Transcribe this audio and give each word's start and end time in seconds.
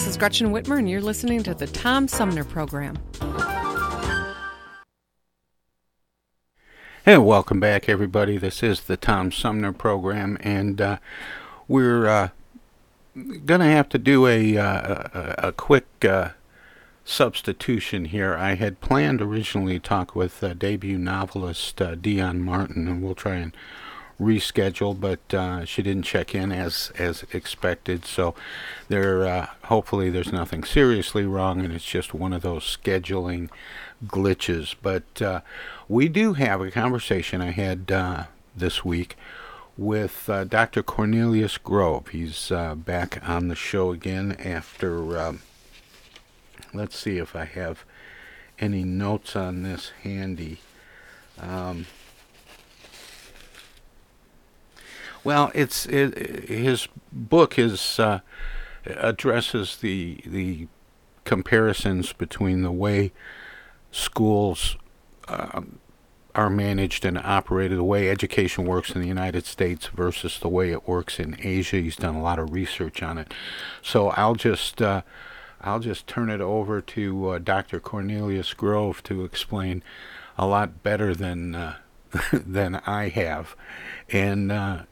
Hi, 0.00 0.04
this 0.04 0.12
is 0.12 0.16
Gretchen 0.16 0.50
Whitmer, 0.50 0.78
and 0.78 0.88
you're 0.88 1.02
listening 1.02 1.42
to 1.42 1.52
the 1.52 1.66
Tom 1.66 2.08
Sumner 2.08 2.42
Program. 2.42 2.96
Hey, 7.04 7.18
welcome 7.18 7.60
back, 7.60 7.86
everybody. 7.86 8.38
This 8.38 8.62
is 8.62 8.80
the 8.80 8.96
Tom 8.96 9.30
Sumner 9.30 9.74
Program, 9.74 10.38
and 10.40 10.80
uh, 10.80 10.96
we're 11.68 12.06
uh, 12.06 12.28
going 13.14 13.60
to 13.60 13.66
have 13.66 13.90
to 13.90 13.98
do 13.98 14.26
a, 14.26 14.56
uh, 14.56 15.08
a, 15.12 15.48
a 15.48 15.52
quick 15.52 15.84
uh, 16.02 16.30
substitution 17.04 18.06
here. 18.06 18.34
I 18.34 18.54
had 18.54 18.80
planned 18.80 19.20
originally 19.20 19.74
to 19.74 19.86
talk 19.86 20.16
with 20.16 20.42
uh, 20.42 20.54
debut 20.54 20.96
novelist 20.96 21.82
uh, 21.82 21.94
Dion 21.94 22.40
Martin, 22.40 22.88
and 22.88 23.02
we'll 23.02 23.14
try 23.14 23.34
and 23.34 23.54
reschedule, 24.20 24.98
but 24.98 25.34
uh, 25.34 25.64
she 25.64 25.82
didn't 25.82 26.02
check 26.02 26.34
in 26.34 26.52
as 26.52 26.92
as 26.98 27.24
expected. 27.32 28.04
So 28.04 28.34
there, 28.88 29.26
uh, 29.26 29.46
hopefully, 29.64 30.10
there's 30.10 30.32
nothing 30.32 30.62
seriously 30.62 31.24
wrong, 31.24 31.64
and 31.64 31.72
it's 31.72 31.84
just 31.84 32.12
one 32.12 32.32
of 32.32 32.42
those 32.42 32.64
scheduling 32.64 33.48
glitches. 34.06 34.74
But 34.80 35.22
uh, 35.22 35.40
we 35.88 36.08
do 36.08 36.34
have 36.34 36.60
a 36.60 36.70
conversation 36.70 37.40
I 37.40 37.50
had 37.50 37.90
uh, 37.90 38.24
this 38.54 38.84
week 38.84 39.16
with 39.76 40.28
uh, 40.28 40.44
Dr. 40.44 40.82
Cornelius 40.82 41.56
Grove. 41.56 42.08
He's 42.08 42.52
uh, 42.52 42.74
back 42.74 43.26
on 43.26 43.48
the 43.48 43.54
show 43.54 43.90
again 43.92 44.36
after. 44.38 45.18
Um, 45.18 45.40
let's 46.74 46.98
see 46.98 47.16
if 47.16 47.34
I 47.34 47.46
have 47.46 47.84
any 48.58 48.84
notes 48.84 49.34
on 49.34 49.62
this 49.62 49.92
handy. 50.02 50.58
Um, 51.40 51.86
Well, 55.22 55.50
it's 55.54 55.86
it, 55.86 56.48
his 56.48 56.88
book 57.12 57.58
is 57.58 57.98
uh, 57.98 58.20
addresses 58.86 59.76
the 59.76 60.22
the 60.24 60.68
comparisons 61.24 62.12
between 62.12 62.62
the 62.62 62.72
way 62.72 63.12
schools 63.90 64.76
um, 65.28 65.78
are 66.34 66.48
managed 66.48 67.04
and 67.04 67.18
operated, 67.18 67.76
the 67.76 67.84
way 67.84 68.08
education 68.08 68.64
works 68.64 68.90
in 68.90 69.00
the 69.00 69.08
United 69.08 69.44
States 69.44 69.88
versus 69.88 70.38
the 70.38 70.48
way 70.48 70.70
it 70.70 70.88
works 70.88 71.18
in 71.18 71.36
Asia. 71.40 71.76
He's 71.76 71.96
done 71.96 72.14
a 72.14 72.22
lot 72.22 72.38
of 72.38 72.52
research 72.52 73.02
on 73.02 73.18
it, 73.18 73.34
so 73.82 74.08
I'll 74.10 74.36
just 74.36 74.80
uh, 74.80 75.02
I'll 75.60 75.80
just 75.80 76.06
turn 76.06 76.30
it 76.30 76.40
over 76.40 76.80
to 76.80 77.28
uh, 77.30 77.38
Dr. 77.38 77.80
Cornelius 77.80 78.54
Grove 78.54 79.02
to 79.04 79.24
explain 79.24 79.82
a 80.38 80.46
lot 80.46 80.82
better 80.82 81.14
than 81.14 81.54
uh, 81.54 81.76
than 82.32 82.76
I 82.86 83.08
have 83.08 83.56
and 84.12 84.50
uh, 84.50 84.82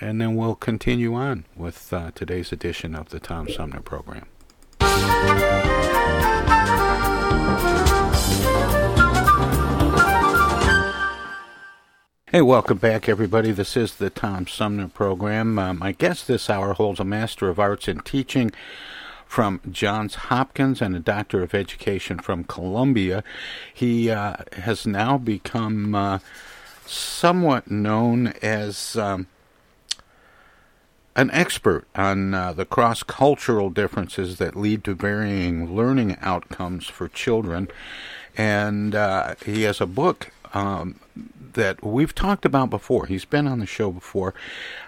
and 0.00 0.20
then 0.20 0.36
we'll 0.36 0.54
continue 0.54 1.14
on 1.14 1.44
with 1.56 1.92
uh, 1.92 2.10
today's 2.14 2.52
edition 2.52 2.94
of 2.94 3.08
the 3.08 3.20
Tom 3.20 3.48
Sumner 3.48 3.80
program. 3.80 4.26
Hey, 12.28 12.42
welcome 12.42 12.78
back, 12.78 13.08
everybody. 13.08 13.52
This 13.52 13.76
is 13.76 13.94
the 13.94 14.10
Tom 14.10 14.46
Sumner 14.46 14.88
program. 14.88 15.58
Uh, 15.58 15.72
my 15.72 15.92
guest 15.92 16.26
this 16.26 16.50
hour 16.50 16.74
holds 16.74 17.00
a 17.00 17.04
Master 17.04 17.48
of 17.48 17.58
Arts 17.58 17.88
in 17.88 18.00
Teaching 18.00 18.50
from 19.26 19.60
Johns 19.70 20.14
Hopkins 20.16 20.82
and 20.82 20.94
a 20.94 21.00
Doctor 21.00 21.42
of 21.42 21.54
Education 21.54 22.18
from 22.18 22.44
Columbia. 22.44 23.24
He 23.72 24.10
uh, 24.10 24.36
has 24.52 24.86
now 24.86 25.18
become 25.18 25.94
uh, 25.94 26.18
somewhat 26.86 27.70
known 27.70 28.28
as 28.42 28.96
um, 28.96 29.26
an 31.14 31.30
expert 31.30 31.86
on 31.94 32.34
uh, 32.34 32.52
the 32.52 32.66
cross 32.66 33.02
cultural 33.02 33.70
differences 33.70 34.36
that 34.38 34.54
lead 34.54 34.84
to 34.84 34.94
varying 34.94 35.74
learning 35.74 36.16
outcomes 36.20 36.86
for 36.86 37.08
children. 37.08 37.68
And 38.36 38.94
uh, 38.94 39.34
he 39.44 39.62
has 39.62 39.80
a 39.80 39.86
book 39.86 40.30
um, 40.52 41.00
that 41.54 41.82
we've 41.82 42.14
talked 42.14 42.44
about 42.44 42.70
before. 42.70 43.06
He's 43.06 43.24
been 43.24 43.46
on 43.46 43.58
the 43.58 43.66
show 43.66 43.90
before. 43.90 44.34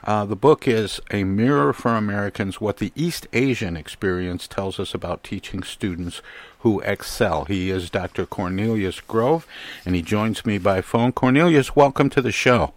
Uh, 0.04 0.24
the 0.24 0.36
book 0.36 0.68
is 0.68 1.00
A 1.10 1.24
Mirror 1.24 1.72
for 1.72 1.96
Americans 1.96 2.60
What 2.60 2.76
the 2.76 2.92
East 2.94 3.26
Asian 3.32 3.76
Experience 3.76 4.46
Tells 4.46 4.78
Us 4.78 4.94
About 4.94 5.24
Teaching 5.24 5.62
Students 5.62 6.20
Who 6.60 6.80
Excel. 6.80 7.46
He 7.46 7.70
is 7.70 7.90
Dr. 7.90 8.26
Cornelius 8.26 9.00
Grove, 9.00 9.46
and 9.84 9.94
he 9.94 10.02
joins 10.02 10.44
me 10.44 10.58
by 10.58 10.82
phone. 10.82 11.12
Cornelius, 11.12 11.74
welcome 11.74 12.10
to 12.10 12.20
the 12.20 12.32
show. 12.32 12.74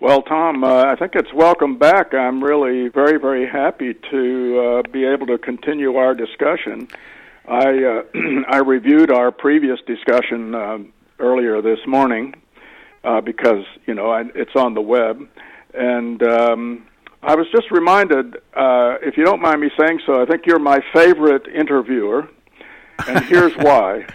Well, 0.00 0.22
Tom, 0.22 0.62
uh, 0.62 0.84
I 0.84 0.94
think 0.94 1.16
it's 1.16 1.32
welcome 1.32 1.76
back. 1.76 2.14
I'm 2.14 2.42
really 2.42 2.88
very, 2.88 3.18
very 3.18 3.48
happy 3.48 3.94
to 3.94 4.60
uh, 4.60 4.90
be 4.90 5.04
able 5.04 5.26
to 5.26 5.38
continue 5.38 5.96
our 5.96 6.14
discussion. 6.14 6.88
I 7.48 7.84
uh, 7.84 8.02
I 8.48 8.58
reviewed 8.58 9.10
our 9.10 9.32
previous 9.32 9.80
discussion 9.86 10.54
uh, 10.54 10.78
earlier 11.18 11.60
this 11.60 11.80
morning, 11.86 12.34
uh, 13.04 13.20
because 13.20 13.64
you 13.86 13.94
know 13.94 14.10
I, 14.10 14.24
it's 14.34 14.56
on 14.56 14.74
the 14.74 14.80
web, 14.80 15.28
and 15.74 16.22
um, 16.22 16.86
I 17.22 17.34
was 17.34 17.46
just 17.50 17.70
reminded, 17.70 18.36
uh, 18.54 18.96
if 19.02 19.16
you 19.16 19.24
don't 19.24 19.40
mind 19.40 19.60
me 19.60 19.70
saying 19.78 20.00
so, 20.06 20.22
I 20.22 20.26
think 20.26 20.46
you're 20.46 20.58
my 20.58 20.80
favorite 20.92 21.46
interviewer, 21.48 22.28
and 23.06 23.24
here's 23.24 23.54
why: 23.56 24.06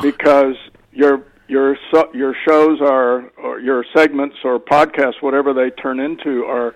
because 0.00 0.56
your 0.92 1.24
your 1.48 1.76
your 2.12 2.34
shows 2.46 2.80
are 2.80 3.30
or 3.38 3.60
your 3.60 3.84
segments 3.94 4.36
or 4.44 4.58
podcasts, 4.58 5.20
whatever 5.20 5.52
they 5.52 5.70
turn 5.70 6.00
into, 6.00 6.44
are 6.44 6.74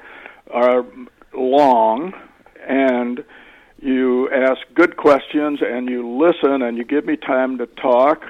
are 0.50 0.84
long, 1.32 2.12
and 2.66 3.25
you 3.81 4.28
ask 4.31 4.61
good 4.75 4.96
questions 4.96 5.61
and 5.62 5.88
you 5.88 6.08
listen 6.19 6.62
and 6.62 6.76
you 6.76 6.84
give 6.84 7.04
me 7.04 7.16
time 7.16 7.58
to 7.58 7.66
talk. 7.66 8.25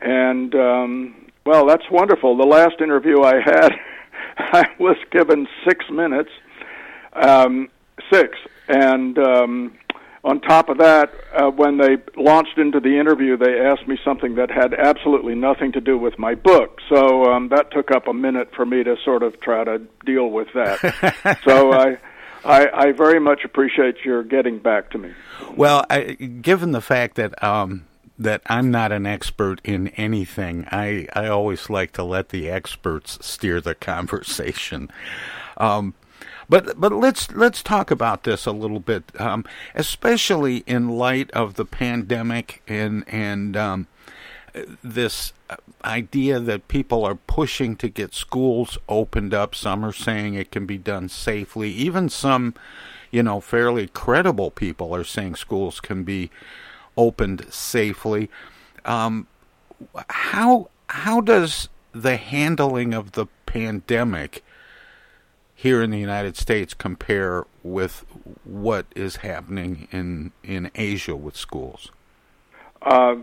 And 0.00 0.54
um, 0.54 1.25
well, 1.46 1.64
that's 1.64 1.88
wonderful. 1.90 2.36
The 2.36 2.44
last 2.44 2.80
interview 2.80 3.22
I 3.22 3.40
had, 3.40 3.70
I 4.38 4.64
was 4.78 4.96
given 5.10 5.46
six 5.66 5.84
minutes, 5.90 6.30
um, 7.14 7.68
six, 8.12 8.36
and 8.68 9.16
um, 9.18 9.78
on 10.24 10.40
top 10.40 10.68
of 10.68 10.78
that, 10.78 11.12
uh, 11.34 11.50
when 11.50 11.78
they 11.78 11.98
launched 12.16 12.58
into 12.58 12.80
the 12.80 12.98
interview, 12.98 13.36
they 13.36 13.60
asked 13.60 13.86
me 13.86 13.96
something 14.04 14.34
that 14.34 14.50
had 14.50 14.74
absolutely 14.74 15.36
nothing 15.36 15.70
to 15.72 15.80
do 15.80 15.96
with 15.96 16.18
my 16.18 16.34
book. 16.34 16.80
So 16.88 17.26
um, 17.32 17.48
that 17.50 17.70
took 17.70 17.92
up 17.92 18.08
a 18.08 18.12
minute 18.12 18.50
for 18.54 18.66
me 18.66 18.82
to 18.82 18.96
sort 19.04 19.22
of 19.22 19.40
try 19.40 19.62
to 19.62 19.80
deal 20.04 20.28
with 20.28 20.48
that. 20.54 21.38
so 21.44 21.72
I. 21.72 21.98
I, 22.44 22.68
I 22.72 22.92
very 22.92 23.18
much 23.18 23.40
appreciate 23.44 24.04
your 24.04 24.22
getting 24.22 24.60
back 24.60 24.90
to 24.90 24.98
me. 24.98 25.12
Well, 25.56 25.84
I, 25.90 26.12
given 26.12 26.70
the 26.70 26.80
fact 26.80 27.16
that 27.16 27.42
um, 27.42 27.86
that 28.18 28.42
I'm 28.46 28.70
not 28.70 28.92
an 28.92 29.06
expert 29.06 29.60
in 29.64 29.88
anything, 29.88 30.66
I 30.70 31.06
I 31.14 31.28
always 31.28 31.68
like 31.68 31.92
to 31.92 32.02
let 32.02 32.30
the 32.30 32.48
experts 32.48 33.18
steer 33.24 33.60
the 33.60 33.74
conversation. 33.92 34.90
Um, 35.56 35.94
but 36.48 36.80
but 36.80 36.92
let's 36.92 37.30
let's 37.32 37.62
talk 37.62 37.90
about 37.90 38.24
this 38.24 38.46
a 38.46 38.52
little 38.52 38.80
bit, 38.80 39.04
um, 39.20 39.44
especially 39.74 40.58
in 40.66 40.88
light 40.88 41.30
of 41.32 41.54
the 41.54 41.64
pandemic 41.64 42.62
and 42.68 43.04
and 43.08 43.56
um, 43.56 43.86
this 44.82 45.32
idea 45.84 46.40
that 46.40 46.68
people 46.68 47.04
are 47.04 47.14
pushing 47.14 47.76
to 47.76 47.88
get 47.88 48.14
schools 48.14 48.78
opened 48.88 49.34
up. 49.34 49.54
Some 49.54 49.84
are 49.84 49.92
saying 49.92 50.34
it 50.34 50.50
can 50.50 50.66
be 50.66 50.78
done 50.78 51.08
safely. 51.08 51.70
Even 51.70 52.08
some, 52.08 52.54
you 53.10 53.22
know, 53.22 53.40
fairly 53.40 53.86
credible 53.88 54.50
people 54.50 54.94
are 54.94 55.04
saying 55.04 55.36
schools 55.36 55.80
can 55.80 56.04
be 56.04 56.30
opened 56.96 57.46
safely. 57.52 58.30
Um, 58.84 59.26
how 60.08 60.68
how 60.88 61.20
does 61.20 61.68
the 61.92 62.16
handling 62.16 62.94
of 62.94 63.12
the 63.12 63.26
pandemic 63.46 64.44
here 65.54 65.82
in 65.82 65.90
the 65.90 65.98
United 65.98 66.36
States 66.36 66.74
compare 66.74 67.44
with 67.62 68.04
what 68.44 68.86
is 68.94 69.16
happening 69.16 69.88
in 69.90 70.32
in 70.42 70.70
Asia 70.74 71.16
with 71.16 71.36
schools? 71.36 71.90
Uh, 72.82 73.16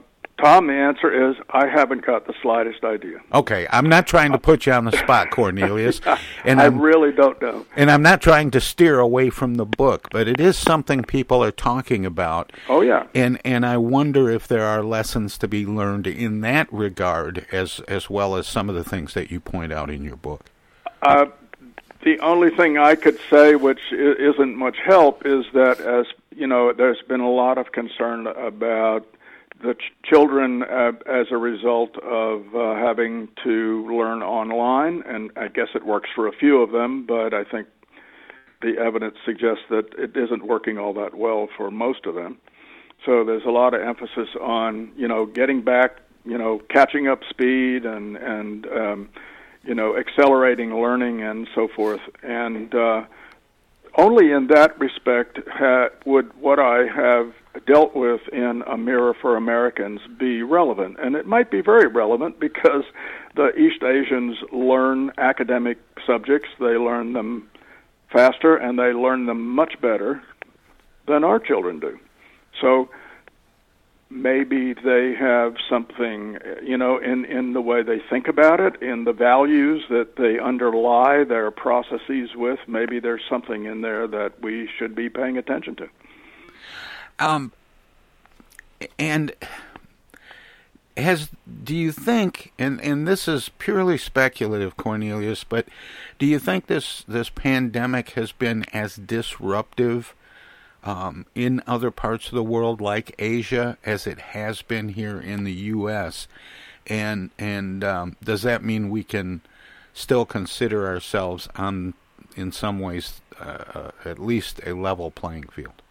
Tom, 0.43 0.67
the 0.67 0.73
answer 0.73 1.29
is 1.29 1.37
I 1.51 1.67
haven't 1.67 2.05
got 2.05 2.27
the 2.27 2.33
slightest 2.41 2.83
idea. 2.83 3.21
Okay, 3.33 3.65
I'm 3.71 3.87
not 3.87 4.07
trying 4.07 4.33
to 4.33 4.37
put 4.37 4.65
you 4.65 4.73
on 4.73 4.83
the 4.83 4.91
spot, 4.91 5.31
Cornelius, 5.31 6.01
and 6.43 6.59
I 6.59 6.65
I'm, 6.65 6.81
really 6.81 7.13
don't 7.13 7.41
know. 7.41 7.65
And 7.77 7.89
I'm 7.89 8.01
not 8.01 8.21
trying 8.21 8.51
to 8.51 8.59
steer 8.59 8.99
away 8.99 9.29
from 9.29 9.55
the 9.55 9.65
book, 9.65 10.09
but 10.11 10.27
it 10.27 10.41
is 10.41 10.57
something 10.57 11.03
people 11.03 11.41
are 11.41 11.51
talking 11.51 12.05
about. 12.05 12.51
Oh 12.67 12.81
yeah, 12.81 13.07
and 13.15 13.39
and 13.45 13.65
I 13.65 13.77
wonder 13.77 14.29
if 14.29 14.45
there 14.45 14.65
are 14.65 14.83
lessons 14.83 15.37
to 15.37 15.47
be 15.47 15.65
learned 15.65 16.07
in 16.07 16.41
that 16.41 16.71
regard, 16.73 17.45
as 17.53 17.79
as 17.87 18.09
well 18.09 18.35
as 18.35 18.45
some 18.45 18.67
of 18.67 18.75
the 18.75 18.83
things 18.83 19.13
that 19.13 19.31
you 19.31 19.39
point 19.39 19.71
out 19.71 19.89
in 19.89 20.03
your 20.03 20.17
book. 20.17 20.47
Uh, 21.01 21.27
the 22.03 22.19
only 22.19 22.49
thing 22.49 22.77
I 22.77 22.95
could 22.95 23.17
say, 23.29 23.55
which 23.55 23.93
isn't 23.93 24.57
much 24.57 24.75
help, 24.83 25.25
is 25.25 25.45
that 25.53 25.79
as 25.79 26.05
you 26.35 26.47
know, 26.47 26.73
there's 26.73 27.01
been 27.07 27.21
a 27.21 27.31
lot 27.31 27.57
of 27.57 27.71
concern 27.71 28.27
about 28.27 29.07
the 29.63 29.73
ch- 29.75 29.93
children 30.03 30.63
uh, 30.63 30.91
as 31.07 31.27
a 31.31 31.37
result 31.37 31.97
of 31.99 32.53
uh, 32.53 32.75
having 32.75 33.29
to 33.43 33.87
learn 33.91 34.21
online, 34.21 35.03
and 35.07 35.31
I 35.35 35.47
guess 35.47 35.69
it 35.73 35.85
works 35.85 36.09
for 36.13 36.27
a 36.27 36.33
few 36.33 36.61
of 36.61 36.71
them, 36.71 37.05
but 37.05 37.33
I 37.33 37.43
think 37.43 37.67
the 38.61 38.77
evidence 38.77 39.15
suggests 39.25 39.63
that 39.69 39.93
it 39.97 40.15
isn't 40.15 40.45
working 40.45 40.77
all 40.77 40.93
that 40.93 41.15
well 41.15 41.47
for 41.57 41.71
most 41.71 42.05
of 42.05 42.15
them. 42.15 42.37
So 43.05 43.23
there's 43.23 43.45
a 43.45 43.51
lot 43.51 43.73
of 43.73 43.81
emphasis 43.81 44.29
on 44.39 44.91
you 44.95 45.07
know 45.07 45.25
getting 45.25 45.61
back, 45.61 45.97
you 46.25 46.37
know, 46.37 46.61
catching 46.69 47.07
up 47.07 47.21
speed 47.29 47.85
and 47.85 48.17
and 48.17 48.67
um, 48.67 49.09
you 49.63 49.75
know 49.75 49.97
accelerating 49.97 50.81
learning 50.81 51.21
and 51.21 51.47
so 51.55 51.67
forth, 51.67 52.01
and 52.21 52.73
uh, 52.75 53.03
only 53.95 54.31
in 54.31 54.47
that 54.47 54.79
respect 54.79 55.39
ha- 55.51 55.89
would 56.05 56.33
what 56.39 56.59
I 56.59 56.85
have 56.85 57.33
dealt 57.65 57.95
with 57.95 58.21
in 58.31 58.63
A 58.67 58.77
Mirror 58.77 59.15
for 59.21 59.35
Americans 59.35 60.01
be 60.19 60.43
relevant. 60.43 60.97
And 60.99 61.15
it 61.15 61.25
might 61.25 61.51
be 61.51 61.61
very 61.61 61.87
relevant 61.87 62.39
because 62.39 62.83
the 63.35 63.55
East 63.55 63.83
Asians 63.83 64.37
learn 64.51 65.11
academic 65.17 65.77
subjects, 66.05 66.49
they 66.59 66.77
learn 66.77 67.13
them 67.13 67.49
faster, 68.11 68.55
and 68.55 68.77
they 68.77 68.93
learn 68.93 69.25
them 69.25 69.47
much 69.55 69.79
better 69.81 70.21
than 71.07 71.23
our 71.23 71.39
children 71.39 71.79
do. 71.79 71.99
So 72.61 72.89
maybe 74.09 74.73
they 74.73 75.15
have 75.19 75.55
something, 75.69 76.37
you 76.63 76.77
know, 76.77 76.97
in, 76.97 77.25
in 77.25 77.53
the 77.53 77.61
way 77.61 77.83
they 77.83 77.99
think 78.09 78.27
about 78.27 78.59
it, 78.59 78.81
in 78.81 79.03
the 79.03 79.13
values 79.13 79.83
that 79.89 80.15
they 80.17 80.39
underlie 80.39 81.23
their 81.23 81.51
processes 81.51 82.29
with. 82.35 82.59
Maybe 82.67 82.99
there's 82.99 83.23
something 83.29 83.65
in 83.65 83.81
there 83.81 84.07
that 84.07 84.41
we 84.41 84.69
should 84.77 84.95
be 84.95 85.09
paying 85.09 85.37
attention 85.37 85.75
to. 85.77 85.89
Um, 87.19 87.51
and 88.99 89.33
has 90.95 91.29
do 91.63 91.75
you 91.75 91.91
think 91.91 92.53
and 92.59 92.79
and 92.81 93.07
this 93.07 93.27
is 93.27 93.49
purely 93.57 93.97
speculative 93.97 94.77
Cornelius 94.77 95.43
but 95.43 95.67
do 96.19 96.25
you 96.25 96.37
think 96.37 96.67
this 96.67 97.03
this 97.07 97.29
pandemic 97.29 98.11
has 98.11 98.31
been 98.31 98.63
as 98.73 98.95
disruptive 98.95 100.13
um, 100.83 101.25
in 101.33 101.63
other 101.65 101.89
parts 101.89 102.27
of 102.27 102.33
the 102.33 102.43
world 102.43 102.79
like 102.79 103.15
Asia 103.17 103.77
as 103.83 104.05
it 104.05 104.19
has 104.19 104.61
been 104.61 104.89
here 104.89 105.19
in 105.19 105.45
the 105.45 105.53
US 105.53 106.27
and 106.85 107.31
and 107.39 107.83
um, 107.83 108.15
does 108.23 108.43
that 108.43 108.63
mean 108.63 108.89
we 108.89 109.03
can 109.03 109.41
still 109.93 110.25
consider 110.25 110.87
ourselves 110.87 111.49
on 111.55 111.95
in 112.35 112.51
some 112.51 112.79
ways 112.79 113.21
uh, 113.39 113.63
uh 113.73 113.91
at 114.05 114.19
least 114.19 114.59
a 114.65 114.73
level 114.73 115.09
playing 115.09 115.47
field 115.47 115.82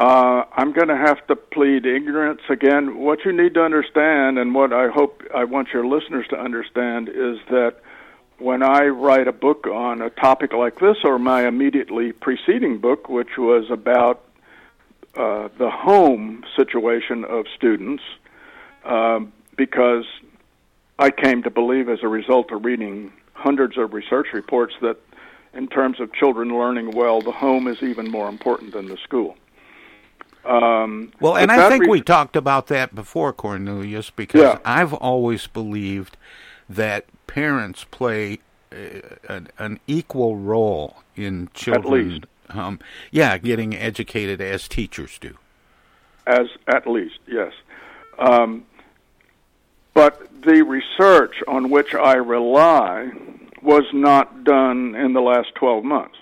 uh, 0.00 0.44
I'm 0.56 0.72
going 0.72 0.88
to 0.88 0.96
have 0.96 1.26
to 1.26 1.36
plead 1.36 1.84
ignorance 1.84 2.40
again. 2.48 2.98
What 3.00 3.18
you 3.26 3.32
need 3.32 3.52
to 3.52 3.62
understand, 3.62 4.38
and 4.38 4.54
what 4.54 4.72
I 4.72 4.88
hope 4.88 5.22
I 5.34 5.44
want 5.44 5.68
your 5.74 5.86
listeners 5.86 6.26
to 6.30 6.40
understand, 6.40 7.10
is 7.10 7.36
that 7.50 7.74
when 8.38 8.62
I 8.62 8.86
write 8.86 9.28
a 9.28 9.32
book 9.32 9.66
on 9.66 10.00
a 10.00 10.08
topic 10.08 10.54
like 10.54 10.80
this, 10.80 10.96
or 11.04 11.18
my 11.18 11.46
immediately 11.46 12.12
preceding 12.12 12.78
book, 12.78 13.10
which 13.10 13.36
was 13.36 13.70
about 13.70 14.24
uh, 15.16 15.48
the 15.58 15.68
home 15.68 16.44
situation 16.56 17.26
of 17.26 17.44
students, 17.54 18.02
uh, 18.86 19.20
because 19.58 20.06
I 20.98 21.10
came 21.10 21.42
to 21.42 21.50
believe, 21.50 21.90
as 21.90 21.98
a 22.02 22.08
result 22.08 22.52
of 22.52 22.64
reading 22.64 23.12
hundreds 23.34 23.76
of 23.76 23.92
research 23.92 24.28
reports, 24.32 24.72
that 24.80 24.96
in 25.52 25.68
terms 25.68 26.00
of 26.00 26.10
children 26.14 26.56
learning 26.56 26.92
well, 26.92 27.20
the 27.20 27.32
home 27.32 27.68
is 27.68 27.82
even 27.82 28.10
more 28.10 28.30
important 28.30 28.72
than 28.72 28.86
the 28.86 28.96
school. 29.04 29.36
Um, 30.44 31.12
well, 31.20 31.36
and 31.36 31.52
I 31.52 31.68
think 31.68 31.82
re- 31.82 31.88
we 31.90 32.00
talked 32.00 32.34
about 32.34 32.68
that 32.68 32.94
before, 32.94 33.32
Cornelius, 33.32 34.10
because 34.10 34.40
yeah. 34.40 34.58
I've 34.64 34.94
always 34.94 35.46
believed 35.46 36.16
that 36.68 37.04
parents 37.26 37.84
play 37.90 38.38
a, 38.72 39.02
an, 39.28 39.48
an, 39.58 39.80
equal 39.86 40.36
role 40.36 41.02
in 41.14 41.50
children. 41.52 42.24
Um, 42.48 42.80
yeah, 43.10 43.36
getting 43.38 43.76
educated 43.76 44.40
as 44.40 44.66
teachers 44.66 45.18
do. 45.18 45.36
As 46.26 46.46
at 46.66 46.86
least, 46.86 47.18
yes. 47.26 47.52
Um, 48.18 48.64
but 49.94 50.28
the 50.42 50.62
research 50.62 51.42
on 51.46 51.70
which 51.70 51.94
I 51.94 52.14
rely 52.14 53.10
was 53.62 53.84
not 53.92 54.44
done 54.44 54.94
in 54.94 55.12
the 55.12 55.20
last 55.20 55.54
12 55.56 55.84
months. 55.84 56.16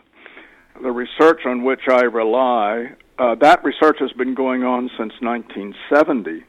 The 0.82 0.90
research 0.90 1.44
on 1.44 1.64
which 1.64 1.88
I 1.88 2.02
rely 2.02 2.92
uh, 3.18 3.34
that 3.36 3.62
research 3.64 3.96
has 4.00 4.12
been 4.12 4.34
going 4.34 4.62
on 4.64 4.90
since 4.96 5.12
1970. 5.20 6.44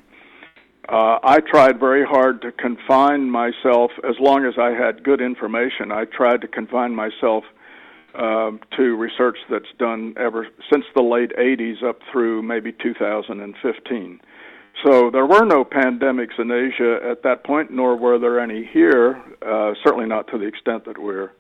Uh, 0.88 1.20
I 1.24 1.40
tried 1.40 1.80
very 1.80 2.06
hard 2.06 2.42
to 2.42 2.52
confine 2.52 3.30
myself, 3.30 3.92
as 4.08 4.16
long 4.20 4.46
as 4.46 4.56
I 4.58 4.72
had 4.72 5.04
good 5.04 5.22
information, 5.22 5.92
I 5.92 6.06
tried 6.06 6.42
to 6.42 6.48
confine 6.48 6.96
myself 6.96 7.44
uh, 8.16 8.52
to 8.76 8.96
research 8.96 9.38
that's 9.52 9.72
done 9.78 10.16
ever 10.18 10.48
since 10.72 10.86
the 10.96 11.04
late 11.04 11.32
80s 11.38 11.84
up 11.84 12.00
through 12.12 12.42
maybe 12.42 12.72
2015. 12.72 14.20
So 14.86 15.12
there 15.12 15.26
were 15.26 15.46
no 15.46 15.64
pandemics 15.64 16.40
in 16.40 16.50
Asia 16.52 17.00
at 17.08 17.22
that 17.24 17.44
point, 17.44 17.72
nor 17.72 17.96
were 17.96 18.18
there 18.18 18.40
any 18.40 18.68
here, 18.72 19.22
uh, 19.46 19.74
certainly 19.84 20.08
not 20.08 20.28
to 20.28 20.38
the 20.38 20.46
extent 20.46 20.86
that 20.86 20.98
we're 20.98 21.32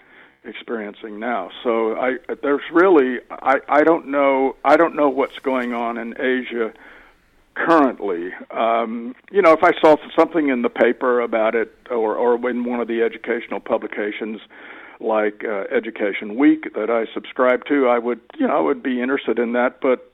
experiencing 0.43 1.19
now. 1.19 1.50
So 1.63 1.96
I 1.96 2.17
there's 2.41 2.62
really 2.72 3.19
I 3.29 3.60
I 3.67 3.84
don't 3.84 4.08
know 4.08 4.55
I 4.63 4.77
don't 4.77 4.96
know 4.96 5.10
what's 5.10 5.39
going 5.39 5.74
on 5.74 5.98
in 5.98 6.19
Asia 6.19 6.74
currently. 7.55 8.29
Um, 8.51 9.15
you 9.31 9.41
know, 9.41 9.51
if 9.51 9.63
I 9.63 9.72
saw 9.81 9.98
something 10.17 10.50
in 10.50 10.62
the 10.62 10.69
paper 10.69 11.19
about 11.22 11.55
it 11.55 11.75
or 11.89 12.15
or 12.15 12.50
in 12.50 12.63
one 12.63 12.79
of 12.79 12.88
the 12.88 13.01
educational 13.01 13.60
publications 13.60 14.39
like 15.01 15.43
uh, 15.46 15.63
Education 15.72 16.36
Week 16.38 16.74
that 16.74 16.89
I 16.89 17.12
subscribe 17.13 17.65
to, 17.65 17.88
I 17.88 18.00
would 18.00 18.22
you 18.38 18.48
know 18.48 18.58
I 18.58 18.62
would 18.62 18.81
be 18.81 19.01
interested 19.01 19.39
in 19.39 19.53
that, 19.53 19.81
but 19.81 20.12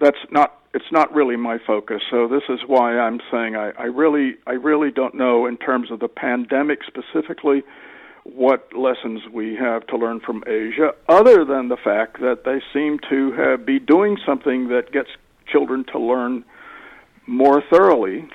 that's 0.00 0.18
not 0.30 0.58
it's 0.74 0.90
not 0.90 1.14
really 1.14 1.36
my 1.36 1.58
focus. 1.66 2.02
So 2.10 2.26
this 2.26 2.42
is 2.48 2.60
why 2.66 2.98
I'm 2.98 3.20
saying 3.30 3.56
I, 3.56 3.70
I 3.78 3.84
really 3.84 4.36
I 4.46 4.52
really 4.52 4.90
don't 4.90 5.14
know 5.14 5.46
in 5.46 5.58
terms 5.58 5.90
of 5.90 6.00
the 6.00 6.08
pandemic 6.08 6.80
specifically 6.86 7.62
what 8.24 8.72
lessons 8.72 9.22
we 9.32 9.56
have 9.56 9.86
to 9.88 9.96
learn 9.96 10.20
from 10.20 10.44
Asia, 10.46 10.94
other 11.08 11.44
than 11.44 11.68
the 11.68 11.76
fact 11.76 12.20
that 12.20 12.44
they 12.44 12.62
seem 12.72 12.98
to 13.10 13.32
have, 13.32 13.66
be 13.66 13.78
doing 13.78 14.16
something 14.24 14.68
that 14.68 14.92
gets 14.92 15.10
children 15.46 15.84
to 15.92 15.98
learn 15.98 16.44
more 17.26 17.62
thoroughly 17.70 18.28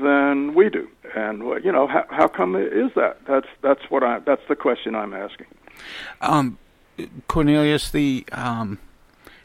than 0.00 0.54
we 0.54 0.68
do. 0.68 0.88
And 1.14 1.42
you 1.64 1.70
know, 1.70 1.86
how, 1.86 2.04
how 2.10 2.28
come 2.28 2.56
is 2.56 2.90
that? 2.96 3.18
That's 3.26 3.48
that's 3.60 3.82
what 3.90 4.02
I 4.02 4.20
that's 4.20 4.42
the 4.48 4.56
question 4.56 4.94
I'm 4.94 5.12
asking. 5.12 5.46
Um, 6.20 6.58
Cornelius, 7.28 7.90
the 7.90 8.24
um, 8.32 8.78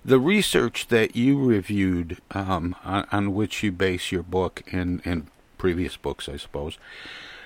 the 0.06 0.20
research 0.20 0.88
that 0.88 1.16
you 1.16 1.38
reviewed, 1.44 2.20
um, 2.32 2.76
on, 2.86 3.06
on, 3.12 3.34
which 3.34 3.64
you 3.64 3.72
base 3.72 4.12
your 4.12 4.24
book 4.24 4.64
and 4.72 5.02
and 5.04 5.28
previous 5.58 5.98
books, 5.98 6.30
I 6.30 6.38
suppose, 6.38 6.78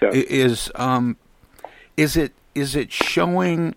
yeah. 0.01 0.11
is 0.13 0.69
um, 0.75 1.17
is 1.97 2.17
it 2.17 2.33
is 2.53 2.75
it 2.75 2.91
showing 2.91 3.75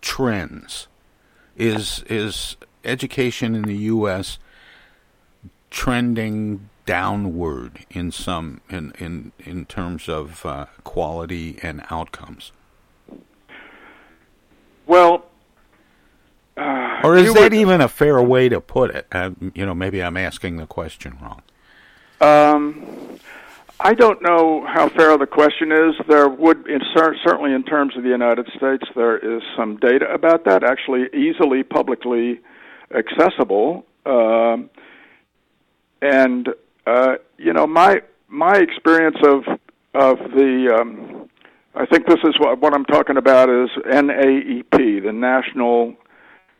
trends? 0.00 0.88
Is 1.56 2.04
is 2.08 2.56
education 2.84 3.54
in 3.54 3.62
the 3.62 3.76
U.S. 3.76 4.38
trending 5.70 6.68
downward 6.84 7.84
in 7.90 8.10
some 8.10 8.60
in 8.68 8.92
in 8.98 9.32
in 9.38 9.66
terms 9.66 10.08
of 10.08 10.44
uh, 10.46 10.66
quality 10.84 11.58
and 11.62 11.82
outcomes? 11.90 12.52
Well, 14.86 15.26
uh, 16.56 17.00
or 17.02 17.16
is 17.16 17.34
that 17.34 17.40
would, 17.40 17.54
even 17.54 17.80
a 17.80 17.88
fair 17.88 18.22
way 18.22 18.48
to 18.48 18.60
put 18.60 18.94
it? 18.94 19.06
Uh, 19.12 19.30
you 19.54 19.66
know, 19.66 19.74
maybe 19.74 20.02
I'm 20.02 20.16
asking 20.16 20.56
the 20.56 20.66
question 20.66 21.18
wrong. 21.20 21.42
Um, 22.20 23.15
I 23.78 23.92
don't 23.92 24.22
know 24.22 24.64
how 24.66 24.88
fair 24.88 25.18
the 25.18 25.26
question 25.26 25.70
is. 25.70 25.94
There 26.08 26.28
would, 26.28 26.66
in, 26.66 26.80
certainly 26.94 27.52
in 27.52 27.62
terms 27.62 27.96
of 27.96 28.02
the 28.02 28.08
United 28.08 28.48
States, 28.56 28.84
there 28.94 29.18
is 29.18 29.42
some 29.56 29.76
data 29.76 30.06
about 30.12 30.44
that, 30.46 30.64
actually 30.64 31.08
easily 31.14 31.62
publicly 31.62 32.40
accessible. 32.94 33.84
Um, 34.06 34.70
and 36.00 36.48
uh, 36.86 37.16
you 37.36 37.52
know, 37.52 37.66
my 37.66 38.00
my 38.28 38.56
experience 38.56 39.18
of 39.24 39.44
of 39.94 40.18
the 40.30 40.76
um, 40.80 41.28
I 41.74 41.84
think 41.86 42.06
this 42.06 42.20
is 42.24 42.38
what 42.38 42.60
what 42.60 42.72
I'm 42.72 42.84
talking 42.84 43.16
about 43.18 43.50
is 43.50 43.68
NAEP, 43.84 45.04
the 45.04 45.12
National 45.12 45.94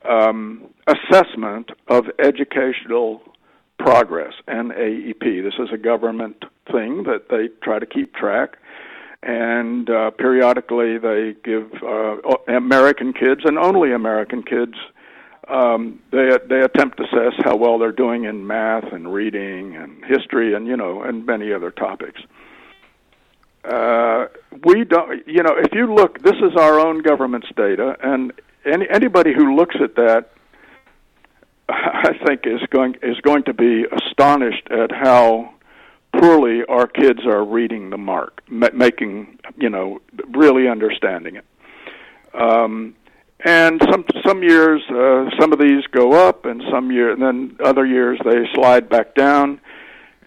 um, 0.09 0.69
Assessment 0.87 1.71
of 1.89 2.05
Educational 2.19 3.23
Progress. 3.79 4.35
NAEP. 4.49 5.43
This 5.43 5.55
is 5.59 5.69
a 5.73 5.79
government 5.79 6.45
thing 6.71 7.05
that 7.05 7.29
they 7.31 7.49
try 7.63 7.79
to 7.79 7.87
keep 7.87 8.15
track, 8.15 8.59
and 9.23 9.89
uh, 9.91 10.11
periodically 10.11 10.99
they 10.99 11.35
give 11.45 11.71
uh, 11.83 12.17
American 12.49 13.13
kids 13.13 13.43
and 13.45 13.59
only 13.59 13.93
American 13.93 14.43
kids 14.43 14.75
um, 15.49 16.01
they 16.11 16.31
they 16.49 16.61
attempt 16.61 16.97
to 16.97 17.05
assess 17.05 17.35
how 17.45 17.57
well 17.57 17.79
they're 17.79 17.93
doing 17.93 18.25
in 18.25 18.47
math 18.47 18.93
and 18.93 19.13
reading 19.13 19.77
and 19.77 20.05
history 20.05 20.55
and 20.55 20.67
you 20.67 20.77
know 20.77 21.03
and 21.03 21.25
many 21.25 21.53
other 21.53 21.71
topics. 21.71 22.21
Uh, 23.65 24.27
we 24.65 24.85
don't, 24.85 25.27
you 25.27 25.43
know, 25.43 25.57
if 25.57 25.73
you 25.73 25.93
look, 25.93 26.23
this 26.23 26.37
is 26.37 26.57
our 26.57 26.79
own 26.79 27.03
government's 27.03 27.49
data, 27.57 27.97
and 28.01 28.33
any, 28.65 28.87
anybody 28.89 29.33
who 29.35 29.57
looks 29.57 29.75
at 29.83 29.97
that, 29.97 30.31
I 31.69 32.13
think 32.27 32.43
is 32.45 32.61
going 32.71 32.97
is 33.03 33.21
going 33.21 33.45
to 33.45 33.55
be 33.55 33.85
astonished 33.85 34.69
at 34.71 34.91
how 34.91 35.55
poorly 36.13 36.65
our 36.69 36.87
kids 36.87 37.21
are 37.27 37.45
reading 37.45 37.91
the 37.91 37.99
mark, 37.99 38.43
ma- 38.49 38.71
making 38.73 39.39
you 39.57 39.71
know 39.71 40.01
really 40.29 40.69
understanding 40.69 41.37
it. 41.37 41.45
Um, 42.35 42.95
and 43.45 43.81
some 43.91 44.05
some 44.25 44.43
years 44.43 44.83
uh, 44.91 45.31
some 45.39 45.53
of 45.53 45.59
these 45.59 45.85
go 45.93 46.13
up 46.13 46.45
and 46.45 46.63
some 46.71 46.91
year 46.91 47.11
and 47.11 47.23
then 47.23 47.57
other 47.63 47.85
years 47.85 48.19
they 48.25 48.45
slide 48.55 48.89
back 48.89 49.15
down 49.15 49.61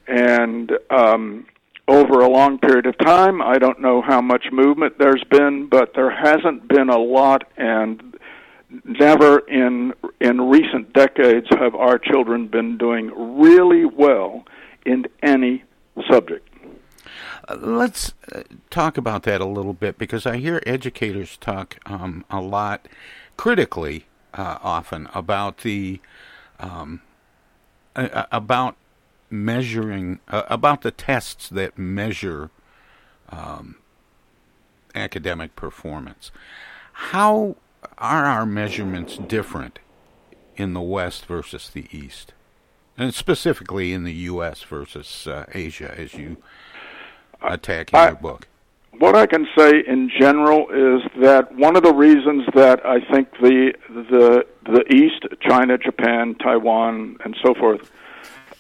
and 0.08 0.72
um 0.90 1.46
over 1.88 2.20
a 2.20 2.30
long 2.30 2.60
period 2.60 2.86
of 2.86 2.96
time 3.00 3.42
i 3.42 3.58
don't 3.58 3.82
know 3.82 4.02
how 4.02 4.22
much 4.22 4.46
movement 4.52 4.94
there's 5.00 5.24
been 5.32 5.68
but 5.68 5.94
there 5.96 6.12
hasn't 6.12 6.68
been 6.68 6.90
a 6.90 6.98
lot 6.98 7.44
and 7.58 8.16
never 8.86 9.40
in 9.40 9.92
in 10.22 10.42
recent 10.42 10.94
decades 10.94 11.48
have 11.60 11.74
our 11.74 11.98
children 11.98 12.48
been 12.48 12.78
doing 12.78 13.12
really 13.40 13.86
well 13.86 14.46
in 14.86 15.06
any 15.24 15.64
subject 16.10 16.48
let's 17.58 18.14
uh, 18.34 18.44
talk 18.70 18.98
about 18.98 19.24
that 19.24 19.42
a 19.42 19.46
little 19.46 19.74
bit 19.74 19.98
because 19.98 20.26
I 20.26 20.38
hear 20.38 20.62
educators 20.66 21.38
talk 21.38 21.78
um, 21.86 22.26
a 22.30 22.42
lot 22.42 22.88
critically 23.38 24.06
uh, 24.34 24.58
often 24.62 25.08
about 25.14 25.60
the 25.60 26.00
um, 26.60 27.02
uh, 27.96 28.26
about 28.32 28.76
measuring 29.30 30.20
uh, 30.28 30.44
about 30.48 30.82
the 30.82 30.92
tests 30.92 31.50
that 31.50 31.78
measure 31.78 32.50
um, 33.30 33.76
academic 34.94 35.56
performance. 35.56 36.32
How 36.94 37.56
are 37.98 38.26
our 38.26 38.46
measurements 38.46 39.18
different 39.18 39.80
in 40.58 40.74
the 40.74 40.82
West 40.82 41.26
versus 41.26 41.70
the 41.70 41.88
East, 41.92 42.34
and 43.00 43.14
specifically 43.14 43.94
in 43.94 44.04
the 44.04 44.14
U.S. 44.14 44.62
versus 44.64 45.26
uh, 45.26 45.46
Asia, 45.54 45.94
as 45.98 46.14
you 46.14 46.38
attack 47.42 47.94
in 47.94 48.00
I, 48.00 48.08
your 48.08 48.16
book? 48.16 48.48
What 49.00 49.16
I 49.16 49.26
can 49.26 49.48
say 49.58 49.84
in 49.88 50.12
general 50.20 50.68
is 50.70 51.10
that 51.22 51.56
one 51.56 51.78
of 51.78 51.84
the 51.84 51.94
reasons 51.94 52.46
that 52.54 52.86
I 52.86 53.00
think 53.12 53.32
the 53.42 53.74
the 53.88 54.46
the 54.66 54.94
East, 54.94 55.26
China, 55.42 55.78
Japan, 55.78 56.36
Taiwan, 56.36 57.18
and 57.24 57.36
so 57.44 57.54
forth, 57.54 57.90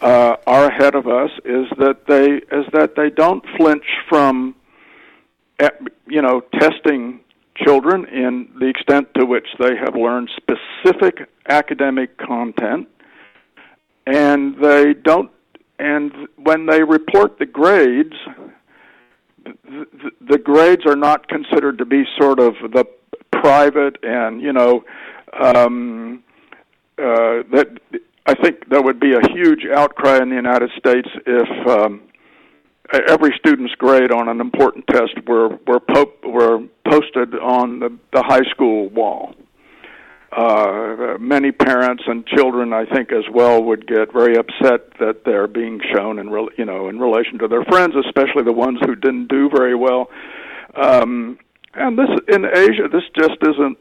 uh, 0.01 0.37
are 0.47 0.67
ahead 0.67 0.95
of 0.95 1.07
us 1.07 1.31
is 1.43 1.67
that 1.77 2.07
they 2.07 2.37
is 2.55 2.65
that 2.71 2.95
they 2.95 3.09
don't 3.09 3.43
flinch 3.57 3.85
from, 4.07 4.55
eh, 5.59 5.69
you 6.07 6.21
know, 6.21 6.41
testing 6.53 7.19
children 7.57 8.05
in 8.05 8.49
the 8.59 8.67
extent 8.67 9.09
to 9.15 9.25
which 9.25 9.47
they 9.59 9.75
have 9.75 9.95
learned 9.95 10.29
specific 10.37 11.29
academic 11.49 12.17
content, 12.17 12.87
and 14.09 14.55
they 14.61 14.93
don't. 14.93 15.31
And 15.77 16.11
when 16.37 16.65
they 16.65 16.83
report 16.83 17.39
the 17.39 17.45
grades, 17.45 18.15
the, 19.43 20.11
the 20.27 20.37
grades 20.37 20.85
are 20.85 20.95
not 20.95 21.27
considered 21.27 21.77
to 21.77 21.85
be 21.85 22.03
sort 22.19 22.39
of 22.39 22.53
the 22.73 22.85
private 23.31 23.97
and 24.03 24.41
you 24.41 24.51
know 24.51 24.83
um, 25.39 26.23
uh, 26.97 27.43
that 27.53 27.79
I 28.25 28.33
think 28.35 28.69
there 28.69 28.81
would 28.81 28.99
be 28.99 29.13
a 29.13 29.31
huge 29.31 29.65
outcry 29.73 30.21
in 30.21 30.29
the 30.29 30.35
United 30.35 30.71
States 30.77 31.07
if 31.25 31.67
um, 31.67 32.01
every 33.07 33.33
student's 33.39 33.73
grade 33.75 34.11
on 34.11 34.27
an 34.27 34.41
important 34.41 34.85
test 34.87 35.13
were 35.27 35.49
were, 35.67 35.79
po- 35.79 36.13
were 36.23 36.59
posted 36.89 37.35
on 37.35 37.79
the, 37.79 37.97
the 38.11 38.23
high 38.23 38.49
school 38.51 38.89
wall 38.89 39.33
uh, 40.31 41.17
many 41.19 41.51
parents 41.51 42.03
and 42.05 42.25
children, 42.27 42.71
I 42.73 42.85
think, 42.85 43.11
as 43.11 43.23
well, 43.33 43.63
would 43.63 43.87
get 43.87 44.13
very 44.13 44.37
upset 44.37 44.97
that 44.99 45.23
they're 45.25 45.47
being 45.47 45.81
shown 45.93 46.19
in, 46.19 46.29
re- 46.29 46.49
you 46.57 46.65
know, 46.65 46.87
in 46.89 46.99
relation 46.99 47.39
to 47.39 47.47
their 47.47 47.63
friends, 47.65 47.95
especially 48.05 48.43
the 48.43 48.53
ones 48.53 48.79
who 48.85 48.95
didn't 48.95 49.27
do 49.27 49.49
very 49.49 49.75
well. 49.75 50.09
Um, 50.75 51.39
and 51.73 51.97
this 51.97 52.09
in 52.27 52.45
Asia, 52.45 52.87
this 52.91 53.03
just 53.17 53.37
isn't 53.41 53.77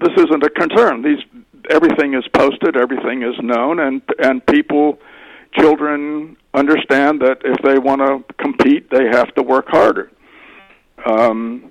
this 0.00 0.12
isn't 0.16 0.42
a 0.42 0.50
concern. 0.50 1.02
These 1.02 1.22
everything 1.70 2.14
is 2.14 2.24
posted, 2.34 2.76
everything 2.76 3.22
is 3.22 3.34
known, 3.40 3.78
and 3.78 4.02
and 4.18 4.44
people, 4.46 4.98
children 5.58 6.36
understand 6.54 7.20
that 7.22 7.38
if 7.44 7.58
they 7.62 7.78
want 7.78 8.00
to 8.00 8.34
compete, 8.42 8.90
they 8.90 9.06
have 9.06 9.32
to 9.34 9.42
work 9.42 9.66
harder. 9.68 10.10
Um, 11.06 11.70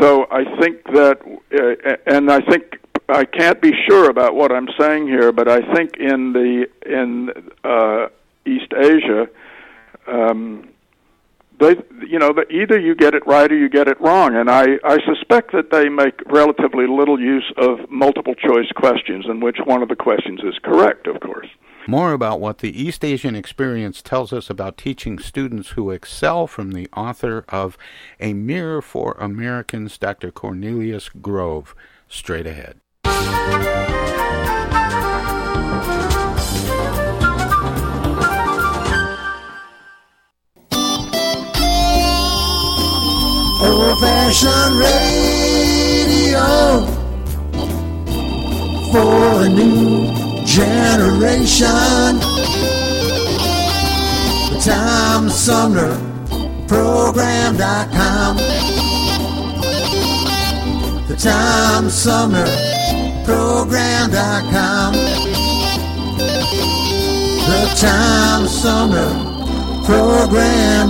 so 0.00 0.26
I 0.30 0.44
think 0.60 0.84
that, 0.92 1.18
uh, 1.24 1.96
and 2.06 2.30
I 2.30 2.40
think 2.40 2.78
I 3.08 3.24
can't 3.24 3.60
be 3.60 3.72
sure 3.88 4.10
about 4.10 4.34
what 4.34 4.52
I'm 4.52 4.68
saying 4.78 5.06
here, 5.06 5.32
but 5.32 5.48
I 5.48 5.60
think 5.74 5.96
in 5.96 6.32
the 6.34 6.66
in 6.84 7.30
uh, 7.64 8.08
East 8.44 8.72
Asia, 8.76 9.28
um, 10.06 10.68
they 11.58 11.74
you 12.06 12.18
know 12.18 12.34
either 12.50 12.78
you 12.78 12.94
get 12.94 13.14
it 13.14 13.26
right 13.26 13.50
or 13.50 13.56
you 13.56 13.70
get 13.70 13.88
it 13.88 13.98
wrong, 14.00 14.36
and 14.36 14.50
I 14.50 14.78
I 14.84 14.98
suspect 15.06 15.52
that 15.52 15.70
they 15.70 15.88
make 15.88 16.20
relatively 16.26 16.86
little 16.86 17.18
use 17.18 17.50
of 17.56 17.90
multiple 17.90 18.34
choice 18.34 18.70
questions, 18.76 19.24
in 19.26 19.40
which 19.40 19.56
one 19.64 19.82
of 19.82 19.88
the 19.88 19.96
questions 19.96 20.40
is 20.44 20.58
correct, 20.62 21.06
of 21.06 21.20
course. 21.20 21.48
More 21.86 22.12
about 22.12 22.38
what 22.38 22.58
the 22.58 22.78
East 22.78 23.02
Asian 23.02 23.34
experience 23.34 24.02
tells 24.02 24.30
us 24.34 24.50
about 24.50 24.76
teaching 24.76 25.18
students 25.18 25.70
who 25.70 25.90
excel 25.90 26.46
from 26.46 26.72
the 26.72 26.86
author 26.94 27.46
of 27.48 27.78
A 28.20 28.34
Mirror 28.34 28.82
for 28.82 29.16
Americans, 29.18 29.96
Dr. 29.96 30.30
Cornelius 30.30 31.08
Grove, 31.08 31.74
straight 32.06 32.46
ahead. 32.46 32.78
Old-fashioned 43.60 44.78
radio 44.78 46.48
for 48.92 49.42
a 49.42 49.48
new 49.48 50.06
generation. 50.46 52.18
The 54.50 54.58
Tom 54.64 55.28
Sumner 55.28 55.92
Program.com. 56.68 58.36
The 61.08 61.16
Tom 61.16 61.88
Sumner 61.88 62.67
Program.com. 63.28 64.94
The 67.44 67.60
Tom 67.76 68.48
Sumner 68.48 69.12
Program.com. 69.84 70.88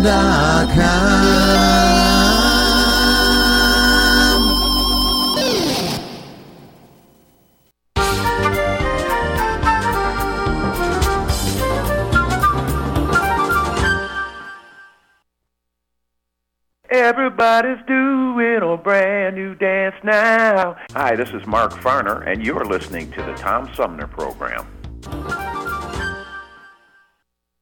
Everybody's 17.41 17.87
doing 17.87 18.63
a 18.63 18.77
brand 18.77 19.37
new 19.37 19.55
dance 19.55 19.95
now. 20.03 20.77
Hi, 20.91 21.15
this 21.15 21.31
is 21.31 21.47
Mark 21.47 21.73
Farner, 21.73 22.27
and 22.27 22.45
you're 22.45 22.65
listening 22.65 23.13
to 23.13 23.23
the 23.23 23.33
Tom 23.35 23.73
Sumner 23.77 24.09
Program. 24.09 24.67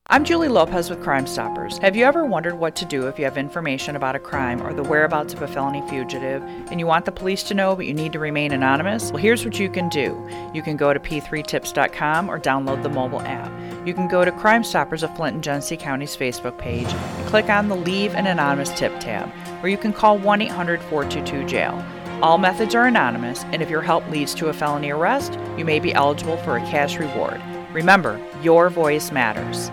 I'm 0.08 0.24
Julie 0.24 0.48
Lopez 0.48 0.88
with 0.88 1.02
Crime 1.02 1.26
Stoppers. 1.26 1.78
Have 1.78 1.96
you 1.96 2.04
ever 2.04 2.24
wondered 2.24 2.54
what 2.54 2.76
to 2.76 2.84
do 2.84 3.08
if 3.08 3.18
you 3.18 3.24
have 3.24 3.36
information 3.36 3.96
about 3.96 4.14
a 4.14 4.20
crime 4.20 4.62
or 4.62 4.72
the 4.72 4.84
whereabouts 4.84 5.34
of 5.34 5.42
a 5.42 5.48
felony 5.48 5.82
fugitive 5.90 6.42
and 6.70 6.78
you 6.78 6.86
want 6.86 7.04
the 7.04 7.12
police 7.12 7.42
to 7.42 7.54
know 7.54 7.74
but 7.74 7.86
you 7.86 7.92
need 7.92 8.12
to 8.12 8.20
remain 8.20 8.52
anonymous? 8.52 9.10
Well, 9.10 9.20
here's 9.20 9.44
what 9.44 9.58
you 9.58 9.68
can 9.68 9.88
do. 9.88 10.16
You 10.54 10.62
can 10.62 10.76
go 10.76 10.94
to 10.94 11.00
p3tips.com 11.00 12.30
or 12.30 12.38
download 12.38 12.84
the 12.84 12.88
mobile 12.88 13.20
app. 13.22 13.50
You 13.84 13.94
can 13.94 14.06
go 14.06 14.24
to 14.24 14.30
Crime 14.30 14.62
Stoppers 14.62 15.02
of 15.02 15.14
Flint 15.16 15.34
and 15.34 15.44
Genesee 15.44 15.76
County's 15.76 16.16
Facebook 16.16 16.56
page 16.56 16.86
and 16.88 17.28
click 17.28 17.50
on 17.50 17.68
the 17.68 17.76
Leave 17.76 18.14
an 18.14 18.28
Anonymous 18.28 18.70
Tip 18.70 18.98
tab, 19.00 19.28
or 19.66 19.68
you 19.68 19.76
can 19.76 19.92
call 19.92 20.16
1 20.16 20.42
800 20.42 20.80
422 20.82 21.44
jail. 21.44 21.84
All 22.22 22.38
methods 22.38 22.72
are 22.76 22.86
anonymous, 22.86 23.42
and 23.46 23.60
if 23.60 23.68
your 23.68 23.82
help 23.82 24.08
leads 24.10 24.32
to 24.34 24.46
a 24.46 24.52
felony 24.52 24.90
arrest, 24.90 25.36
you 25.58 25.64
may 25.64 25.80
be 25.80 25.92
eligible 25.92 26.36
for 26.36 26.56
a 26.56 26.60
cash 26.60 26.98
reward. 26.98 27.42
Remember, 27.72 28.24
your 28.42 28.70
voice 28.70 29.10
matters. 29.10 29.70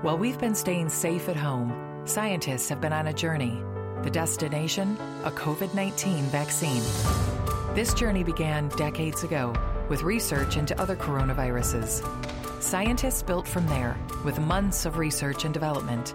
While 0.00 0.16
we've 0.16 0.38
been 0.38 0.54
staying 0.54 0.88
safe 0.88 1.28
at 1.28 1.36
home, 1.36 2.00
scientists 2.06 2.70
have 2.70 2.80
been 2.80 2.94
on 2.94 3.08
a 3.08 3.12
journey. 3.12 3.62
The 4.02 4.10
destination? 4.10 4.96
A 5.24 5.30
COVID 5.30 5.74
19 5.74 6.24
vaccine. 6.24 6.82
This 7.74 7.92
journey 7.92 8.24
began 8.24 8.70
decades 8.70 9.22
ago 9.22 9.52
with 9.90 10.02
research 10.02 10.56
into 10.56 10.80
other 10.80 10.96
coronaviruses. 10.96 12.00
Scientists 12.62 13.22
built 13.22 13.46
from 13.46 13.66
there 13.66 13.98
with 14.24 14.38
months 14.40 14.86
of 14.86 14.96
research 14.96 15.44
and 15.44 15.52
development, 15.52 16.14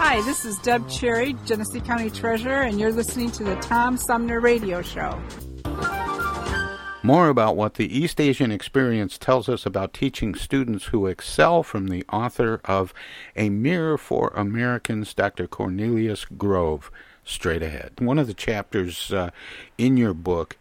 Hi, 0.00 0.22
this 0.22 0.44
is 0.44 0.56
Deb 0.58 0.88
Cherry, 0.88 1.34
Genesee 1.44 1.80
County 1.80 2.08
Treasurer, 2.08 2.62
and 2.62 2.78
you're 2.78 2.92
listening 2.92 3.32
to 3.32 3.42
the 3.42 3.56
Tom 3.56 3.96
Sumner 3.96 4.38
Radio 4.38 4.80
Show. 4.80 5.20
More 7.02 7.28
about 7.28 7.56
what 7.56 7.74
the 7.74 7.98
East 7.98 8.20
Asian 8.20 8.52
experience 8.52 9.18
tells 9.18 9.48
us 9.48 9.66
about 9.66 9.92
teaching 9.92 10.36
students 10.36 10.86
who 10.86 11.08
excel 11.08 11.64
from 11.64 11.88
the 11.88 12.04
author 12.12 12.60
of 12.64 12.94
A 13.34 13.50
Mirror 13.50 13.98
for 13.98 14.28
Americans, 14.36 15.12
Dr. 15.14 15.48
Cornelius 15.48 16.24
Grove, 16.24 16.92
straight 17.24 17.64
ahead. 17.64 17.94
One 17.98 18.20
of 18.20 18.28
the 18.28 18.34
chapters 18.34 19.12
uh, 19.12 19.30
in 19.78 19.96
your 19.96 20.14
book 20.14 20.56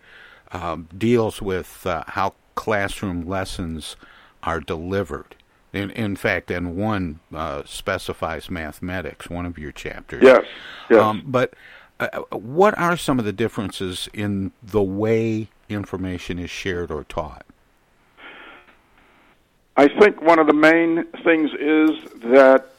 uh, 0.52 0.78
deals 0.97 1.43
with 1.43 1.86
uh, 1.86 2.04
how 2.08 2.34
classroom 2.56 3.28
lessons 3.28 3.97
are 4.41 4.60
delivered. 4.60 5.36
In, 5.73 5.91
in 5.91 6.15
fact, 6.15 6.49
and 6.49 6.77
one 6.77 7.19
uh, 7.36 7.63
specifies 7.65 8.49
mathematics, 8.49 9.30
one 9.30 9.45
of 9.45 9.58
your 9.58 9.71
chapters. 9.71 10.23
Yes. 10.23 10.45
yes. 10.89 11.01
Um, 11.01 11.23
but 11.25 11.53
uh, 11.99 12.21
what 12.32 12.77
are 12.77 12.95
some 12.95 13.19
of 13.19 13.25
the 13.25 13.34
differences 13.34 14.08
in 14.13 14.51
the 14.63 14.82
way 14.82 15.49
information 15.67 16.39
is 16.39 16.49
shared 16.49 16.89
or 16.89 17.03
taught? 17.03 17.45
I 19.75 19.88
think 19.88 20.21
one 20.21 20.39
of 20.39 20.47
the 20.47 20.53
main 20.53 21.06
things 21.23 21.51
is 21.51 21.91
that, 22.32 22.69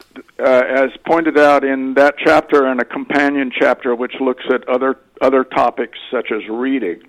uh, 0.41 0.63
as 0.67 0.91
pointed 1.07 1.39
out 1.39 1.65
in 1.65 1.95
that 1.95 2.17
chapter 2.19 2.67
and 2.67 2.81
a 2.81 2.85
companion 2.85 3.53
chapter 3.57 3.95
which 3.95 4.15
looks 4.21 4.45
at 4.53 4.69
other 4.69 4.99
other 5.21 5.45
topics 5.45 5.99
such 6.11 6.33
as 6.33 6.43
reading, 6.49 7.01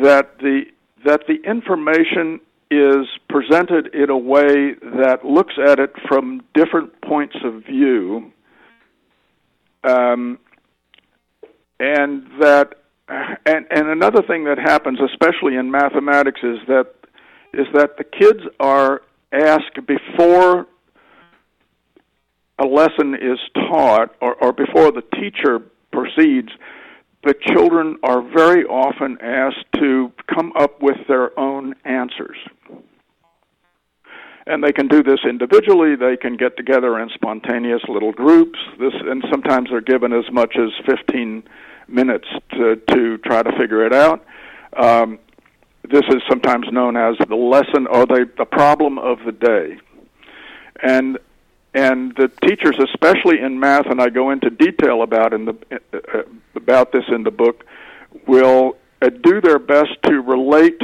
that 0.00 0.38
the 0.38 0.66
that 1.04 1.26
the 1.26 1.42
information 1.44 2.40
is 2.76 3.06
presented 3.28 3.94
in 3.94 4.10
a 4.10 4.16
way 4.16 4.74
that 4.74 5.20
looks 5.24 5.54
at 5.64 5.78
it 5.78 5.92
from 6.08 6.42
different 6.54 7.00
points 7.02 7.36
of 7.44 7.64
view, 7.64 8.32
um, 9.84 10.38
and 11.78 12.26
that 12.40 12.74
and 13.08 13.66
and 13.70 13.88
another 13.88 14.22
thing 14.22 14.44
that 14.44 14.58
happens, 14.58 14.98
especially 15.00 15.56
in 15.56 15.70
mathematics, 15.70 16.40
is 16.42 16.58
that 16.68 16.94
is 17.52 17.66
that 17.74 17.96
the 17.98 18.04
kids 18.04 18.40
are 18.60 19.02
asked 19.32 19.78
before 19.86 20.66
a 22.58 22.66
lesson 22.66 23.14
is 23.14 23.38
taught 23.54 24.14
or, 24.20 24.34
or 24.34 24.52
before 24.52 24.92
the 24.92 25.02
teacher 25.20 25.60
proceeds, 25.92 26.50
the 27.24 27.34
children 27.54 27.96
are 28.02 28.22
very 28.22 28.64
often 28.64 29.18
asked 29.20 29.66
to 29.76 30.12
come 30.32 30.52
up 30.58 30.82
with 30.82 30.98
their 31.08 31.38
own 31.38 31.74
answers. 31.84 32.36
And 34.46 34.62
they 34.62 34.72
can 34.72 34.88
do 34.88 35.02
this 35.02 35.20
individually, 35.26 35.96
they 35.96 36.18
can 36.18 36.36
get 36.36 36.56
together 36.58 36.98
in 37.00 37.08
spontaneous 37.14 37.80
little 37.88 38.12
groups. 38.12 38.58
This 38.78 38.92
and 39.00 39.24
sometimes 39.30 39.70
they're 39.70 39.80
given 39.80 40.12
as 40.12 40.30
much 40.30 40.56
as 40.58 40.68
15 40.86 41.42
minutes 41.88 42.28
to 42.52 42.76
to 42.76 43.18
try 43.18 43.42
to 43.42 43.50
figure 43.58 43.86
it 43.86 43.94
out. 43.94 44.24
Um, 44.76 45.18
this 45.90 46.02
is 46.10 46.22
sometimes 46.28 46.66
known 46.70 46.96
as 46.96 47.14
the 47.26 47.36
lesson 47.36 47.86
or 47.86 48.04
the 48.04 48.30
the 48.36 48.44
problem 48.44 48.98
of 48.98 49.18
the 49.24 49.32
day. 49.32 49.78
And 50.82 51.18
and 51.74 52.14
the 52.16 52.28
teachers, 52.42 52.78
especially 52.78 53.40
in 53.40 53.58
math, 53.58 53.86
and 53.86 54.00
I 54.00 54.08
go 54.08 54.30
into 54.30 54.48
detail 54.48 55.02
about 55.02 55.32
in 55.32 55.44
the 55.46 55.56
uh, 55.92 56.22
about 56.54 56.92
this 56.92 57.04
in 57.08 57.24
the 57.24 57.32
book, 57.32 57.64
will 58.26 58.76
uh, 59.02 59.10
do 59.10 59.40
their 59.40 59.58
best 59.58 59.90
to 60.04 60.20
relate 60.20 60.80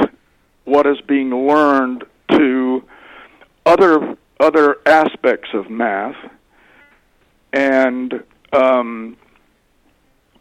what 0.65 0.85
is 0.85 0.99
being 1.07 1.29
learned 1.47 2.03
to 2.31 2.83
other 3.65 4.17
other 4.39 4.77
aspects 4.85 5.49
of 5.53 5.69
math, 5.69 6.17
and 7.53 8.23
um, 8.51 9.15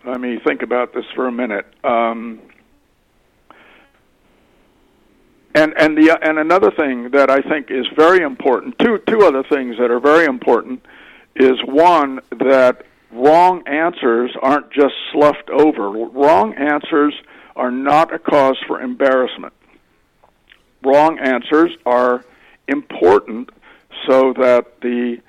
let 0.04 0.20
me 0.20 0.40
think 0.44 0.62
about 0.62 0.94
this 0.94 1.04
for 1.14 1.28
a 1.28 1.32
minute. 1.32 1.66
Um, 1.84 2.40
and 5.54 5.74
and 5.76 5.96
the 5.96 6.18
and 6.22 6.38
another 6.38 6.70
thing 6.70 7.10
that 7.10 7.30
I 7.30 7.40
think 7.40 7.70
is 7.70 7.86
very 7.96 8.22
important. 8.22 8.78
Two 8.78 8.98
two 9.06 9.22
other 9.22 9.42
things 9.42 9.76
that 9.78 9.90
are 9.90 10.00
very 10.00 10.24
important 10.26 10.84
is 11.36 11.58
one 11.64 12.20
that 12.30 12.84
wrong 13.12 13.66
answers 13.66 14.30
aren't 14.40 14.70
just 14.72 14.94
sloughed 15.12 15.50
over. 15.50 15.90
Wrong 15.90 16.54
answers 16.54 17.14
are 17.56 17.70
not 17.70 18.14
a 18.14 18.18
cause 18.18 18.56
for 18.66 18.80
embarrassment. 18.80 19.52
Wrong 20.82 21.18
answers 21.18 21.70
are 21.84 22.24
important 22.68 23.50
so 24.06 24.32
that 24.34 24.80
the 24.80 25.20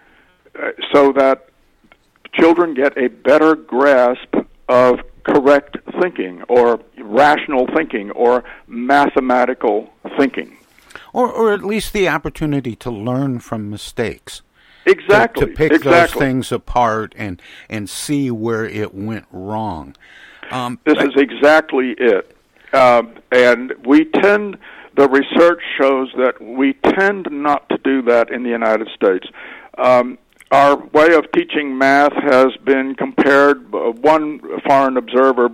uh, 0.57 0.71
so 0.93 1.11
that 1.13 1.49
children 2.33 2.73
get 2.73 2.97
a 2.97 3.07
better 3.07 3.55
grasp 3.55 4.35
of 4.69 4.99
correct 5.23 5.77
thinking 6.01 6.43
or 6.43 6.79
rational 6.99 7.67
thinking 7.75 8.11
or 8.11 8.43
mathematical 8.67 9.91
thinking. 10.17 10.57
Or, 11.13 11.29
or 11.29 11.53
at 11.53 11.63
least 11.63 11.93
the 11.93 12.07
opportunity 12.07 12.75
to 12.77 12.91
learn 12.91 13.39
from 13.39 13.69
mistakes. 13.69 14.41
Exactly. 14.85 15.45
To, 15.45 15.51
to 15.51 15.55
pick 15.55 15.71
exactly. 15.71 15.91
those 15.91 16.13
things 16.13 16.51
apart 16.51 17.13
and, 17.17 17.41
and 17.69 17.89
see 17.89 18.31
where 18.31 18.65
it 18.65 18.93
went 18.93 19.25
wrong. 19.31 19.95
Um, 20.49 20.79
this 20.85 20.97
I, 20.97 21.05
is 21.05 21.13
exactly 21.15 21.95
it. 21.97 22.35
Um, 22.73 23.13
and 23.31 23.73
we 23.85 24.05
tend, 24.05 24.57
the 24.95 25.07
research 25.07 25.61
shows 25.79 26.11
that 26.17 26.41
we 26.41 26.73
tend 26.73 27.27
not 27.29 27.67
to 27.69 27.77
do 27.77 28.01
that 28.03 28.31
in 28.31 28.43
the 28.43 28.49
United 28.49 28.89
States. 28.95 29.27
Um, 29.77 30.17
our 30.51 30.75
way 30.75 31.13
of 31.13 31.31
teaching 31.31 31.77
math 31.77 32.13
has 32.13 32.55
been 32.63 32.95
compared. 32.95 33.73
Uh, 33.73 33.91
one 33.91 34.39
foreign 34.67 34.97
observer 34.97 35.49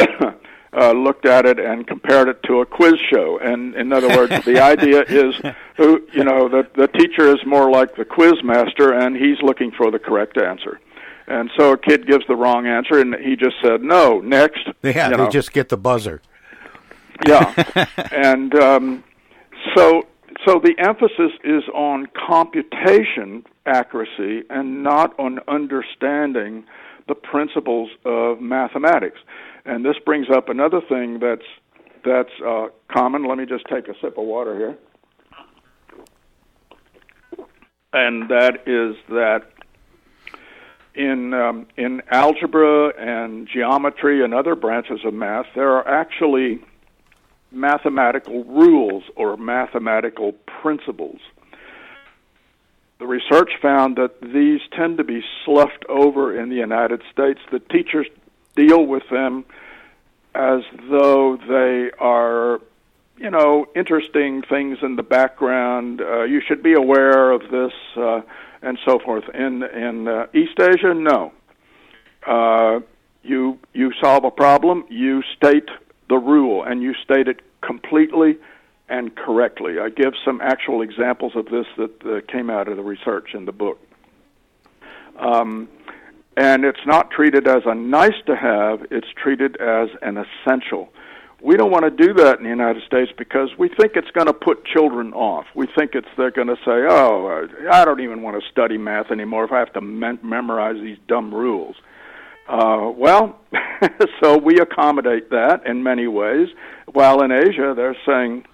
uh, 0.00 0.92
looked 0.92 1.26
at 1.26 1.46
it 1.46 1.60
and 1.60 1.86
compared 1.86 2.28
it 2.28 2.42
to 2.42 2.60
a 2.60 2.66
quiz 2.66 2.94
show. 3.10 3.38
And 3.38 3.74
in 3.76 3.92
other 3.92 4.08
words, 4.08 4.44
the 4.44 4.60
idea 4.62 5.02
is, 5.02 5.34
who 5.76 6.02
you 6.12 6.24
know, 6.24 6.48
the 6.48 6.66
the 6.74 6.88
teacher 6.88 7.32
is 7.32 7.38
more 7.46 7.70
like 7.70 7.96
the 7.96 8.04
quiz 8.04 8.34
master, 8.42 8.92
and 8.92 9.16
he's 9.16 9.40
looking 9.42 9.70
for 9.70 9.90
the 9.90 9.98
correct 9.98 10.38
answer. 10.38 10.80
And 11.26 11.50
so 11.56 11.72
a 11.72 11.78
kid 11.78 12.06
gives 12.06 12.26
the 12.26 12.36
wrong 12.36 12.66
answer, 12.66 12.98
and 12.98 13.14
he 13.14 13.36
just 13.36 13.56
said 13.62 13.82
no. 13.82 14.20
Next, 14.20 14.66
yeah, 14.82 15.08
you 15.08 15.16
they 15.16 15.22
know. 15.24 15.30
just 15.30 15.52
get 15.52 15.68
the 15.68 15.78
buzzer. 15.78 16.20
Yeah, 17.26 17.86
and 18.12 18.54
um, 18.56 19.04
so 19.74 20.02
so 20.44 20.58
the 20.58 20.74
emphasis 20.78 21.32
is 21.44 21.62
on 21.72 22.08
computation 22.26 23.44
accuracy 23.66 24.42
and 24.50 24.82
not 24.82 25.18
on 25.18 25.40
understanding 25.48 26.64
the 27.08 27.14
principles 27.14 27.90
of 28.04 28.40
mathematics. 28.40 29.18
And 29.64 29.84
this 29.84 29.96
brings 30.04 30.28
up 30.30 30.48
another 30.48 30.80
thing 30.80 31.18
that's 31.20 31.46
that's 32.04 32.32
uh, 32.46 32.66
common. 32.92 33.26
Let 33.26 33.38
me 33.38 33.46
just 33.46 33.64
take 33.66 33.88
a 33.88 33.94
sip 34.00 34.18
of 34.18 34.24
water 34.24 34.56
here. 34.56 34.78
And 37.94 38.28
that 38.28 38.64
is 38.66 38.96
that 39.08 39.42
in 40.94 41.32
um, 41.32 41.66
in 41.76 42.02
algebra 42.10 42.92
and 42.98 43.48
geometry 43.48 44.22
and 44.24 44.34
other 44.34 44.54
branches 44.54 45.00
of 45.04 45.14
math, 45.14 45.46
there 45.54 45.70
are 45.70 45.86
actually 45.88 46.62
mathematical 47.50 48.44
rules 48.44 49.04
or 49.16 49.36
mathematical 49.36 50.32
principles 50.60 51.20
the 53.04 53.08
research 53.08 53.50
found 53.60 53.96
that 53.96 54.18
these 54.22 54.62
tend 54.72 54.96
to 54.96 55.04
be 55.04 55.22
sloughed 55.44 55.84
over 55.90 56.34
in 56.40 56.48
the 56.48 56.56
United 56.56 57.02
States. 57.12 57.38
The 57.52 57.58
teachers 57.58 58.06
deal 58.56 58.86
with 58.86 59.02
them 59.10 59.44
as 60.34 60.62
though 60.88 61.36
they 61.36 61.90
are, 61.98 62.62
you 63.18 63.28
know, 63.28 63.66
interesting 63.76 64.40
things 64.40 64.78
in 64.80 64.96
the 64.96 65.02
background. 65.02 66.00
Uh, 66.00 66.22
you 66.22 66.40
should 66.40 66.62
be 66.62 66.72
aware 66.72 67.30
of 67.30 67.42
this, 67.50 67.74
uh, 67.98 68.22
and 68.62 68.78
so 68.86 68.98
forth. 68.98 69.28
In 69.34 69.62
in 69.62 70.08
uh, 70.08 70.26
East 70.32 70.58
Asia, 70.58 70.94
no. 70.94 71.32
Uh, 72.26 72.80
you 73.22 73.58
you 73.74 73.92
solve 74.00 74.24
a 74.24 74.30
problem, 74.30 74.84
you 74.88 75.22
state 75.36 75.68
the 76.08 76.16
rule, 76.16 76.64
and 76.64 76.82
you 76.82 76.94
state 76.94 77.28
it 77.28 77.40
completely 77.60 78.38
and 78.88 79.14
correctly. 79.16 79.78
I 79.78 79.88
give 79.88 80.12
some 80.24 80.40
actual 80.40 80.82
examples 80.82 81.32
of 81.36 81.46
this 81.46 81.66
that 81.76 82.04
uh, 82.04 82.20
came 82.30 82.50
out 82.50 82.68
of 82.68 82.76
the 82.76 82.82
research 82.82 83.34
in 83.34 83.44
the 83.44 83.52
book. 83.52 83.78
Um, 85.18 85.68
and 86.36 86.64
it's 86.64 86.84
not 86.84 87.10
treated 87.10 87.46
as 87.46 87.62
a 87.64 87.74
nice 87.74 88.20
to 88.26 88.36
have, 88.36 88.86
it's 88.90 89.06
treated 89.22 89.56
as 89.60 89.88
an 90.02 90.18
essential. 90.18 90.88
We 91.40 91.56
don't 91.56 91.70
want 91.70 91.84
to 91.84 91.90
do 91.90 92.14
that 92.14 92.38
in 92.38 92.44
the 92.44 92.50
United 92.50 92.82
States 92.84 93.12
because 93.16 93.50
we 93.58 93.68
think 93.68 93.92
it's 93.96 94.10
going 94.12 94.26
to 94.26 94.32
put 94.32 94.64
children 94.64 95.12
off. 95.12 95.44
We 95.54 95.66
think 95.66 95.94
it's 95.94 96.08
they're 96.16 96.30
going 96.30 96.48
to 96.48 96.56
say, 96.64 96.86
"Oh, 96.88 97.46
I 97.70 97.84
don't 97.84 98.00
even 98.00 98.22
want 98.22 98.42
to 98.42 98.50
study 98.50 98.78
math 98.78 99.10
anymore 99.10 99.44
if 99.44 99.52
I 99.52 99.58
have 99.58 99.72
to 99.74 99.82
mem- 99.82 100.20
memorize 100.22 100.76
these 100.80 100.96
dumb 101.06 101.34
rules." 101.34 101.76
Uh, 102.48 102.90
well, 102.96 103.38
so 104.22 104.38
we 104.38 104.58
accommodate 104.58 105.30
that 105.30 105.66
in 105.66 105.82
many 105.82 106.06
ways. 106.06 106.48
While 106.92 107.22
in 107.22 107.30
Asia, 107.30 107.74
they're 107.76 107.96
saying, 108.06 108.46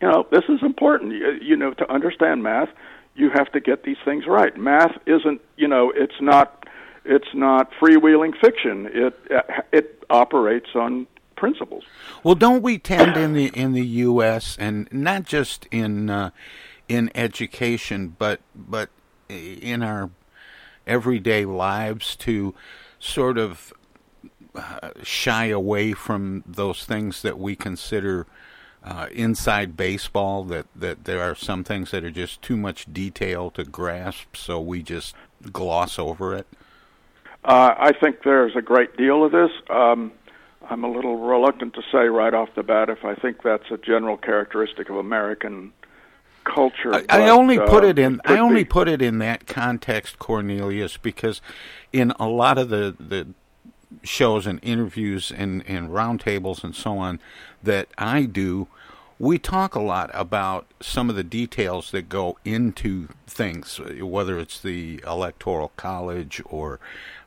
you 0.00 0.08
know, 0.08 0.26
this 0.30 0.44
is 0.48 0.62
important. 0.62 1.12
You, 1.12 1.38
you 1.40 1.56
know, 1.56 1.72
to 1.74 1.90
understand 1.90 2.42
math, 2.42 2.68
you 3.14 3.30
have 3.30 3.50
to 3.52 3.60
get 3.60 3.84
these 3.84 3.96
things 4.04 4.26
right. 4.26 4.56
Math 4.56 4.92
isn't, 5.06 5.40
you 5.56 5.68
know, 5.68 5.92
it's 5.94 6.20
not, 6.20 6.66
it's 7.04 7.28
not 7.34 7.70
freewheeling 7.80 8.38
fiction. 8.40 8.88
It 8.92 9.18
it 9.72 10.04
operates 10.10 10.68
on 10.74 11.06
principles. 11.36 11.84
Well, 12.22 12.34
don't 12.34 12.62
we 12.62 12.78
tend 12.78 13.16
in 13.16 13.32
the 13.32 13.46
in 13.46 13.72
the 13.72 13.86
U.S. 13.86 14.56
and 14.58 14.88
not 14.92 15.24
just 15.24 15.66
in 15.70 16.10
uh, 16.10 16.30
in 16.88 17.10
education, 17.14 18.16
but 18.18 18.40
but 18.54 18.90
in 19.28 19.82
our 19.82 20.10
everyday 20.86 21.44
lives 21.44 22.16
to 22.16 22.54
sort 22.98 23.38
of 23.38 23.72
uh, 24.54 24.90
shy 25.02 25.46
away 25.46 25.92
from 25.92 26.44
those 26.46 26.84
things 26.84 27.22
that 27.22 27.38
we 27.38 27.56
consider 27.56 28.26
uh, 28.86 29.08
inside 29.12 29.76
baseball. 29.76 30.44
That 30.44 30.66
that 30.74 31.04
there 31.04 31.20
are 31.22 31.34
some 31.34 31.64
things 31.64 31.90
that 31.90 32.04
are 32.04 32.10
just 32.10 32.40
too 32.40 32.56
much 32.56 32.86
detail 32.92 33.50
to 33.52 33.64
grasp, 33.64 34.36
so 34.36 34.60
we 34.60 34.82
just 34.82 35.14
gloss 35.52 35.98
over 35.98 36.34
it. 36.34 36.46
Uh, 37.44 37.74
I 37.78 37.92
think 37.92 38.22
there's 38.24 38.56
a 38.56 38.62
great 38.62 38.96
deal 38.96 39.24
of 39.24 39.32
this. 39.32 39.50
Um, 39.70 40.12
I'm 40.68 40.82
a 40.82 40.90
little 40.90 41.18
reluctant 41.18 41.74
to 41.74 41.82
say 41.92 42.06
right 42.08 42.34
off 42.34 42.48
the 42.56 42.62
bat 42.62 42.88
if 42.88 43.04
I 43.04 43.14
think 43.14 43.42
that's 43.42 43.70
a 43.70 43.76
general 43.76 44.16
characteristic 44.16 44.88
of 44.88 44.96
American 44.96 45.72
culture. 46.44 46.94
I, 46.94 47.00
but, 47.02 47.10
I 47.10 47.28
only 47.28 47.58
put 47.58 47.84
uh, 47.84 47.88
it 47.88 47.98
in. 47.98 48.18
could 48.18 48.36
I 48.36 48.40
only 48.40 48.64
be. 48.64 48.68
put 48.68 48.88
it 48.88 49.02
in 49.02 49.18
that 49.18 49.46
context, 49.46 50.18
Cornelius, 50.18 50.96
because 50.96 51.40
in 51.92 52.12
a 52.18 52.28
lot 52.28 52.58
of 52.58 52.68
the 52.68 52.96
the 52.98 53.28
shows 54.02 54.46
and 54.46 54.60
interviews 54.62 55.32
and 55.34 55.64
and 55.66 55.90
roundtables 55.90 56.64
and 56.64 56.74
so 56.74 56.98
on 56.98 57.20
that 57.62 57.88
I 57.98 58.22
do, 58.24 58.68
we 59.18 59.38
talk 59.38 59.74
a 59.74 59.80
lot 59.80 60.10
about 60.12 60.66
some 60.80 61.08
of 61.08 61.16
the 61.16 61.24
details 61.24 61.90
that 61.90 62.08
go 62.08 62.38
into 62.44 63.08
things, 63.26 63.80
whether 64.00 64.38
it's 64.38 64.60
the 64.60 65.02
electoral 65.06 65.72
college 65.76 66.42
or 66.44 66.78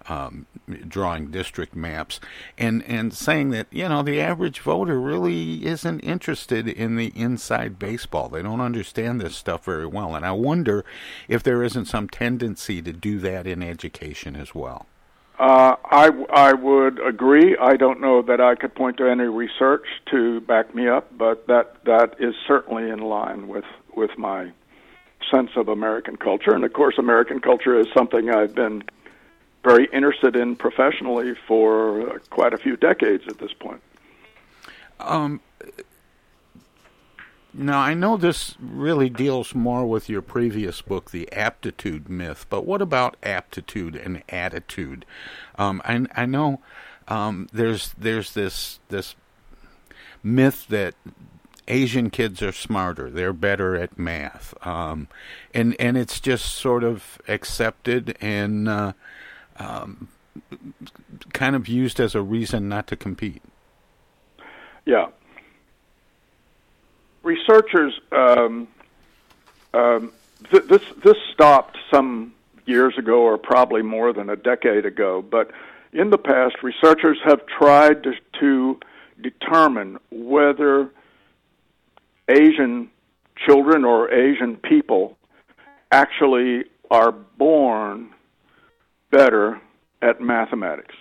um, 0.08 0.46
drawing 0.88 1.32
district 1.32 1.76
maps, 1.76 2.20
and 2.58 2.84
and 2.84 3.14
saying 3.14 3.50
that 3.52 3.68
you 3.72 3.88
know 3.90 4.04
the 4.04 4.22
average 4.22 4.60
voter 4.60 5.00
really 5.00 5.66
isn't 5.66 6.00
interested 6.02 6.68
in 6.68 6.96
the 6.96 7.12
inside 7.16 7.80
baseball. 7.80 8.30
They 8.30 8.42
don't 8.42 8.62
understand 8.62 9.20
this 9.20 9.36
stuff 9.36 9.66
very 9.66 9.88
well, 9.88 10.16
and 10.16 10.26
I 10.26 10.32
wonder 10.32 10.86
if 11.28 11.44
there 11.44 11.64
isn't 11.64 11.86
some 11.86 12.08
tendency 12.08 12.82
to 12.82 12.94
do 12.94 13.20
that 13.20 13.48
in 13.48 13.64
education 13.64 14.36
as 14.36 14.54
well. 14.54 14.86
Uh, 15.40 15.78
I, 15.86 16.10
I 16.32 16.52
would 16.52 17.00
agree. 17.00 17.56
I 17.56 17.78
don't 17.78 18.02
know 18.02 18.22
that 18.24 18.42
I 18.42 18.56
could 18.56 18.76
point 18.76 18.98
to 18.98 19.10
any 19.10 19.24
research 19.24 19.86
to 20.12 20.42
back 20.42 20.76
me 20.76 20.90
up, 20.90 21.18
but 21.18 21.48
that 21.48 21.86
that 21.86 22.16
is 22.20 22.36
certainly 22.46 22.90
in 22.90 23.00
line 23.00 23.48
with 23.48 23.64
with 23.96 24.18
my 24.18 24.52
sense 25.32 25.52
of 25.56 25.70
American 25.70 26.18
culture. 26.18 26.54
And 26.54 26.66
of 26.66 26.74
course, 26.74 26.98
American 26.98 27.40
culture 27.40 27.80
is 27.80 27.88
something 27.94 28.30
I've 28.30 28.54
been 28.54 28.84
very 29.64 29.88
interested 29.94 30.36
in 30.36 30.58
professionally 30.58 31.36
for 31.48 32.20
quite 32.30 32.54
a 32.54 32.58
few 32.58 32.76
decades 32.76 33.24
at 33.30 33.38
this 33.38 33.54
point. 33.54 33.82
Um, 35.00 35.40
now, 37.54 37.80
I 37.80 37.94
know 37.94 38.16
this 38.16 38.56
really 38.60 39.10
deals 39.10 39.56
more 39.56 39.86
with 39.86 40.08
your 40.08 40.22
previous 40.22 40.82
book, 40.82 41.12
The 41.12 41.32
Aptitude 41.32 42.08
Myth, 42.08 42.46
but 42.50 42.66
what 42.66 42.82
about 42.82 43.18
aptitude 43.24 43.96
and 43.96 44.22
attitude? 44.30 45.06
Um, 45.58 45.82
I, 45.84 46.06
I 46.16 46.26
know 46.26 46.62
um, 47.08 47.48
there's 47.52 47.94
there's 47.98 48.34
this 48.34 48.80
this 48.90 49.16
myth 50.22 50.68
that 50.70 50.94
Asian 51.68 52.10
kids 52.10 52.42
are 52.44 52.52
smarter, 52.52 53.10
they're 53.10 53.34
better 53.34 53.76
at 53.76 53.98
math, 53.98 54.54
um, 54.66 55.08
and 55.54 55.76
and 55.80 55.98
it's 55.98 56.20
just 56.20 56.46
sort 56.46 56.84
of 56.84 57.20
accepted 57.28 58.16
and 58.22 58.70
uh, 58.70 58.94
um, 59.58 60.08
kind 61.34 61.56
of 61.56 61.68
used 61.68 62.00
as 62.00 62.14
a 62.14 62.22
reason 62.22 62.70
not 62.70 62.86
to 62.88 62.96
compete. 62.96 63.42
Yeah. 64.86 65.08
Researchers, 67.24 68.00
um, 68.12 68.68
um, 69.74 70.12
th- 70.52 70.64
this 70.64 70.84
this 71.04 71.18
stopped 71.34 71.78
some 71.92 72.34
years 72.66 72.98
ago, 72.98 73.22
or 73.22 73.38
probably 73.38 73.82
more 73.82 74.14
than 74.14 74.30
a 74.30 74.36
decade 74.36 74.86
ago. 74.86 75.22
But 75.22 75.52
in 75.92 76.10
the 76.12 76.18
past, 76.18 76.58
researchers 76.62 77.18
have 77.26 77.46
tried 77.48 78.04
to, 78.04 78.14
to 78.40 78.80
determine 79.22 79.98
whether 80.12 80.90
Asian 82.30 82.90
children 83.36 83.84
or 83.84 84.12
Asian 84.14 84.56
people 84.58 85.18
actually 85.92 86.66
are 86.92 87.12
born 87.12 88.10
better 89.12 89.60
at 90.02 90.22
mathematics. 90.22 90.96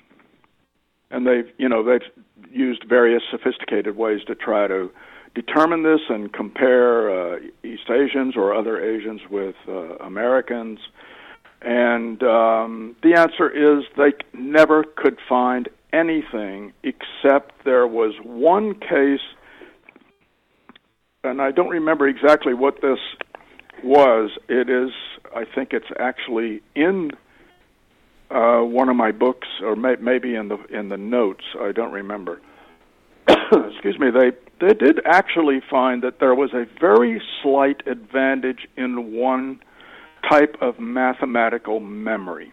And 1.10 1.26
they've, 1.26 1.50
you 1.58 1.68
know, 1.68 1.82
they've 1.82 2.08
used 2.50 2.84
various 2.84 3.22
sophisticated 3.30 3.96
ways 3.96 4.20
to 4.26 4.34
try 4.34 4.66
to 4.66 4.90
determine 5.40 5.84
this 5.84 6.00
and 6.08 6.32
compare 6.32 7.10
uh, 7.10 7.38
East 7.62 7.88
Asians 7.88 8.36
or 8.36 8.52
other 8.52 8.82
Asians 8.82 9.20
with 9.30 9.54
uh, 9.68 9.94
Americans. 9.98 10.80
And 11.62 12.20
um, 12.24 12.96
the 13.04 13.14
answer 13.14 13.48
is 13.48 13.84
they 13.96 14.14
never 14.32 14.82
could 14.96 15.18
find 15.28 15.68
anything 15.92 16.72
except 16.82 17.64
there 17.64 17.86
was 17.86 18.14
one 18.24 18.74
case, 18.74 19.26
and 21.22 21.40
I 21.40 21.52
don't 21.52 21.70
remember 21.70 22.08
exactly 22.08 22.54
what 22.54 22.80
this 22.82 22.98
was. 23.84 24.30
It 24.48 24.68
is, 24.68 24.90
I 25.34 25.44
think 25.54 25.72
it's 25.72 25.90
actually 26.00 26.62
in 26.74 27.12
uh, 28.30 28.60
one 28.60 28.88
of 28.88 28.96
my 28.96 29.12
books, 29.12 29.48
or 29.62 29.76
may, 29.76 29.94
maybe 30.00 30.34
in 30.34 30.48
the 30.48 30.58
in 30.70 30.88
the 30.88 30.96
notes. 30.96 31.44
I 31.60 31.72
don't 31.72 31.92
remember. 31.92 32.40
Excuse 33.72 33.98
me. 33.98 34.10
They 34.10 34.32
they 34.60 34.74
did 34.74 35.00
actually 35.04 35.60
find 35.70 36.02
that 36.02 36.18
there 36.18 36.34
was 36.34 36.52
a 36.52 36.66
very 36.80 37.22
slight 37.42 37.86
advantage 37.86 38.66
in 38.76 39.12
one 39.12 39.60
type 40.28 40.56
of 40.60 40.80
mathematical 40.80 41.78
memory. 41.78 42.52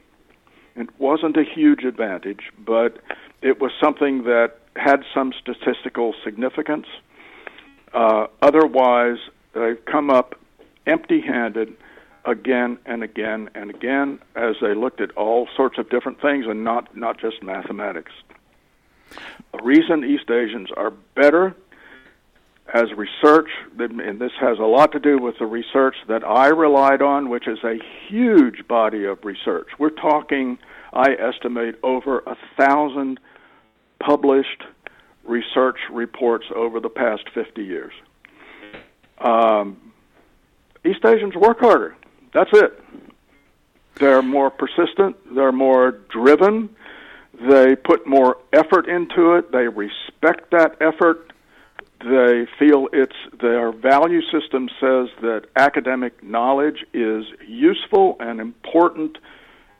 It 0.76 0.90
wasn't 1.00 1.36
a 1.38 1.44
huge 1.44 1.84
advantage, 1.84 2.52
but 2.64 3.00
it 3.42 3.60
was 3.60 3.72
something 3.82 4.24
that 4.24 4.58
had 4.76 5.04
some 5.14 5.34
statistical 5.42 6.14
significance. 6.24 6.86
Uh, 7.94 8.28
otherwise, 8.42 9.18
they've 9.54 9.84
come 9.86 10.10
up 10.10 10.36
empty 10.86 11.22
handed 11.22 11.76
again 12.26 12.78
and 12.86 13.04
again 13.04 13.50
and 13.56 13.70
again 13.70 14.20
as 14.36 14.56
they 14.62 14.76
looked 14.76 15.00
at 15.00 15.12
all 15.12 15.48
sorts 15.56 15.78
of 15.78 15.90
different 15.90 16.22
things 16.22 16.46
and 16.48 16.64
not, 16.64 16.96
not 16.96 17.20
just 17.20 17.42
mathematics. 17.42 18.12
The 19.52 19.64
reason 19.64 20.04
East 20.04 20.30
Asians 20.30 20.70
are 20.76 20.92
better 21.16 21.56
as 22.74 22.92
research, 22.94 23.50
and 23.78 24.20
this 24.20 24.32
has 24.40 24.58
a 24.60 24.64
lot 24.64 24.92
to 24.92 25.00
do 25.00 25.18
with 25.18 25.38
the 25.40 25.46
research 25.46 25.96
that 26.08 26.24
I 26.24 26.48
relied 26.48 27.02
on, 27.02 27.30
which 27.30 27.48
is 27.48 27.60
a 27.64 27.78
huge 28.08 28.68
body 28.68 29.06
of 29.06 29.24
research. 29.24 29.68
We're 29.78 29.92
talking, 29.92 30.58
I 30.92 31.14
estimate, 31.14 31.76
over 31.84 32.20
a 32.20 32.36
thousand 32.58 33.20
published 34.00 34.64
research 35.24 35.78
reports 35.92 36.46
over 36.54 36.80
the 36.80 36.90
past 36.90 37.24
50 37.34 37.64
years. 37.64 37.94
Um, 39.20 39.94
East 40.84 41.06
Asians 41.06 41.36
work 41.36 41.60
harder. 41.60 41.96
That's 42.34 42.52
it. 42.54 42.84
They're 43.96 44.22
more 44.22 44.50
persistent, 44.50 45.16
they're 45.34 45.54
more 45.54 45.92
driven, 46.10 46.76
they 47.50 47.76
put 47.76 48.08
more 48.08 48.38
effort 48.54 48.88
into 48.88 49.34
it, 49.34 49.52
they 49.52 49.68
respect 49.68 50.52
that 50.52 50.78
effort 50.82 51.32
they 52.06 52.46
feel 52.60 52.88
it's 52.94 53.16
their 53.42 53.72
value 53.72 54.22
system 54.32 54.70
says 54.80 55.08
that 55.22 55.46
academic 55.56 56.22
knowledge 56.24 56.86
is 56.94 57.26
useful 57.48 58.16
and 58.20 58.40
important 58.40 59.18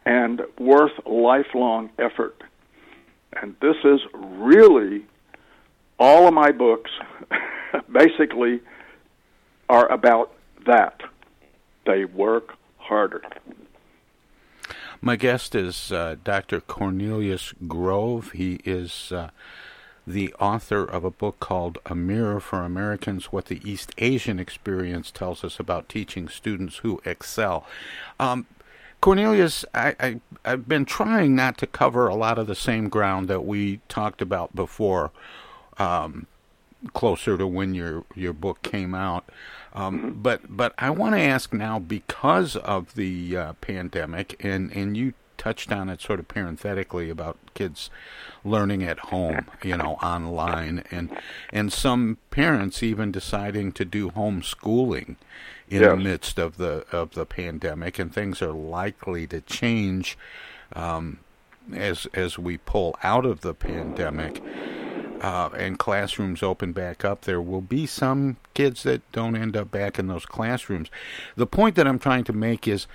and 0.06 0.42
worth 0.58 0.94
lifelong 1.06 1.92
effort. 2.00 2.42
And 3.40 3.56
this 3.62 3.76
is 3.84 4.00
really 4.14 5.06
all 6.00 6.28
of 6.28 6.34
my 6.34 6.52
books 6.52 6.90
basically 7.92 8.62
are 9.70 9.92
about 9.92 10.34
that. 10.66 11.02
They 11.86 12.06
work 12.06 12.54
harder. 12.78 13.22
My 15.06 15.18
guest 15.18 15.54
is 15.54 15.92
uh, 15.92 16.16
Dr. 16.24 16.60
Cornelius 16.60 17.54
Grove. 17.68 18.32
He 18.32 18.60
is 18.66 19.12
uh, 19.12 19.30
the 20.08 20.34
author 20.40 20.84
of 20.84 21.04
a 21.04 21.12
book 21.12 21.40
called 21.40 21.78
A 21.86 21.94
Mirror 21.94 22.40
for 22.40 22.64
Americans 22.64 23.26
What 23.26 23.46
the 23.46 23.62
East 23.64 23.92
Asian 24.00 24.40
Experience 24.40 25.12
Tells 25.12 25.44
Us 25.44 25.60
About 25.60 25.90
Teaching 25.90 26.28
Students 26.28 26.78
Who 26.78 27.04
Excel. 27.06 27.68
Um, 28.20 28.48
Cornelius, 29.00 29.64
I, 29.76 29.96
I, 30.00 30.20
I've 30.44 30.68
been 30.68 30.86
trying 30.86 31.36
not 31.36 31.60
to 31.60 31.68
cover 31.68 32.08
a 32.08 32.16
lot 32.16 32.40
of 32.40 32.48
the 32.48 32.56
same 32.56 32.90
ground 32.90 33.28
that 33.28 33.46
we 33.46 33.82
talked 33.88 34.24
about 34.24 34.56
before, 34.56 35.12
um, 35.78 36.26
closer 36.96 37.38
to 37.38 37.46
when 37.46 37.76
your, 37.76 38.06
your 38.16 38.34
book 38.34 38.64
came 38.64 38.96
out. 38.96 39.30
Um, 39.76 40.18
but 40.24 40.42
but 40.50 40.74
I 40.80 40.90
want 40.90 41.16
to 41.16 41.22
ask 41.22 41.54
now 41.54 41.80
because 41.80 42.56
of 42.56 42.96
the 42.96 43.36
uh, 43.38 43.54
pandemic, 43.60 44.36
and, 44.44 44.72
and 44.72 44.96
you 44.96 45.14
touched 45.38 45.70
on 45.72 45.90
it 45.90 46.02
sort 46.02 46.20
of 46.20 46.30
parenthetically 46.30 47.10
about 47.10 47.38
kids 47.54 47.90
learning 48.46 48.84
at 48.84 48.98
home, 49.00 49.48
you 49.64 49.76
know, 49.76 49.96
online, 50.02 50.84
and 50.92 51.10
and 51.52 51.74
some 51.74 52.18
parents 52.32 52.82
even 52.82 53.12
deciding 53.12 53.74
to 53.74 53.84
do 53.84 54.10
homeschooling 54.12 55.18
in 55.70 55.82
Yes. 55.82 55.90
the 55.92 55.98
midst 55.98 56.40
of 56.40 56.56
the 56.58 56.86
of 56.94 57.12
the 57.12 57.26
pandemic, 57.26 58.00
and 58.00 58.14
things 58.14 58.42
are 58.42 58.54
likely 58.54 59.28
to 59.28 59.42
change 59.42 60.18
um, 60.74 61.20
as 61.74 62.08
as 62.14 62.40
we 62.40 62.58
pull 62.58 62.96
out 63.04 63.26
of 63.26 63.42
the 63.42 63.54
pandemic. 63.54 64.42
Uh, 65.26 65.50
and 65.58 65.80
classrooms 65.80 66.44
open 66.44 66.72
back 66.72 67.04
up, 67.04 67.22
there 67.22 67.42
will 67.42 67.60
be 67.60 67.88
some 67.88 68.38
kids 68.54 68.84
that 68.84 69.02
don't 69.12 69.36
end 69.36 69.58
up 69.58 69.72
back 69.72 69.98
in 69.98 70.06
those 70.06 70.24
classrooms. 70.24 70.92
The 71.36 71.48
point 71.48 71.74
that 71.78 71.88
I'm 71.88 71.98
trying 71.98 72.26
to 72.26 72.34
make 72.34 72.68
is 72.68 72.86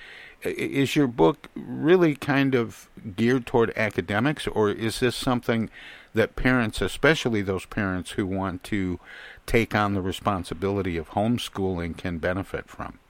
is 0.45 0.95
your 0.95 1.09
book 1.09 1.49
really 1.57 2.15
kind 2.15 2.55
of 2.55 2.89
geared 3.17 3.47
toward 3.47 3.77
academics, 3.77 4.47
or 4.47 4.71
is 4.71 5.01
this 5.01 5.17
something 5.17 5.71
that 6.15 6.37
parents, 6.37 6.81
especially 6.81 7.43
those 7.43 7.67
parents 7.67 8.13
who 8.13 8.25
want 8.25 8.63
to 8.63 9.01
take 9.45 9.75
on 9.75 9.95
the 9.95 10.01
responsibility 10.01 10.97
of 10.97 11.11
homeschooling, 11.11 11.97
can 11.97 12.19
benefit 12.19 12.69
from? 12.69 13.01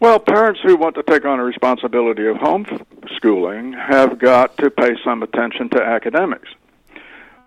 Well, 0.00 0.18
parents 0.18 0.58
who 0.60 0.74
want 0.74 0.96
to 0.96 1.04
take 1.04 1.24
on 1.24 1.38
a 1.38 1.44
responsibility 1.44 2.26
of 2.26 2.38
homeschooling 2.38 3.80
have 3.80 4.18
got 4.18 4.56
to 4.58 4.70
pay 4.72 4.96
some 5.04 5.22
attention 5.22 5.68
to 5.68 5.80
academics. 5.80 6.48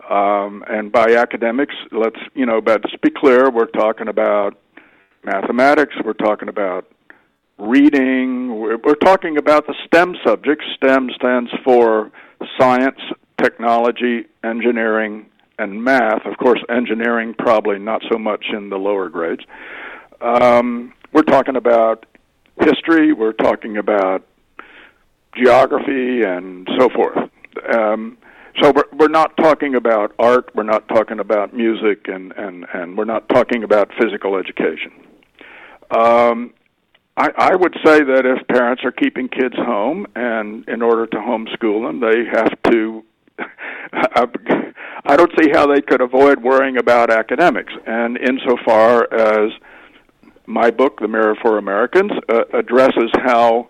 Um, 0.09 0.63
and 0.67 0.91
by 0.91 1.15
academics, 1.15 1.75
let's, 1.91 2.19
you 2.33 2.45
know, 2.45 2.61
but 2.61 2.81
let's 2.83 2.95
be 3.01 3.09
clear, 3.09 3.49
we're 3.49 3.65
talking 3.65 4.07
about 4.07 4.57
mathematics, 5.23 5.93
we're 6.03 6.13
talking 6.13 6.47
about 6.47 6.89
reading, 7.57 8.59
we're, 8.59 8.77
we're 8.77 8.95
talking 8.95 9.37
about 9.37 9.67
the 9.67 9.75
STEM 9.85 10.15
subjects. 10.25 10.65
STEM 10.75 11.09
stands 11.15 11.51
for 11.63 12.11
science, 12.57 12.99
technology, 13.41 14.25
engineering, 14.43 15.25
and 15.59 15.83
math. 15.83 16.25
Of 16.25 16.37
course, 16.37 16.61
engineering 16.69 17.35
probably 17.37 17.79
not 17.79 18.01
so 18.11 18.17
much 18.17 18.45
in 18.53 18.69
the 18.69 18.77
lower 18.77 19.09
grades. 19.09 19.43
Um, 20.21 20.93
we're 21.13 21.23
talking 21.23 21.55
about 21.55 22.05
history, 22.61 23.11
we're 23.13 23.33
talking 23.33 23.77
about 23.77 24.25
geography, 25.35 26.23
and 26.23 26.67
so 26.77 26.89
forth. 26.89 27.29
Um, 27.73 28.17
so 28.61 28.71
we're, 28.71 28.97
we're 28.97 29.07
not 29.07 29.35
talking 29.37 29.75
about 29.75 30.13
art, 30.19 30.49
we're 30.55 30.63
not 30.63 30.87
talking 30.87 31.19
about 31.19 31.53
music, 31.53 32.07
and, 32.07 32.33
and, 32.37 32.65
and 32.73 32.97
we're 32.97 33.05
not 33.05 33.27
talking 33.29 33.63
about 33.63 33.91
physical 33.99 34.35
education. 34.37 34.91
Um, 35.91 36.53
I, 37.15 37.31
I 37.37 37.55
would 37.55 37.73
say 37.83 38.03
that 38.03 38.23
if 38.25 38.47
parents 38.47 38.83
are 38.85 38.91
keeping 38.91 39.27
kids 39.27 39.55
home, 39.55 40.05
and 40.15 40.67
in 40.69 40.81
order 40.81 41.07
to 41.07 41.17
homeschool 41.17 41.87
them, 41.87 41.99
they 41.99 42.25
have 42.31 42.61
to. 42.71 43.03
I 45.05 45.15
don't 45.15 45.31
see 45.39 45.49
how 45.51 45.67
they 45.67 45.81
could 45.81 46.01
avoid 46.01 46.41
worrying 46.41 46.77
about 46.77 47.11
academics. 47.11 47.71
And 47.85 48.17
insofar 48.17 49.07
as 49.13 49.51
my 50.47 50.71
book, 50.71 50.99
The 50.99 51.07
Mirror 51.07 51.37
for 51.41 51.57
Americans, 51.57 52.11
uh, 52.29 52.41
addresses 52.53 53.11
how 53.13 53.69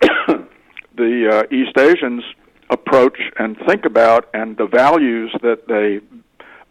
the 0.00 1.28
uh, 1.50 1.54
East 1.54 1.78
Asians 1.78 2.22
approach 2.74 3.18
and 3.38 3.56
think 3.66 3.84
about 3.86 4.28
and 4.34 4.56
the 4.56 4.66
values 4.66 5.34
that 5.42 5.66
they 5.68 6.00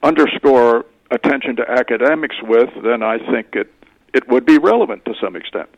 underscore 0.03 0.85
attention 1.09 1.55
to 1.55 1.69
academics 1.69 2.35
with, 2.43 2.69
then 2.83 3.01
I 3.01 3.17
think 3.31 3.47
it 3.53 3.73
it 4.13 4.27
would 4.27 4.45
be 4.45 4.59
relevant 4.59 5.05
to 5.05 5.15
some 5.19 5.35
extent. 5.35 5.69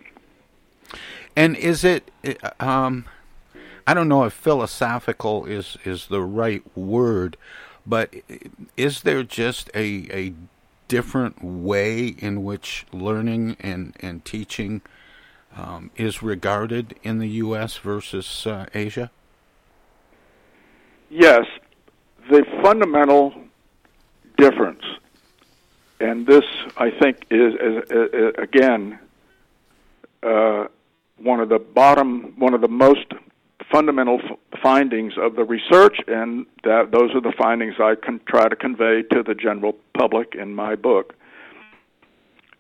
And 1.36 1.56
is 1.56 1.84
it? 1.84 2.12
Um, 2.60 3.06
I 3.88 3.94
don't 3.94 4.10
know 4.10 4.24
if 4.24 4.34
philosophical 4.34 5.46
is 5.46 5.78
is 5.86 6.08
the 6.08 6.22
right 6.22 6.64
word, 6.76 7.38
but 7.86 8.14
is 8.76 9.02
there 9.02 9.24
just 9.24 9.70
a 9.74 10.08
a 10.12 10.34
different 10.88 11.44
way 11.44 12.08
in 12.08 12.44
which 12.44 12.86
learning 12.92 13.58
and 13.60 13.96
and 14.00 14.24
teaching 14.26 14.82
um, 15.56 15.92
is 15.96 16.24
regarded 16.24 16.96
in 17.04 17.20
the 17.20 17.30
U.S. 17.46 17.78
versus 17.78 18.48
uh, 18.48 18.66
Asia? 18.74 19.12
Yes, 21.10 21.46
the 22.30 22.46
fundamental 22.62 23.34
difference, 24.38 24.84
and 26.00 26.26
this 26.28 26.44
I 26.78 26.92
think 26.92 27.26
is, 27.30 27.54
is, 27.54 27.84
is 27.90 28.34
again 28.38 29.00
uh, 30.24 30.66
one 31.18 31.40
of 31.40 31.50
the 31.50 31.60
bottom, 31.60 32.34
one 32.38 32.54
of 32.54 32.62
the 32.62 32.68
most 32.68 33.06
fundamental 33.72 34.20
f- 34.24 34.60
findings 34.62 35.14
of 35.18 35.36
the 35.36 35.44
research, 35.44 35.98
and 36.08 36.46
that 36.64 36.92
those 36.92 37.14
are 37.16 37.22
the 37.22 37.34
findings 37.38 37.76
I 37.80 37.96
can 37.96 38.20
try 38.28 38.48
to 38.48 38.56
convey 38.56 39.04
to 39.14 39.24
the 39.24 39.36
general 39.36 39.76
public 39.98 40.36
in 40.36 40.54
my 40.56 40.76
book, 40.76 41.14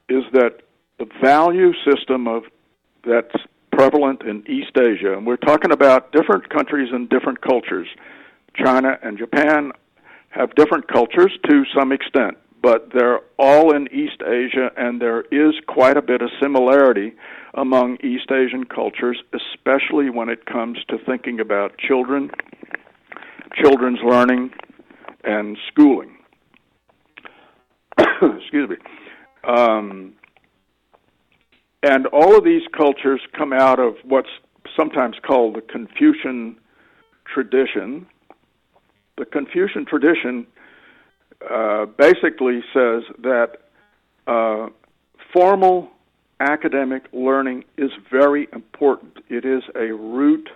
is 0.08 0.23
that 0.34 0.62
the 0.97 1.08
value 1.21 1.73
system 1.84 2.27
of 2.27 2.43
that's 3.03 3.36
prevalent 3.71 4.23
in 4.23 4.43
East 4.49 4.77
Asia, 4.77 5.17
and 5.17 5.27
we're 5.27 5.36
talking 5.36 5.71
about 5.71 6.12
different 6.12 6.49
countries 6.49 6.89
and 6.91 7.10
different 7.10 7.41
cultures. 7.41 7.88
China 8.56 8.98
and 9.04 9.18
Japan 9.18 9.72
have 10.30 10.54
different 10.56 10.88
cultures 10.88 11.32
to 11.50 11.63
some 11.78 11.91
extent, 11.91 12.38
but 12.62 12.89
they're 12.94 13.22
all 13.38 13.76
in 13.76 13.88
East 13.94 14.22
Asia, 14.22 14.70
and 14.76 15.02
there 15.02 15.22
is 15.32 15.54
quite 15.68 15.98
a 15.98 16.02
bit 16.02 16.22
of 16.22 16.30
similarity 16.41 17.13
among 17.54 17.98
East 18.04 18.32
Asian 18.32 18.65
cultures, 18.65 19.18
especially 19.34 20.10
when 20.10 20.30
it 20.30 20.46
comes 20.46 20.78
to 20.89 20.98
thinking 21.06 21.39
about 21.39 21.78
children, 21.78 22.30
children's 23.56 24.00
learning, 24.04 24.52
and 25.24 25.58
schooling. 25.72 26.18
Excuse 28.00 28.70
me. 28.70 28.76
Um, 29.44 30.13
and 31.84 32.08
all 32.08 32.36
of 32.36 32.44
these 32.44 32.63
cultures 32.76 33.22
come 33.38 33.54
out 33.54 33.80
of 33.80 33.96
what's 34.04 34.30
sometimes 34.76 35.15
called 35.26 35.56
the 35.56 35.62
Confucian 35.62 36.58
tradition. 37.32 38.08
The 39.17 39.25
Confucian 39.25 39.86
tradition 39.86 40.45
uh, 41.49 41.86
basically 41.86 42.62
says 42.73 43.04
that 43.21 43.58
uh, 44.28 44.67
formal 45.34 45.89
academic 46.39 47.04
learning 47.13 47.63
is 47.78 47.91
very 48.12 48.47
important. 48.51 49.17
It 49.30 49.45
is 49.45 49.63
a 49.75 49.93
route 49.93 50.49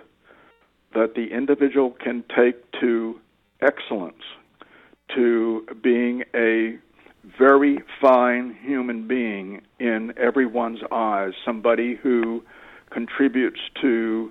that 0.94 1.14
the 1.14 1.26
individual 1.26 1.90
can 1.92 2.24
take 2.36 2.70
to 2.80 3.18
excellence, 3.62 4.22
to 5.14 5.66
being 5.82 6.24
a 6.34 6.78
very 7.38 7.78
fine 8.00 8.56
human 8.62 9.06
being 9.06 9.62
in 9.78 10.12
everyone's 10.16 10.80
eyes, 10.90 11.32
somebody 11.44 11.94
who 11.94 12.42
contributes 12.90 13.60
to 13.80 14.30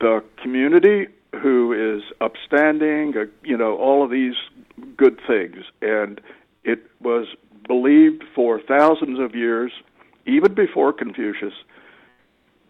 the 0.00 0.22
community, 0.42 1.08
who 1.42 1.72
is 1.72 2.02
upstanding, 2.20 3.14
uh, 3.16 3.24
you 3.42 3.56
know, 3.56 3.76
all 3.76 4.04
of 4.04 4.10
these 4.10 4.34
good 4.96 5.20
things. 5.26 5.64
And 5.80 6.20
it 6.64 6.80
was 7.00 7.26
believed 7.66 8.22
for 8.34 8.60
thousands 8.60 9.18
of 9.18 9.34
years, 9.34 9.72
even 10.26 10.54
before 10.54 10.92
Confucius, 10.92 11.54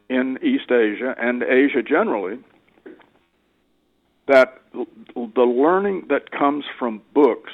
in 0.09 0.39
East 0.43 0.71
Asia 0.71 1.15
and 1.19 1.43
Asia 1.43 1.83
generally, 1.83 2.39
that 4.27 4.61
the 4.73 5.43
learning 5.43 6.07
that 6.09 6.31
comes 6.31 6.65
from 6.79 7.03
books 7.15 7.53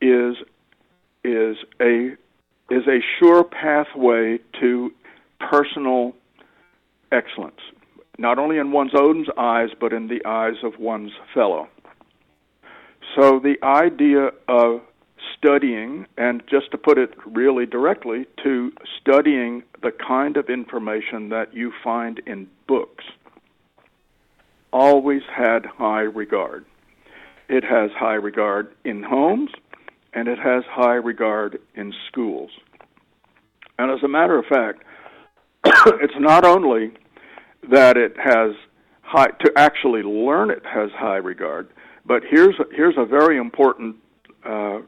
is 0.00 0.36
is 1.24 1.56
a 1.80 2.16
is 2.70 2.86
a 2.86 3.00
sure 3.18 3.44
pathway 3.44 4.38
to 4.60 4.92
personal 5.40 6.14
excellence, 7.10 7.60
not 8.18 8.38
only 8.38 8.58
in 8.58 8.72
one's 8.72 8.94
own 8.94 9.24
eyes 9.38 9.70
but 9.80 9.92
in 9.92 10.08
the 10.08 10.24
eyes 10.26 10.56
of 10.62 10.78
one's 10.78 11.12
fellow. 11.32 11.68
So 13.16 13.40
the 13.40 13.56
idea 13.62 14.30
of 14.48 14.82
studying, 15.36 16.06
and 16.16 16.42
just 16.48 16.70
to 16.72 16.78
put 16.78 16.98
it 16.98 17.14
really 17.26 17.66
directly, 17.66 18.26
to 18.42 18.72
studying 19.00 19.62
the 19.82 19.92
kind 19.92 20.36
of 20.36 20.48
information 20.50 21.28
that 21.30 21.54
you 21.54 21.72
find 21.82 22.20
in 22.26 22.48
books, 22.66 23.04
always 24.72 25.22
had 25.34 25.64
high 25.64 26.02
regard. 26.02 26.64
It 27.48 27.64
has 27.64 27.90
high 27.96 28.14
regard 28.14 28.74
in 28.84 29.02
homes, 29.02 29.50
and 30.12 30.28
it 30.28 30.38
has 30.38 30.64
high 30.68 30.96
regard 30.96 31.58
in 31.74 31.94
schools. 32.08 32.50
And 33.78 33.90
as 33.90 34.02
a 34.02 34.08
matter 34.08 34.38
of 34.38 34.44
fact, 34.46 34.82
it's 36.02 36.18
not 36.18 36.44
only 36.44 36.92
that 37.70 37.96
it 37.96 38.16
has 38.18 38.54
high 39.02 39.28
to 39.40 39.52
actually 39.56 40.02
learn 40.02 40.50
it 40.50 40.64
has 40.64 40.90
high 40.92 41.16
regard, 41.16 41.68
but 42.04 42.22
here's 42.28 42.54
here's 42.72 42.96
a 42.96 43.04
very 43.04 43.38
important 43.38 43.96
uh, 44.44 44.78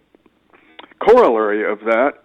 corollary 0.99 1.71
of 1.71 1.81
that: 1.81 2.23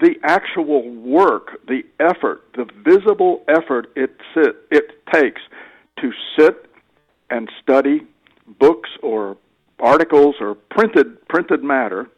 the 0.00 0.14
actual 0.22 0.90
work, 0.90 1.60
the 1.66 1.82
effort, 2.00 2.42
the 2.56 2.66
visible 2.84 3.44
effort 3.48 3.90
it 3.96 4.16
sit, 4.34 4.56
it 4.70 5.04
takes 5.12 5.40
to 6.00 6.12
sit 6.38 6.66
and 7.30 7.50
study 7.62 8.06
books 8.58 8.90
or 9.02 9.36
articles 9.80 10.36
or 10.40 10.54
printed 10.54 11.26
printed 11.28 11.62
matter 11.62 12.08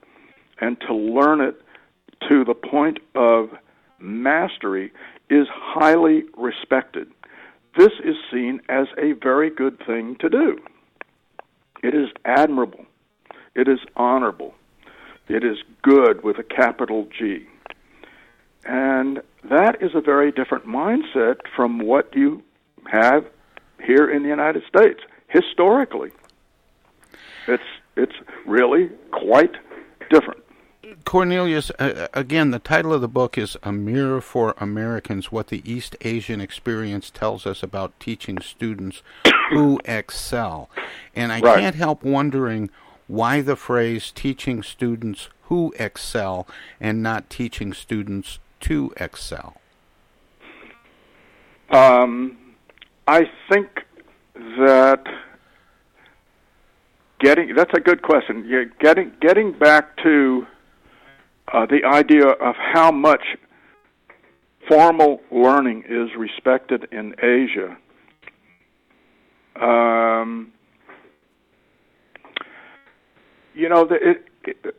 and 0.60 0.80
to 0.80 0.94
learn 0.94 1.40
it 1.40 1.60
to 2.28 2.44
the 2.44 2.54
point 2.54 2.98
of 3.14 3.50
mastery 3.98 4.92
is 5.30 5.46
highly 5.50 6.24
respected. 6.36 7.08
This 7.78 7.92
is 8.04 8.16
seen 8.30 8.60
as 8.68 8.88
a 8.98 9.12
very 9.12 9.48
good 9.48 9.78
thing 9.86 10.16
to 10.16 10.28
do. 10.28 10.58
It 11.82 11.94
is 11.94 12.08
admirable. 12.24 12.84
It 13.54 13.68
is 13.68 13.78
honorable. 13.96 14.54
It 15.28 15.44
is 15.44 15.58
good 15.82 16.22
with 16.24 16.38
a 16.38 16.42
capital 16.42 17.08
G. 17.16 17.46
And 18.64 19.22
that 19.48 19.80
is 19.80 19.92
a 19.94 20.00
very 20.00 20.32
different 20.32 20.66
mindset 20.66 21.36
from 21.56 21.78
what 21.78 22.14
you 22.14 22.42
have 22.90 23.24
here 23.82 24.10
in 24.10 24.22
the 24.22 24.28
United 24.28 24.62
States 24.68 25.00
historically. 25.28 26.10
It's 27.46 27.62
it's 27.96 28.14
really 28.46 28.90
quite 29.10 29.54
different. 30.10 30.39
Cornelius, 31.04 31.70
uh, 31.78 32.08
again, 32.14 32.50
the 32.50 32.58
title 32.58 32.92
of 32.92 33.00
the 33.00 33.08
book 33.08 33.36
is 33.36 33.56
A 33.62 33.72
Mirror 33.72 34.20
for 34.20 34.54
Americans 34.58 35.30
What 35.32 35.48
the 35.48 35.62
East 35.70 35.96
Asian 36.02 36.40
Experience 36.40 37.10
Tells 37.10 37.46
Us 37.46 37.62
About 37.62 37.98
Teaching 38.00 38.38
Students 38.40 39.02
Who 39.50 39.80
Excel. 39.84 40.70
And 41.14 41.32
I 41.32 41.40
Right. 41.40 41.60
can't 41.60 41.76
help 41.76 42.02
wondering 42.02 42.70
why 43.06 43.40
the 43.40 43.56
phrase 43.56 44.12
teaching 44.12 44.62
students 44.62 45.28
who 45.44 45.74
excel 45.78 46.46
and 46.80 47.02
not 47.02 47.28
teaching 47.28 47.72
students 47.72 48.38
to 48.60 48.92
excel. 48.96 49.60
Um, 51.70 52.36
I 53.08 53.28
think 53.50 53.84
that 54.58 55.04
getting 57.18 57.54
that's 57.54 57.72
a 57.74 57.80
good 57.80 58.02
question. 58.02 58.44
Yeah, 58.46 58.64
getting 58.78 59.12
getting 59.20 59.52
back 59.52 59.96
to 60.04 60.46
uh, 61.52 61.66
the 61.66 61.84
idea 61.84 62.26
of 62.26 62.54
how 62.56 62.90
much 62.90 63.22
formal 64.68 65.20
learning 65.30 65.84
is 65.88 66.10
respected 66.16 66.86
in 66.92 67.14
Asia. 67.22 67.76
Um, 69.60 70.52
you 73.54 73.68
know, 73.68 73.84
the, 73.84 73.96
it, 73.96 74.24
it, 74.44 74.76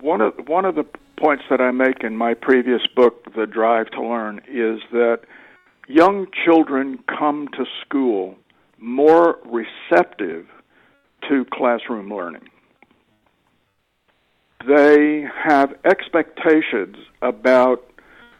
one 0.00 0.20
of 0.20 0.34
one 0.46 0.64
of 0.64 0.74
the 0.74 0.84
points 1.18 1.44
that 1.50 1.60
I 1.60 1.70
make 1.70 2.02
in 2.02 2.16
my 2.16 2.34
previous 2.34 2.82
book, 2.96 3.32
The 3.34 3.46
Drive 3.46 3.90
to 3.92 4.02
Learn, 4.02 4.38
is 4.48 4.80
that 4.90 5.20
young 5.86 6.26
children 6.44 6.98
come 7.06 7.48
to 7.56 7.64
school 7.80 8.36
more 8.78 9.38
receptive 9.44 10.46
to 11.28 11.44
classroom 11.52 12.12
learning. 12.12 12.48
They 14.66 15.26
have 15.44 15.74
expectations 15.84 16.96
about 17.20 17.84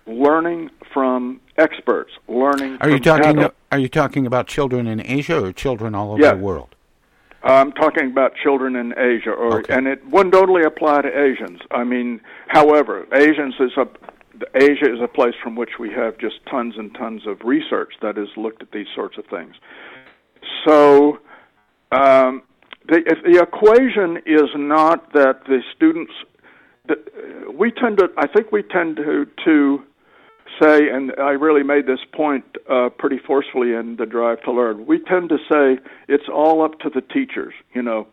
learning 0.07 0.71
from 0.93 1.41
experts, 1.57 2.13
learning 2.29 2.79
Are 2.81 2.91
you 2.91 3.01
talking? 3.01 3.45
Are 3.71 3.79
you 3.79 3.89
talking 3.89 4.27
about 4.27 4.47
children 4.47 4.87
in 4.87 5.01
Asia 5.05 5.43
or 5.43 5.53
children 5.53 5.95
all 5.95 6.13
over 6.13 6.23
Yeah. 6.23 6.35
the 6.35 6.43
world? 6.43 6.75
I'm 7.45 7.73
talking 7.73 8.07
about 8.07 8.35
children 8.37 8.77
in 8.77 8.97
Asia, 8.97 9.33
or 9.33 9.59
Okay. 9.59 9.75
and 9.75 9.89
it 9.89 10.07
wouldn't 10.07 10.35
only 10.35 10.63
apply 10.63 11.03
to 11.03 11.09
Asians. 11.09 11.61
I 11.73 11.83
mean, 11.83 12.21
however, 12.49 13.07
Asians 13.13 13.55
is 13.59 13.77
a 13.77 13.89
Asia 14.55 14.93
is 14.93 15.01
a 15.01 15.07
place 15.09 15.35
from 15.43 15.55
which 15.55 15.79
we 15.79 15.91
have 15.91 16.19
just 16.19 16.45
tons 16.47 16.77
and 16.77 16.93
tons 16.95 17.27
of 17.27 17.45
research 17.45 17.95
that 18.01 18.17
has 18.17 18.29
looked 18.37 18.61
at 18.63 18.73
these 18.73 18.89
sorts 18.95 19.17
of 19.19 19.25
things. 19.27 19.55
So, 20.67 21.19
um, 21.93 22.43
the 22.89 23.03
if 23.07 23.23
the 23.25 23.41
equation 23.41 24.19
is 24.27 24.51
not 24.57 25.13
that 25.13 25.45
the 25.47 25.63
students, 25.75 26.13
the, 26.87 26.97
we 27.53 27.71
tend 27.71 27.99
to, 27.99 28.09
I 28.19 28.27
think 28.27 28.53
we 28.53 28.63
tend 28.63 28.97
to 28.97 29.27
to 29.45 29.83
say, 30.61 30.89
and 30.89 31.13
I 31.19 31.31
really 31.31 31.63
made 31.63 31.87
this 31.87 32.01
point 32.13 32.45
uh, 32.71 32.91
pretty 32.91 33.19
forcefully 33.19 33.73
in 33.73 33.97
the 33.97 34.07
Drive 34.07 34.43
to 34.43 34.53
Learn. 34.53 34.87
We 34.87 34.99
tend 34.99 35.29
to 35.31 35.39
say 35.51 35.79
it's 36.09 36.29
all 36.33 36.63
up 36.63 36.79
to 36.81 36.91
the 36.91 37.01
teachers. 37.01 37.55
You 37.75 37.83
know, 37.83 38.07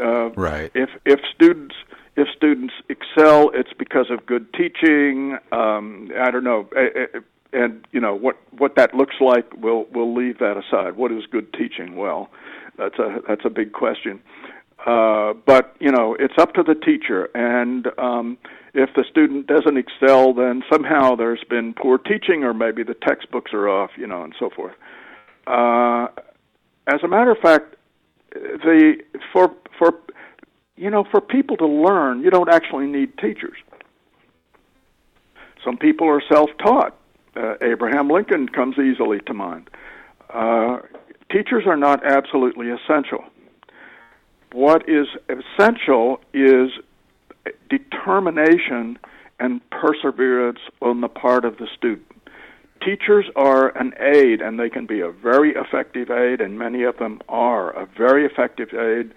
uh, 0.00 0.30
Right. 0.30 0.70
if 0.74 0.90
if 1.04 1.20
students 1.34 1.74
if 2.16 2.28
students 2.36 2.74
excel, 2.88 3.50
it's 3.54 3.72
because 3.78 4.10
of 4.10 4.26
good 4.26 4.52
teaching. 4.54 5.38
Um, 5.52 6.10
I 6.18 6.30
don't 6.30 6.44
know, 6.44 6.68
eh, 6.76 7.06
eh, 7.14 7.20
and 7.52 7.86
you 7.92 8.00
know 8.00 8.14
what 8.14 8.36
what 8.56 8.76
that 8.76 8.94
looks 8.94 9.16
like. 9.20 9.46
We'll 9.56 9.86
we'll 9.92 10.14
leave 10.14 10.38
that 10.38 10.56
aside. 10.56 10.96
What 10.96 11.12
is 11.12 11.24
good 11.30 11.52
teaching? 11.52 11.96
Well, 11.96 12.30
that's 12.78 12.98
a 12.98 13.20
that's 13.26 13.44
a 13.44 13.50
big 13.50 13.72
question. 13.72 14.20
Uh, 14.86 15.34
but 15.46 15.76
you 15.78 15.90
know, 15.90 16.16
it's 16.18 16.34
up 16.38 16.54
to 16.54 16.62
the 16.62 16.74
teacher, 16.74 17.28
and 17.34 17.88
um, 17.98 18.38
if 18.72 18.90
the 18.94 19.04
student 19.10 19.46
doesn't 19.46 19.76
excel, 19.76 20.32
then 20.32 20.62
somehow 20.72 21.14
there's 21.14 21.44
been 21.50 21.74
poor 21.74 21.98
teaching, 21.98 22.44
or 22.44 22.54
maybe 22.54 22.82
the 22.82 22.94
textbooks 22.94 23.52
are 23.52 23.68
off, 23.68 23.90
you 23.98 24.06
know, 24.06 24.22
and 24.22 24.34
so 24.38 24.48
forth. 24.48 24.74
Uh, 25.46 26.06
as 26.86 27.02
a 27.02 27.08
matter 27.08 27.30
of 27.30 27.38
fact, 27.38 27.76
the 28.32 28.94
for 29.32 29.54
for 29.78 29.98
you 30.76 30.88
know 30.88 31.04
for 31.10 31.20
people 31.20 31.56
to 31.58 31.66
learn, 31.66 32.22
you 32.22 32.30
don't 32.30 32.48
actually 32.48 32.86
need 32.86 33.16
teachers. 33.18 33.58
Some 35.62 35.76
people 35.76 36.08
are 36.08 36.22
self-taught. 36.32 36.96
Uh, 37.36 37.54
Abraham 37.62 38.08
Lincoln 38.08 38.48
comes 38.48 38.76
easily 38.78 39.20
to 39.26 39.34
mind. 39.34 39.70
Uh, 40.32 40.78
teachers 41.30 41.64
are 41.66 41.76
not 41.76 42.04
absolutely 42.04 42.68
essential. 42.70 43.24
What 44.52 44.88
is 44.88 45.06
essential 45.28 46.20
is 46.34 46.70
determination 47.68 48.98
and 49.38 49.60
perseverance 49.70 50.58
on 50.82 51.00
the 51.00 51.08
part 51.08 51.44
of 51.44 51.56
the 51.58 51.66
student. 51.76 52.06
Teachers 52.84 53.26
are 53.36 53.76
an 53.76 53.92
aid, 54.00 54.40
and 54.40 54.58
they 54.58 54.70
can 54.70 54.86
be 54.86 55.00
a 55.00 55.10
very 55.10 55.54
effective 55.54 56.10
aid, 56.10 56.40
and 56.40 56.58
many 56.58 56.82
of 56.82 56.96
them 56.96 57.20
are 57.28 57.70
a 57.70 57.86
very 57.86 58.24
effective 58.24 58.72
aid 58.72 59.12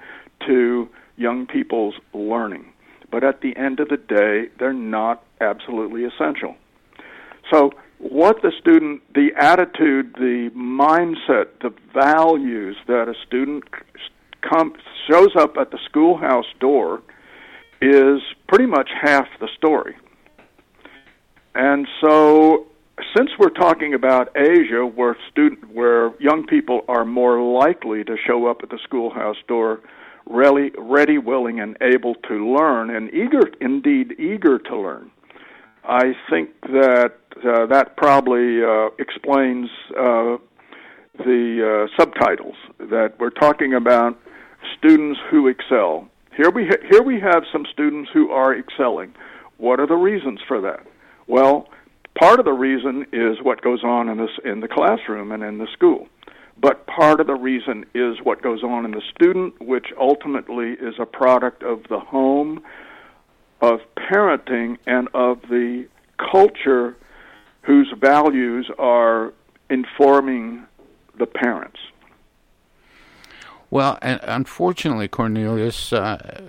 to 0.45 0.89
young 1.15 1.45
people's 1.45 1.95
learning. 2.13 2.65
But 3.11 3.23
at 3.23 3.41
the 3.41 3.55
end 3.55 3.79
of 3.79 3.89
the 3.89 3.97
day, 3.97 4.49
they're 4.59 4.73
not 4.73 5.23
absolutely 5.39 6.03
essential. 6.03 6.55
So, 7.51 7.71
what 8.09 8.41
the 8.41 8.51
student, 8.59 9.01
the 9.13 9.29
attitude, 9.37 10.13
the 10.15 10.49
mindset, 10.55 11.47
the 11.61 11.73
values 11.93 12.75
that 12.87 13.07
a 13.07 13.13
student 13.25 13.63
shows 15.09 15.35
up 15.37 15.55
at 15.57 15.71
the 15.71 15.79
schoolhouse 15.85 16.45
door 16.59 17.01
is 17.81 18.21
pretty 18.47 18.65
much 18.65 18.89
half 19.01 19.27
the 19.39 19.47
story. 19.57 19.95
And 21.55 21.87
so, 22.01 22.67
since 23.15 23.31
we're 23.39 23.49
talking 23.49 23.93
about 23.93 24.35
Asia, 24.35 24.85
where 24.85 25.15
student, 25.31 25.73
where 25.73 26.11
young 26.19 26.45
people 26.45 26.81
are 26.87 27.05
more 27.05 27.41
likely 27.41 28.03
to 28.03 28.15
show 28.27 28.47
up 28.47 28.59
at 28.63 28.69
the 28.69 28.79
schoolhouse 28.83 29.37
door, 29.47 29.79
ready, 30.25 30.71
ready, 30.77 31.17
willing, 31.17 31.59
and 31.59 31.77
able 31.81 32.15
to 32.27 32.53
learn, 32.53 32.89
and 32.89 33.13
eager, 33.13 33.49
indeed, 33.61 34.15
eager 34.19 34.57
to 34.59 34.77
learn, 34.77 35.11
I 35.83 36.13
think 36.29 36.49
that 36.63 37.13
uh, 37.37 37.65
that 37.67 37.95
probably 37.97 38.63
uh, 38.63 38.89
explains 38.99 39.69
uh, 39.97 40.37
the 41.17 41.87
uh, 41.89 41.99
subtitles 41.99 42.55
that 42.79 43.13
we're 43.19 43.29
talking 43.29 43.73
about 43.73 44.17
students 44.77 45.19
who 45.29 45.47
excel. 45.47 46.07
Here 46.35 46.49
we 46.49 46.65
ha- 46.67 46.87
here 46.89 47.03
we 47.03 47.19
have 47.19 47.43
some 47.51 47.65
students 47.71 48.09
who 48.13 48.31
are 48.31 48.57
excelling. 48.57 49.13
What 49.57 49.79
are 49.79 49.87
the 49.87 49.95
reasons 49.95 50.39
for 50.47 50.61
that? 50.61 50.85
Well, 51.27 51.69
part 52.19 52.39
of 52.39 52.45
the 52.45 52.53
reason 52.53 53.05
is 53.13 53.37
what 53.41 53.61
goes 53.61 53.83
on 53.83 54.09
in 54.09 54.17
this 54.17 54.31
in 54.43 54.59
the 54.59 54.67
classroom 54.67 55.31
and 55.31 55.43
in 55.43 55.57
the 55.57 55.67
school. 55.73 56.07
But 56.59 56.85
part 56.87 57.19
of 57.19 57.27
the 57.27 57.35
reason 57.35 57.85
is 57.93 58.17
what 58.23 58.41
goes 58.41 58.63
on 58.63 58.85
in 58.85 58.91
the 58.91 59.01
student, 59.13 59.59
which 59.59 59.87
ultimately 59.99 60.73
is 60.73 60.95
a 60.99 61.05
product 61.05 61.63
of 61.63 61.83
the 61.89 61.99
home, 61.99 62.61
of 63.59 63.79
parenting, 63.97 64.77
and 64.85 65.09
of 65.13 65.41
the 65.49 65.87
culture 66.31 66.95
whose 67.63 67.91
values 67.99 68.69
are 68.77 69.33
informing 69.69 70.63
the 71.17 71.25
parents. 71.25 71.79
Well, 73.69 73.97
un- 74.01 74.19
unfortunately, 74.21 75.07
Cornelius, 75.07 75.91
uh, 75.91 76.41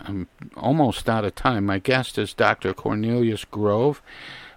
I'm 0.00 0.28
almost 0.56 1.08
out 1.08 1.26
of 1.26 1.34
time. 1.34 1.66
My 1.66 1.78
guest 1.78 2.16
is 2.16 2.32
Dr. 2.32 2.72
Cornelius 2.72 3.44
Grove, 3.44 4.00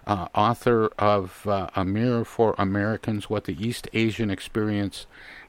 uh, 0.06 0.28
author 0.34 0.86
of 0.98 1.46
uh, 1.46 1.68
A 1.76 1.84
Mirror 1.84 2.24
for 2.24 2.54
Americans 2.56 3.28
What 3.28 3.44
the 3.44 3.56
East 3.62 3.88
Asian 3.92 4.30
Experience 4.30 5.06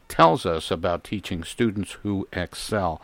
tells 0.07 0.45
us 0.45 0.71
about 0.71 1.03
teaching 1.03 1.43
students 1.43 1.93
who 2.03 2.27
excel. 2.33 3.01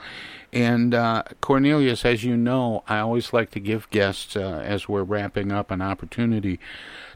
And 0.54 0.94
uh, 0.94 1.24
Cornelius, 1.40 2.04
as 2.06 2.24
you 2.24 2.36
know, 2.36 2.84
I 2.88 3.00
always 3.00 3.32
like 3.32 3.52
to 3.52 3.60
give 3.60 3.90
guests, 3.90 4.36
uh, 4.36 4.62
as 4.66 4.90
we're 4.90 5.04
wrapping 5.04 5.52
up, 5.52 5.72
an 5.72 5.82
opportunity 5.82 6.60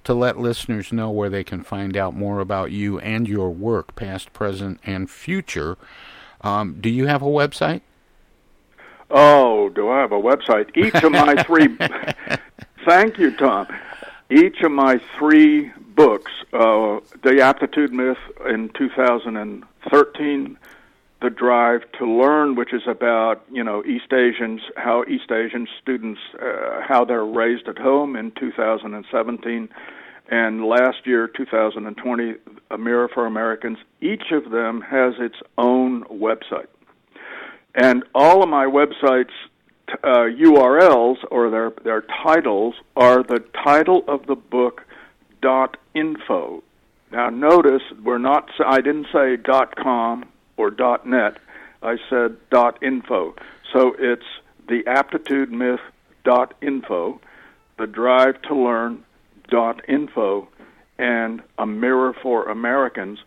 to 0.06 0.14
let 0.14 0.38
listeners 0.38 0.94
know 0.94 1.10
where 1.10 1.30
they 1.30 1.44
can 1.44 1.64
find 1.64 1.98
out 1.98 2.16
more 2.16 2.40
about 2.40 2.72
you 2.72 3.00
and 3.00 3.28
your 3.28 3.50
work, 3.50 3.96
past, 3.96 4.32
present, 4.34 4.80
and 4.86 5.10
future. 5.10 5.78
Um, 6.42 6.78
do 6.80 6.90
you 6.90 7.08
have 7.08 7.22
a 7.22 7.26
website? 7.26 7.82
Oh, 9.12 9.70
do 9.70 9.90
I 9.90 10.00
have 10.00 10.12
a 10.12 10.22
website? 10.22 10.76
Each 10.78 11.04
of 11.04 11.12
my 11.12 11.42
three. 11.44 11.76
thank 12.86 13.18
you, 13.18 13.36
Tom. 13.36 13.68
Each 14.30 14.62
of 14.62 14.72
my 14.72 15.00
three 15.18 15.72
books, 15.96 16.32
uh, 16.54 17.00
The 17.24 17.42
Aptitude 17.42 17.94
Myth 17.94 18.18
in 18.48 18.70
2013, 19.90 20.58
The 21.22 21.30
Drive 21.30 21.82
to 22.00 22.06
Learn, 22.06 22.56
which 22.56 22.74
is 22.74 22.84
about 22.88 23.44
you 23.52 23.64
know 23.64 23.84
East 23.84 24.12
Asians, 24.12 24.62
how 24.78 25.04
East 25.06 25.32
Asian 25.32 25.68
students, 25.82 26.20
uh, 26.42 26.82
how 26.88 27.06
they're 27.06 27.26
raised 27.26 27.68
at 27.68 27.78
home 27.78 28.16
in 28.16 28.32
2017, 28.32 29.70
and 30.30 30.66
last 30.66 31.06
year, 31.06 31.28
2020, 31.28 32.34
A 32.72 32.78
Mirror 32.78 33.10
for 33.14 33.26
Americans. 33.26 33.78
Each 34.02 34.32
of 34.32 34.52
them 34.52 34.82
has 34.82 35.14
its 35.20 35.36
own 35.58 36.04
website. 36.06 36.68
And 37.76 38.04
all 38.16 38.42
of 38.42 38.50
my 38.50 38.66
websites 38.66 39.32
uh, 40.04 40.28
URLs 40.32 41.18
or 41.30 41.50
their 41.52 41.72
their 41.84 42.04
titles 42.24 42.76
are 42.96 43.22
the 43.22 43.44
title 43.64 44.04
of 44.08 44.26
the 44.26 44.36
book 44.36 44.82
dot 45.42 45.78
info. 45.94 46.64
Now 47.16 47.30
notice 47.30 47.82
we're 48.04 48.18
not. 48.18 48.50
I 48.60 48.82
didn't 48.82 49.08
say 49.14 49.38
dot 49.38 49.78
com 49.78 50.26
or 50.58 50.70
dot 50.70 51.08
net. 51.08 51.38
I 51.82 51.96
said 52.10 52.36
dot 52.50 52.84
info. 52.84 53.36
So 53.72 53.96
it's 53.98 54.26
the 54.68 54.84
aptitude 54.86 55.50
myth 55.50 55.80
dot 56.26 56.56
info, 56.62 57.22
the 57.80 57.88
drive 57.88 58.42
to 58.50 58.56
learn 58.56 59.06
dot 59.50 59.82
info, 59.88 60.50
and 60.98 61.42
a 61.58 61.66
mirror 61.66 62.14
for 62.22 62.50
Americans 62.50 63.20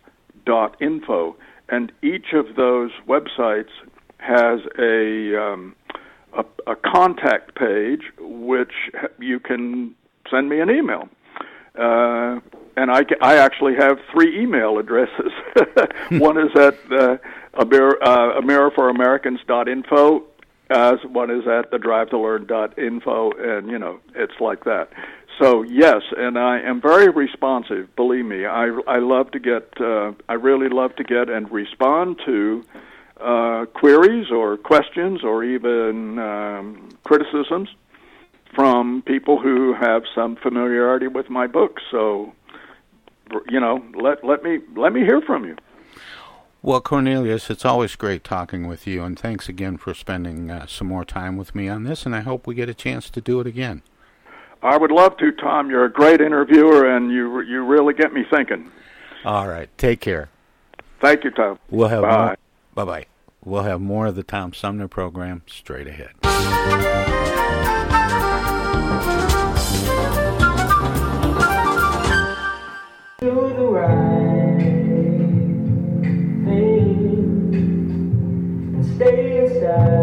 dot 0.45 0.79
info. 0.79 1.35
And 1.67 1.91
each 2.03 2.33
of 2.33 2.55
those 2.55 2.91
websites 3.07 3.71
has 4.17 4.59
a, 4.77 5.35
um, 5.41 5.75
a, 6.37 6.45
a 6.67 6.75
contact 6.75 7.55
page 7.55 8.03
which 8.19 8.73
you 9.17 9.39
can 9.39 9.95
send 10.29 10.47
me 10.47 10.59
an 10.59 10.69
email. 10.69 11.09
Uh, 11.79 12.39
and 12.75 12.91
I, 12.91 13.03
I 13.21 13.37
actually 13.37 13.75
have 13.75 13.99
three 14.11 14.41
email 14.41 14.77
addresses. 14.77 15.31
one 16.11 16.37
is 16.37 16.55
at 16.55 16.75
uh, 16.91 17.17
Amer, 17.59 17.97
uh, 18.01 18.41
AMirrorForAmericans.info. 18.41 20.23
Uh, 20.69 20.97
one 21.11 21.31
is 21.31 21.47
at 21.47 21.71
the 21.71 21.79
drive 21.79 22.09
to 22.11 22.19
learn 22.19 22.45
dot 22.45 22.77
info, 22.77 23.31
and 23.31 23.69
you 23.71 23.79
know 23.79 23.99
it's 24.13 24.39
like 24.39 24.65
that. 24.65 24.89
So 25.39 25.63
yes, 25.63 26.03
and 26.15 26.37
I 26.37 26.59
am 26.59 26.79
very 26.79 27.09
responsive. 27.09 27.95
Believe 27.95 28.25
me, 28.25 28.45
I 28.45 28.67
I 28.87 28.99
love 28.99 29.31
to 29.31 29.39
get 29.39 29.69
uh, 29.81 30.11
I 30.27 30.33
really 30.33 30.69
love 30.69 30.95
to 30.97 31.03
get 31.03 31.27
and 31.29 31.51
respond 31.51 32.19
to 32.25 32.63
uh, 33.19 33.65
queries 33.73 34.29
or 34.31 34.57
questions 34.57 35.23
or 35.23 35.43
even 35.43 36.19
um, 36.19 36.89
criticisms 37.03 37.69
from 38.53 39.03
people 39.05 39.39
who 39.39 39.73
have 39.73 40.03
some 40.13 40.35
familiarity 40.35 41.07
with 41.07 41.29
my 41.29 41.47
books. 41.47 41.83
So, 41.91 42.33
you 43.49 43.59
know, 43.59 43.83
let 43.95 44.23
let 44.23 44.43
me 44.43 44.59
let 44.75 44.93
me 44.93 45.01
hear 45.01 45.21
from 45.21 45.45
you. 45.45 45.55
Well, 46.61 46.81
Cornelius, 46.81 47.49
it's 47.49 47.63
always 47.63 47.95
great 47.95 48.23
talking 48.25 48.67
with 48.67 48.85
you, 48.85 49.03
and 49.03 49.17
thanks 49.17 49.47
again 49.47 49.77
for 49.77 49.93
spending 49.93 50.51
uh, 50.51 50.65
some 50.67 50.87
more 50.87 51.05
time 51.05 51.37
with 51.37 51.55
me 51.55 51.69
on 51.69 51.83
this. 51.83 52.05
And 52.05 52.13
I 52.13 52.19
hope 52.19 52.45
we 52.45 52.53
get 52.53 52.67
a 52.67 52.73
chance 52.73 53.09
to 53.11 53.21
do 53.21 53.39
it 53.39 53.47
again. 53.47 53.81
I 54.61 54.75
would 54.75 54.91
love 54.91 55.15
to, 55.17 55.31
Tom. 55.31 55.69
You're 55.69 55.85
a 55.85 55.91
great 55.91 56.19
interviewer, 56.19 56.85
and 56.85 57.11
you 57.11 57.41
you 57.41 57.63
really 57.63 57.93
get 57.93 58.13
me 58.13 58.25
thinking. 58.29 58.69
All 59.23 59.47
right, 59.47 59.69
take 59.77 60.01
care. 60.01 60.29
Thank 60.99 61.23
you, 61.23 61.31
Tom. 61.31 61.59
We'll 61.69 61.87
have. 61.87 62.37
Bye 62.73 62.85
bye. 62.85 63.05
We'll 63.43 63.63
have 63.63 63.79
more 63.79 64.07
of 64.07 64.15
the 64.15 64.23
Tom 64.23 64.53
Sumner 64.53 64.89
program 64.89 65.43
straight 65.47 65.87
ahead. 65.87 67.08
Stay 79.69 79.98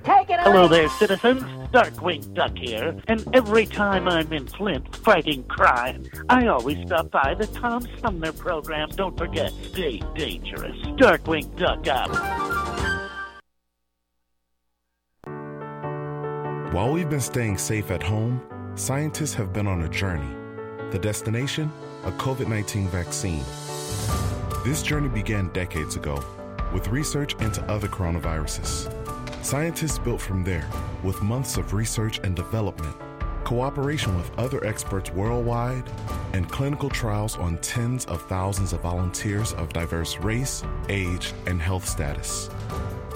Take 0.04 0.30
it 0.30 0.40
Hello 0.40 0.64
away. 0.64 0.80
there, 0.80 0.88
citizens. 0.88 1.42
Darkwing 1.72 2.32
Duck 2.32 2.56
here, 2.56 2.96
and 3.08 3.28
every 3.34 3.66
time 3.66 4.08
I'm 4.08 4.32
in 4.32 4.46
Flint 4.46 4.96
fighting 4.96 5.44
crime, 5.44 6.06
I 6.30 6.46
always 6.46 6.78
stop 6.86 7.10
by 7.10 7.34
the 7.34 7.46
Tom 7.46 7.86
Sumner 8.00 8.32
program. 8.32 8.88
Don't 8.96 9.18
forget, 9.18 9.52
stay 9.64 10.00
dangerous. 10.14 10.76
Darkwing 10.96 11.54
Duck 11.58 11.86
out. 11.88 12.08
While 16.72 16.92
we've 16.92 17.10
been 17.10 17.20
staying 17.20 17.58
safe 17.58 17.90
at 17.90 18.02
home, 18.02 18.40
scientists 18.76 19.34
have 19.34 19.52
been 19.52 19.66
on 19.66 19.82
a 19.82 19.88
journey. 19.90 20.37
The 20.90 20.98
destination? 20.98 21.70
A 22.04 22.12
COVID 22.12 22.48
19 22.48 22.88
vaccine. 22.88 23.44
This 24.64 24.82
journey 24.82 25.10
began 25.10 25.48
decades 25.48 25.96
ago 25.96 26.24
with 26.72 26.88
research 26.88 27.34
into 27.42 27.62
other 27.70 27.88
coronaviruses. 27.88 28.90
Scientists 29.44 29.98
built 29.98 30.18
from 30.18 30.44
there 30.44 30.66
with 31.02 31.20
months 31.20 31.58
of 31.58 31.74
research 31.74 32.20
and 32.24 32.34
development, 32.34 32.96
cooperation 33.44 34.16
with 34.16 34.30
other 34.38 34.64
experts 34.64 35.10
worldwide, 35.10 35.84
and 36.32 36.50
clinical 36.50 36.88
trials 36.88 37.36
on 37.36 37.58
tens 37.58 38.06
of 38.06 38.22
thousands 38.22 38.72
of 38.72 38.80
volunteers 38.80 39.52
of 39.52 39.70
diverse 39.74 40.16
race, 40.20 40.64
age, 40.88 41.34
and 41.46 41.60
health 41.60 41.86
status. 41.86 42.48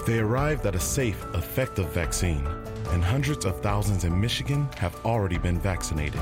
They 0.05 0.19
arrived 0.19 0.67
at 0.67 0.75
a 0.75 0.79
safe, 0.79 1.25
effective 1.33 1.91
vaccine, 1.91 2.45
and 2.89 3.03
hundreds 3.03 3.45
of 3.45 3.61
thousands 3.61 4.03
in 4.03 4.21
Michigan 4.21 4.69
have 4.77 4.95
already 5.05 5.39
been 5.39 5.59
vaccinated. 5.59 6.21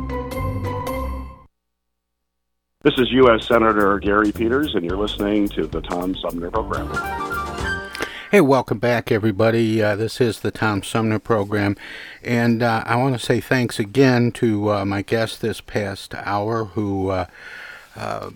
This 2.83 2.97
is 2.97 3.11
U.S. 3.11 3.45
Senator 3.45 3.99
Gary 3.99 4.31
Peters, 4.31 4.73
and 4.73 4.83
you're 4.83 4.97
listening 4.97 5.47
to 5.49 5.67
the 5.67 5.81
Tom 5.81 6.15
Sumner 6.15 6.49
Program. 6.49 6.89
Hey, 8.31 8.41
welcome 8.41 8.79
back, 8.79 9.11
everybody. 9.11 9.83
Uh, 9.83 9.95
this 9.95 10.19
is 10.19 10.39
the 10.39 10.49
Tom 10.49 10.81
Sumner 10.81 11.19
program, 11.19 11.77
and 12.23 12.63
uh, 12.63 12.83
I 12.87 12.95
want 12.95 13.13
to 13.13 13.23
say 13.23 13.39
thanks 13.39 13.77
again 13.77 14.31
to 14.31 14.71
uh, 14.71 14.85
my 14.85 15.03
guest 15.03 15.41
this 15.41 15.61
past 15.61 16.15
hour 16.15 16.65
who 16.65 17.09
uh, 17.09 17.25
uh, 17.95 18.31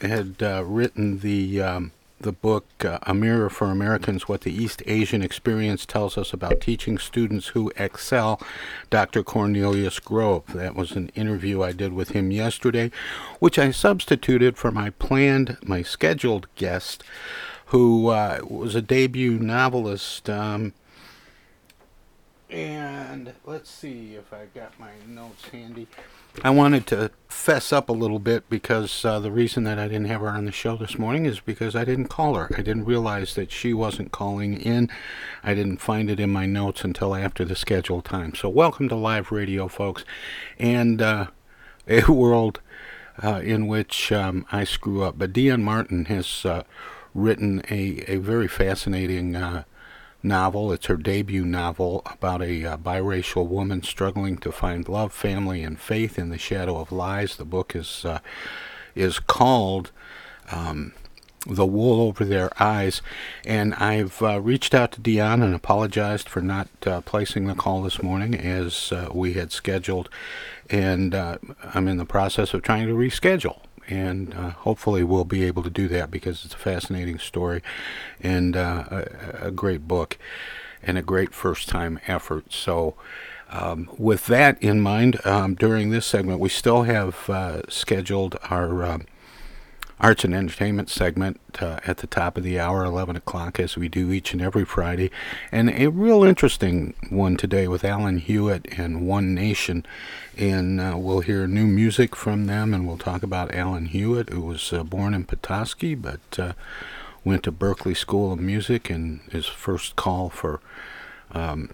had 0.00 0.36
uh, 0.42 0.64
written 0.64 1.18
the 1.18 1.60
um, 1.60 1.92
the 2.20 2.32
book 2.32 2.66
A 2.84 3.14
Mirror 3.14 3.50
for 3.50 3.66
Americans: 3.66 4.28
What 4.28 4.42
the 4.42 4.52
East 4.52 4.82
Asian 4.86 5.22
Experience 5.22 5.86
Tells 5.86 6.18
Us 6.18 6.32
About 6.32 6.60
Teaching 6.60 6.98
Students 6.98 7.48
Who 7.48 7.72
Excel. 7.76 8.40
Dr. 8.90 9.22
Cornelius 9.22 9.98
Grove. 9.98 10.44
That 10.54 10.74
was 10.74 10.92
an 10.92 11.10
interview 11.14 11.62
I 11.62 11.72
did 11.72 11.92
with 11.92 12.10
him 12.10 12.30
yesterday, 12.30 12.90
which 13.38 13.58
I 13.58 13.70
substituted 13.70 14.56
for 14.56 14.70
my 14.70 14.90
planned, 14.90 15.56
my 15.62 15.82
scheduled 15.82 16.46
guest 16.54 17.02
who 17.66 18.08
uh, 18.08 18.40
was 18.48 18.74
a 18.74 18.82
debut 18.82 19.38
novelist. 19.38 20.28
Um, 20.28 20.74
and 22.50 23.32
let's 23.44 23.70
see 23.70 24.16
if 24.16 24.32
I 24.32 24.46
got 24.54 24.78
my 24.78 24.90
notes 25.06 25.48
handy. 25.48 25.86
I 26.42 26.50
wanted 26.50 26.86
to 26.88 27.10
fess 27.28 27.72
up 27.72 27.88
a 27.88 27.92
little 27.92 28.18
bit 28.18 28.48
because 28.48 29.04
uh, 29.04 29.18
the 29.18 29.30
reason 29.30 29.64
that 29.64 29.78
I 29.78 29.88
didn't 29.88 30.06
have 30.06 30.20
her 30.20 30.28
on 30.28 30.44
the 30.44 30.52
show 30.52 30.76
this 30.76 30.98
morning 30.98 31.26
is 31.26 31.40
because 31.40 31.74
I 31.74 31.84
didn't 31.84 32.06
call 32.06 32.34
her. 32.34 32.48
I 32.56 32.62
didn't 32.62 32.84
realize 32.84 33.34
that 33.34 33.50
she 33.50 33.74
wasn't 33.74 34.12
calling 34.12 34.54
in. 34.54 34.88
I 35.42 35.54
didn't 35.54 35.78
find 35.78 36.08
it 36.08 36.20
in 36.20 36.30
my 36.30 36.46
notes 36.46 36.84
until 36.84 37.14
after 37.14 37.44
the 37.44 37.56
scheduled 37.56 38.04
time. 38.04 38.34
So, 38.34 38.48
welcome 38.48 38.88
to 38.88 38.94
live 38.94 39.32
radio, 39.32 39.68
folks, 39.68 40.04
and 40.58 41.02
uh, 41.02 41.26
a 41.88 42.02
world 42.10 42.60
uh, 43.22 43.40
in 43.44 43.66
which 43.66 44.10
um, 44.12 44.46
I 44.50 44.64
screw 44.64 45.02
up. 45.02 45.18
But 45.18 45.32
Dion 45.32 45.62
Martin 45.62 46.06
has 46.06 46.46
uh, 46.46 46.62
written 47.12 47.62
a, 47.68 48.04
a 48.06 48.16
very 48.16 48.48
fascinating 48.48 49.36
uh, 49.36 49.64
novel. 50.22 50.72
It's 50.72 50.86
her 50.86 50.96
debut 50.96 51.44
novel 51.44 52.02
about 52.06 52.42
a 52.42 52.64
uh, 52.64 52.76
biracial 52.76 53.46
woman 53.46 53.82
struggling 53.82 54.36
to 54.38 54.52
find 54.52 54.88
love, 54.88 55.12
family, 55.12 55.62
and 55.62 55.78
faith 55.78 56.18
in 56.18 56.30
the 56.30 56.38
shadow 56.38 56.78
of 56.78 56.92
lies. 56.92 57.36
The 57.36 57.44
book 57.44 57.74
is 57.74 58.04
uh, 58.04 58.20
is 58.94 59.18
called 59.18 59.90
um, 60.50 60.92
"The 61.46 61.66
Wool 61.66 62.00
Over 62.00 62.24
Their 62.24 62.50
Eyes," 62.62 63.02
and 63.44 63.74
I've 63.74 64.20
uh, 64.22 64.40
reached 64.40 64.74
out 64.74 64.92
to 64.92 65.00
Dion 65.00 65.42
and 65.42 65.54
apologized 65.54 66.28
for 66.28 66.40
not 66.40 66.68
uh, 66.86 67.00
placing 67.02 67.46
the 67.46 67.54
call 67.54 67.82
this 67.82 68.02
morning 68.02 68.34
as 68.34 68.92
uh, 68.92 69.08
we 69.12 69.34
had 69.34 69.52
scheduled, 69.52 70.08
and 70.68 71.14
uh, 71.14 71.38
I'm 71.74 71.88
in 71.88 71.96
the 71.96 72.04
process 72.04 72.54
of 72.54 72.62
trying 72.62 72.86
to 72.88 72.94
reschedule 72.94 73.60
and 73.90 74.32
uh, 74.34 74.50
hopefully 74.50 75.02
we'll 75.04 75.24
be 75.24 75.44
able 75.44 75.62
to 75.62 75.70
do 75.70 75.88
that 75.88 76.10
because 76.10 76.44
it's 76.44 76.54
a 76.54 76.58
fascinating 76.58 77.18
story 77.18 77.62
and 78.22 78.56
uh, 78.56 78.84
a, 78.90 79.46
a, 79.48 79.50
great 79.50 79.88
book 79.88 80.16
and 80.82 80.96
a 80.96 81.02
great 81.02 81.34
first 81.34 81.68
time 81.68 81.98
effort. 82.06 82.52
So 82.52 82.94
Um, 83.52 83.88
with 83.98 84.26
that 84.26 84.62
in 84.62 84.80
mind, 84.80 85.18
um, 85.26 85.56
during 85.56 85.90
this 85.90 86.06
segment, 86.06 86.38
we 86.38 86.48
still 86.48 86.84
have 86.84 87.28
uh, 87.28 87.62
scheduled 87.68 88.36
our 88.48 88.84
um, 88.84 89.06
arts 90.00 90.24
and 90.24 90.34
entertainment 90.34 90.88
segment 90.88 91.40
uh, 91.60 91.78
at 91.86 91.98
the 91.98 92.06
top 92.06 92.36
of 92.36 92.44
the 92.44 92.58
hour, 92.58 92.84
11 92.84 93.16
o'clock, 93.16 93.60
as 93.60 93.76
we 93.76 93.88
do 93.88 94.12
each 94.12 94.32
and 94.32 94.40
every 94.40 94.64
Friday. 94.64 95.10
And 95.52 95.68
a 95.70 95.88
real 95.88 96.24
interesting 96.24 96.94
one 97.10 97.36
today 97.36 97.68
with 97.68 97.84
Alan 97.84 98.18
Hewitt 98.18 98.66
and 98.78 99.06
One 99.06 99.34
Nation. 99.34 99.84
And 100.38 100.80
uh, 100.80 100.94
we'll 100.96 101.20
hear 101.20 101.46
new 101.46 101.66
music 101.66 102.16
from 102.16 102.46
them, 102.46 102.72
and 102.72 102.86
we'll 102.86 102.98
talk 102.98 103.22
about 103.22 103.54
Alan 103.54 103.86
Hewitt, 103.86 104.30
who 104.30 104.40
was 104.40 104.72
uh, 104.72 104.82
born 104.84 105.12
in 105.12 105.24
Petoskey, 105.24 105.94
but 105.94 106.38
uh, 106.38 106.52
went 107.24 107.42
to 107.42 107.52
Berklee 107.52 107.96
School 107.96 108.32
of 108.32 108.40
Music, 108.40 108.88
and 108.88 109.20
his 109.30 109.46
first 109.46 109.96
call 109.96 110.30
for. 110.30 110.60
Um, 111.32 111.70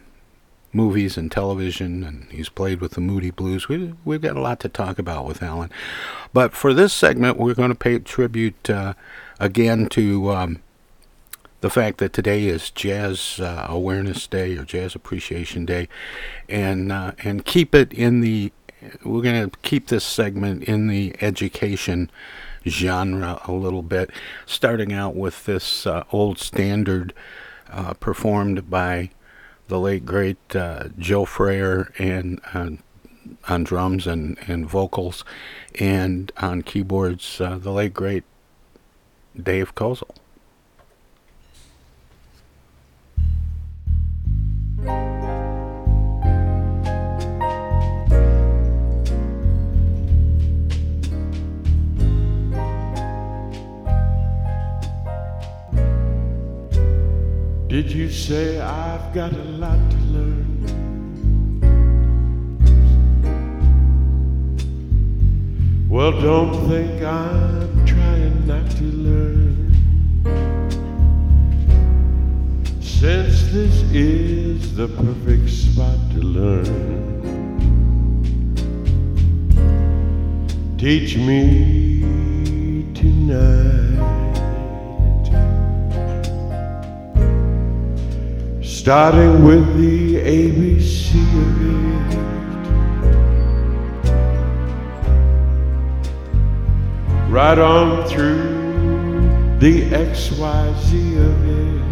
movies 0.76 1.16
and 1.16 1.32
television, 1.32 2.04
and 2.04 2.30
he's 2.30 2.50
played 2.50 2.80
with 2.80 2.92
the 2.92 3.00
Moody 3.00 3.30
Blues. 3.30 3.68
We, 3.68 3.94
we've 4.04 4.20
got 4.20 4.36
a 4.36 4.40
lot 4.40 4.60
to 4.60 4.68
talk 4.68 4.98
about 4.98 5.24
with 5.24 5.42
Alan. 5.42 5.70
But 6.34 6.52
for 6.52 6.74
this 6.74 6.92
segment, 6.92 7.38
we're 7.38 7.54
going 7.54 7.70
to 7.70 7.74
pay 7.74 7.98
tribute 7.98 8.68
uh, 8.68 8.92
again 9.40 9.88
to 9.90 10.30
um, 10.32 10.62
the 11.62 11.70
fact 11.70 11.98
that 11.98 12.12
today 12.12 12.46
is 12.46 12.70
Jazz 12.70 13.40
uh, 13.40 13.66
Awareness 13.68 14.26
Day 14.26 14.56
or 14.56 14.64
Jazz 14.64 14.94
Appreciation 14.94 15.64
Day, 15.64 15.88
and 16.48 16.92
uh, 16.92 17.12
and 17.24 17.44
keep 17.44 17.74
it 17.74 17.92
in 17.92 18.20
the. 18.20 18.52
We're 19.02 19.22
going 19.22 19.50
to 19.50 19.58
keep 19.62 19.88
this 19.88 20.04
segment 20.04 20.62
in 20.64 20.86
the 20.86 21.16
education 21.20 22.10
genre 22.66 23.40
a 23.46 23.52
little 23.52 23.82
bit, 23.82 24.10
starting 24.44 24.92
out 24.92 25.16
with 25.16 25.46
this 25.46 25.86
uh, 25.86 26.04
old 26.12 26.38
standard 26.38 27.14
uh, 27.72 27.94
performed 27.94 28.68
by 28.70 29.10
the 29.68 29.78
late 29.78 30.04
great 30.06 30.54
uh, 30.54 30.88
Joe 30.98 31.24
Frayer 31.24 31.92
and 31.98 32.40
uh, 32.54 32.70
on 33.48 33.64
drums 33.64 34.06
and, 34.06 34.38
and 34.46 34.68
vocals, 34.68 35.24
and 35.78 36.30
on 36.38 36.62
keyboards 36.62 37.40
uh, 37.40 37.58
the 37.58 37.72
late 37.72 37.94
great 37.94 38.24
Dave 39.40 39.74
Kozel. 39.74 40.14
You 57.96 58.10
say 58.10 58.60
I've 58.60 59.14
got 59.14 59.32
a 59.32 59.44
lot 59.56 59.78
to 59.90 59.96
learn? 60.12 60.44
Well, 65.88 66.12
don't 66.20 66.68
think 66.68 67.02
I'm 67.02 67.86
trying 67.86 68.46
not 68.46 68.70
to 68.72 68.84
learn. 68.84 69.72
Since 72.82 73.50
this 73.50 73.82
is 73.94 74.76
the 74.76 74.88
perfect 74.88 75.48
spot 75.48 75.96
to 76.12 76.20
learn, 76.20 76.66
teach 80.76 81.16
me 81.16 82.92
tonight. 82.92 83.85
Starting 88.86 89.42
with 89.44 89.66
the 89.78 90.14
ABC 90.14 91.18
of 91.42 91.60
it. 91.66 92.14
Right 97.28 97.58
on 97.58 98.06
through 98.06 99.58
the 99.58 99.90
XYZ 99.90 101.16
of 101.18 101.36
it. 101.48 101.82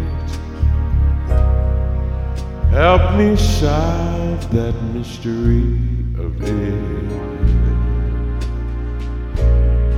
Help 2.71 3.15
me 3.17 3.35
solve 3.35 4.49
that 4.53 4.75
mystery 4.93 5.77
of 6.17 6.41
it. 6.41 7.25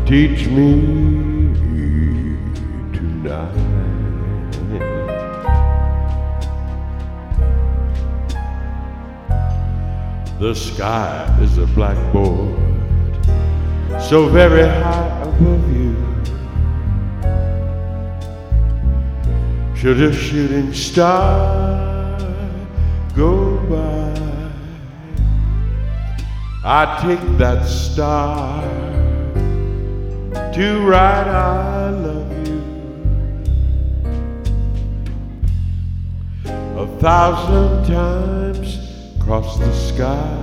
Teach 0.07 0.47
me 0.47 1.36
The 10.39 10.53
sky 10.53 11.35
is 11.41 11.57
a 11.57 11.65
blackboard 11.65 12.67
so 13.99 14.29
very 14.29 14.61
high 14.61 15.21
above 15.23 15.75
you. 15.75 15.95
Should 19.75 20.01
a 20.01 20.13
shooting 20.13 20.73
star 20.73 22.17
go 23.15 23.57
by, 23.67 24.13
I 26.63 26.99
take 27.01 27.37
that 27.37 27.65
star 27.65 28.61
to 30.53 30.79
write 30.87 31.27
I 31.27 31.89
love 31.89 32.47
you. 32.47 32.61
A 36.77 36.87
thousand 36.99 37.87
times 37.87 38.86
across 39.27 39.59
the 39.59 39.73
sky. 39.73 40.37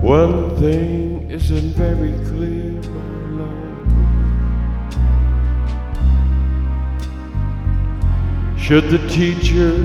One 0.00 0.54
thing 0.60 1.28
isn't 1.28 1.74
very 1.74 2.12
clear, 2.28 2.70
my 2.94 3.14
love. 3.42 3.90
Should 8.56 8.90
the 8.90 9.08
teacher 9.08 9.84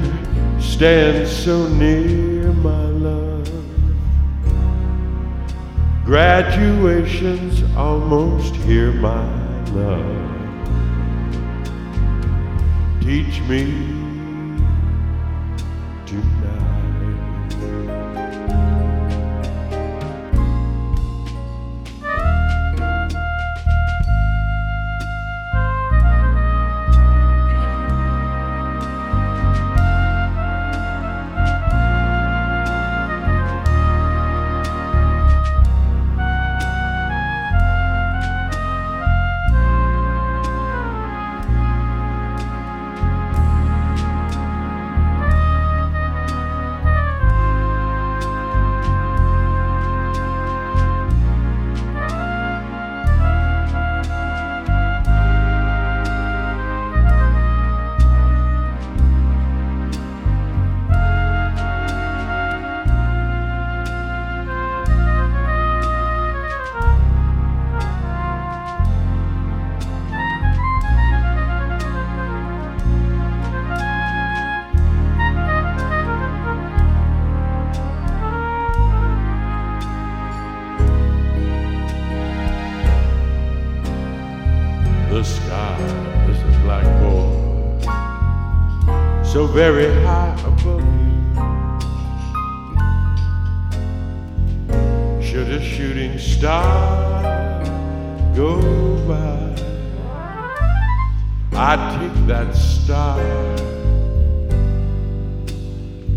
stand 0.59 1.27
so 1.27 1.67
near, 1.67 2.53
my 2.53 2.85
love? 2.85 3.49
Graduation's 6.05 7.63
almost 7.75 8.53
here, 8.57 8.91
my 8.91 9.25
love. 9.71 10.05
Teach 13.01 13.41
me 13.49 14.00
very 89.69 89.93
high 90.01 90.33
above 90.39 90.81
you. 90.81 91.21
Should 95.21 95.49
a 95.49 95.61
shooting 95.63 96.17
star 96.17 97.63
go 98.35 98.57
by, 99.07 99.53
I'd 101.53 101.81
take 101.99 102.17
that 102.25 102.55
star 102.55 103.19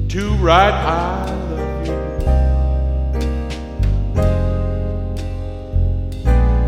to 0.09 0.23
write 0.37 0.73
I 0.73 1.27
love 1.51 1.87
you 1.87 1.99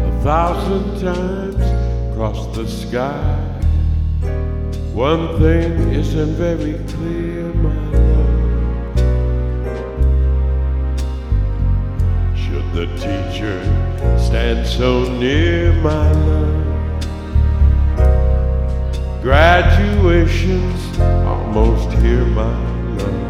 a 0.09 0.13
thousand 0.23 1.01
times 1.01 1.65
across 2.13 2.55
the 2.55 2.69
sky. 2.69 3.46
One 4.97 5.39
thing 5.39 5.93
isn't 5.93 6.37
very 6.37 6.79
clear, 6.89 7.53
my 7.53 7.75
love. 7.93 8.97
Should 12.35 12.73
the 12.73 12.87
teacher 12.97 13.61
stand 14.19 14.67
so 14.67 15.05
near, 15.19 15.75
my 15.83 16.13
love? 16.13 16.65
Graduation's 19.21 20.99
almost 20.99 21.91
here, 21.99 22.25
my 22.25 22.57
love. 22.97 23.21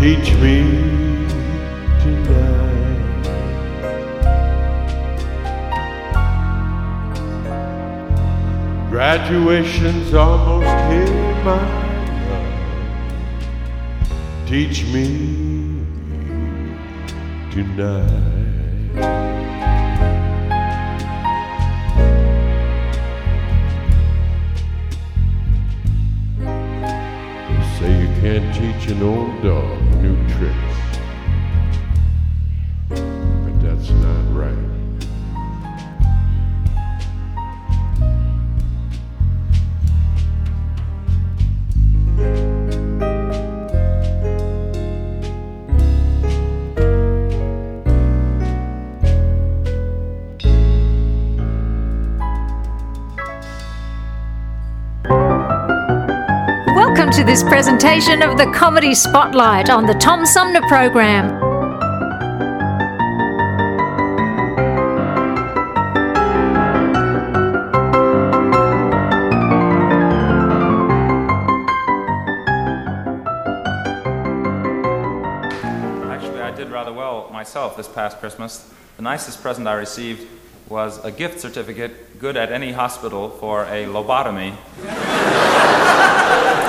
Teach 0.00 0.34
me 0.42 0.95
Graduation's 8.96 10.14
almost 10.14 10.64
here, 10.90 11.34
my 11.44 11.60
love. 12.30 12.48
Teach 14.48 14.86
me 14.86 15.04
tonight. 17.50 18.08
They 27.48 27.62
say 27.76 27.90
you 28.00 28.08
can't 28.22 28.48
teach 28.54 28.88
an 28.90 29.02
old 29.02 29.42
dog 29.42 29.78
new 30.00 30.16
tricks. 30.38 30.65
Of 57.96 58.36
the 58.36 58.52
Comedy 58.54 58.94
Spotlight 58.94 59.70
on 59.70 59.86
the 59.86 59.94
Tom 59.94 60.26
Sumner 60.26 60.60
Program. 60.68 61.32
Actually, 76.04 76.42
I 76.42 76.50
did 76.54 76.68
rather 76.68 76.92
well 76.92 77.30
myself 77.32 77.78
this 77.78 77.88
past 77.88 78.18
Christmas. 78.18 78.70
The 78.98 79.02
nicest 79.02 79.40
present 79.40 79.66
I 79.66 79.72
received 79.72 80.28
was 80.68 81.02
a 81.02 81.10
gift 81.10 81.40
certificate, 81.40 82.18
good 82.18 82.36
at 82.36 82.52
any 82.52 82.72
hospital, 82.72 83.30
for 83.30 83.62
a 83.64 83.86
lobotomy. 83.86 84.54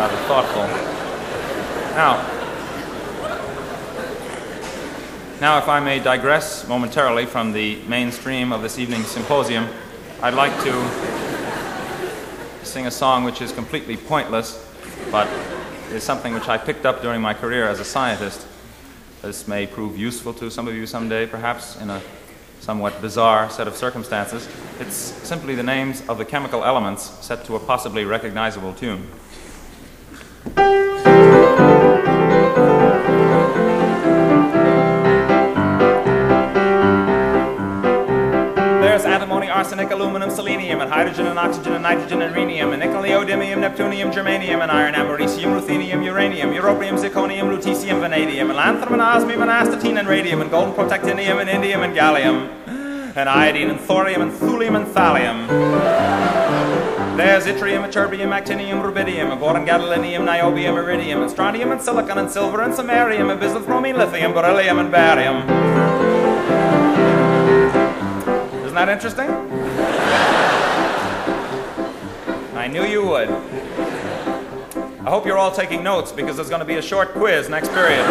rather 0.00 0.16
thoughtful. 0.30 0.62
Now, 1.96 2.24
now, 5.40 5.58
if 5.58 5.66
I 5.66 5.80
may 5.80 5.98
digress 5.98 6.68
momentarily 6.68 7.26
from 7.26 7.52
the 7.52 7.82
mainstream 7.88 8.52
of 8.52 8.62
this 8.62 8.78
evening's 8.78 9.08
symposium, 9.08 9.66
I'd 10.22 10.34
like 10.34 10.52
to 10.62 10.72
sing 12.62 12.86
a 12.86 12.92
song 12.92 13.24
which 13.24 13.42
is 13.42 13.50
completely 13.50 13.96
pointless, 13.96 14.64
but 15.10 15.26
is 15.90 16.04
something 16.04 16.32
which 16.32 16.46
I 16.46 16.58
picked 16.58 16.86
up 16.86 17.02
during 17.02 17.20
my 17.20 17.34
career 17.34 17.66
as 17.66 17.80
a 17.80 17.84
scientist. 17.84 18.46
This 19.22 19.48
may 19.48 19.66
prove 19.66 19.98
useful 19.98 20.32
to 20.34 20.48
some 20.48 20.68
of 20.68 20.76
you 20.76 20.86
someday, 20.86 21.26
perhaps 21.26 21.76
in 21.80 21.90
a 21.90 22.00
somewhat 22.60 23.02
bizarre 23.02 23.50
set 23.50 23.66
of 23.66 23.74
circumstances. 23.74 24.48
It's 24.78 24.94
simply 24.94 25.56
the 25.56 25.64
names 25.64 26.06
of 26.08 26.18
the 26.18 26.24
chemical 26.24 26.62
elements 26.62 27.02
set 27.20 27.44
to 27.46 27.56
a 27.56 27.58
possibly 27.58 28.04
recognizable 28.04 28.74
tune. 28.74 29.08
There's 38.80 39.04
antimony, 39.04 39.50
arsenic, 39.50 39.90
aluminum, 39.90 40.30
selenium, 40.30 40.80
and 40.80 40.90
hydrogen, 40.90 41.26
and 41.26 41.38
oxygen, 41.38 41.74
and 41.74 41.82
nitrogen, 41.82 42.22
and 42.22 42.34
rhenium, 42.34 42.72
and 42.72 42.80
nickel, 42.80 43.02
neodymium, 43.02 43.58
neptunium, 43.58 44.10
germanium, 44.12 44.62
and 44.62 44.70
iron, 44.70 44.94
americium, 44.94 45.60
ruthenium, 45.60 46.02
uranium, 46.04 46.50
europium, 46.52 46.98
zirconium, 46.98 47.54
lutetium, 47.54 48.00
vanadium, 48.00 48.50
and 48.50 48.58
lanthanum, 48.58 48.94
and 48.94 49.02
osmium, 49.02 49.42
and 49.42 49.50
astatine, 49.50 49.98
and 49.98 50.08
radium, 50.08 50.40
and 50.40 50.50
golden 50.50 50.72
protactinium, 50.74 51.38
and 51.40 51.50
indium, 51.50 51.84
and 51.84 51.94
gallium, 51.94 52.48
and 53.16 53.28
iodine, 53.28 53.68
and 53.68 53.80
thorium, 53.80 54.22
and 54.22 54.32
thulium, 54.32 54.74
and 54.76 54.86
thallium. 54.94 55.48
There's 57.16 57.44
yttrium, 57.44 57.84
ytterbium, 57.90 58.30
actinium, 58.32 58.82
rubidium, 58.82 59.38
boron, 59.38 59.66
gadolinium, 59.66 60.24
niobium, 60.24 60.76
iridium, 60.76 61.22
and 61.22 61.30
strontium, 61.30 61.70
and 61.70 61.80
silicon, 61.80 62.18
and 62.18 62.30
silver, 62.30 62.62
and 62.62 62.72
samarium, 62.72 63.30
and 63.30 63.38
bismuth, 63.38 63.66
bromine, 63.66 63.96
lithium, 63.96 64.32
beryllium, 64.32 64.78
and 64.78 64.90
barium. 64.90 65.36
Isn't 68.64 68.74
that 68.74 68.88
interesting? 68.88 69.28
I 72.56 72.68
knew 72.68 72.84
you 72.84 73.04
would. 73.04 73.28
I 73.28 75.10
hope 75.10 75.26
you're 75.26 75.38
all 75.38 75.50
taking 75.50 75.82
notes 75.82 76.12
because 76.12 76.36
there's 76.36 76.50
going 76.50 76.60
to 76.60 76.66
be 76.66 76.76
a 76.76 76.82
short 76.82 77.12
quiz 77.12 77.48
next 77.48 77.72
period. 77.72 78.06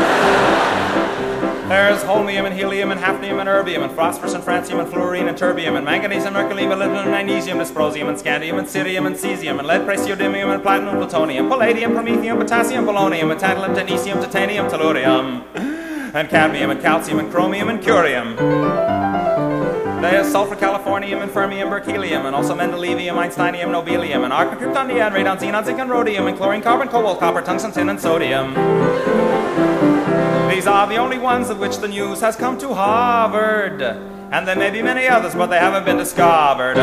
There's 1.69 2.01
holmium 2.01 2.45
and 2.45 2.55
helium 2.55 2.89
and 2.89 2.99
hafnium 2.99 3.39
and 3.39 3.47
erbium 3.47 3.83
and 3.83 3.91
phosphorus 3.95 4.33
and 4.33 4.43
francium 4.43 4.79
and 4.79 4.89
fluorine 4.89 5.27
and 5.27 5.37
terbium 5.37 5.75
and 5.75 5.85
manganese 5.85 6.25
and 6.25 6.33
mercury, 6.33 6.63
molybdenum 6.63 7.03
and 7.03 7.11
magnesium, 7.11 7.59
dysprosium 7.59 8.09
and 8.09 8.17
scandium 8.17 8.57
and 8.57 8.67
cerium 8.67 9.05
and 9.05 9.15
cesium 9.15 9.59
and 9.59 9.67
lead, 9.67 9.81
praseodymium 9.81 10.51
and 10.51 10.63
platinum, 10.63 10.97
plutonium, 10.97 11.47
palladium, 11.47 11.91
promethium, 11.91 12.39
potassium, 12.39 12.85
polonium, 12.85 13.31
and 13.31 13.39
tantalum, 13.39 13.75
technetium, 13.75 14.19
titanium, 14.19 14.65
tellurium, 14.65 15.43
and 16.15 16.27
cadmium 16.29 16.71
and 16.71 16.81
calcium 16.81 17.19
and 17.19 17.31
chromium 17.31 17.69
and 17.69 17.81
curium. 17.81 18.35
There's 20.01 20.31
sulfur, 20.31 20.55
californium, 20.55 21.21
and 21.21 21.31
fermium, 21.31 21.69
berkelium, 21.69 22.25
and 22.25 22.35
also 22.35 22.55
mendelevium, 22.55 23.13
einsteinium, 23.13 23.69
nobelium, 23.69 24.23
and 24.23 24.33
argon, 24.33 24.57
krypton, 24.57 24.87
neon, 24.87 25.11
radon, 25.11 25.37
xenon, 25.37 25.63
zinc, 25.63 25.77
and 25.77 25.91
rhodium, 25.91 26.25
and 26.25 26.35
chlorine, 26.35 26.63
carbon, 26.63 26.87
cobalt, 26.87 27.19
copper, 27.19 27.43
tungsten, 27.43 27.71
tin, 27.71 27.89
and 27.89 28.01
sodium. 28.01 28.55
These 30.49 30.65
are 30.65 30.87
the 30.87 30.95
only 30.95 31.19
ones 31.19 31.51
of 31.51 31.59
which 31.59 31.77
the 31.77 31.87
news 31.87 32.21
has 32.21 32.35
come 32.35 32.57
to 32.57 32.73
Harvard. 32.73 33.83
And 33.83 34.47
there 34.47 34.55
may 34.55 34.71
be 34.71 34.81
many 34.81 35.07
others, 35.07 35.35
but 35.35 35.45
they 35.45 35.59
haven't 35.59 35.85
been 35.85 35.97
discovered. 35.97 36.75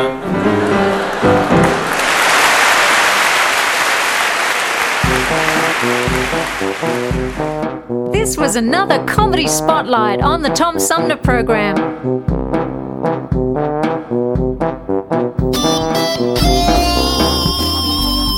This 8.12 8.38
was 8.38 8.54
another 8.54 9.04
Comedy 9.04 9.48
Spotlight 9.48 10.20
on 10.20 10.42
the 10.42 10.50
Tom 10.50 10.78
Sumner 10.78 11.16
Program. 11.16 11.76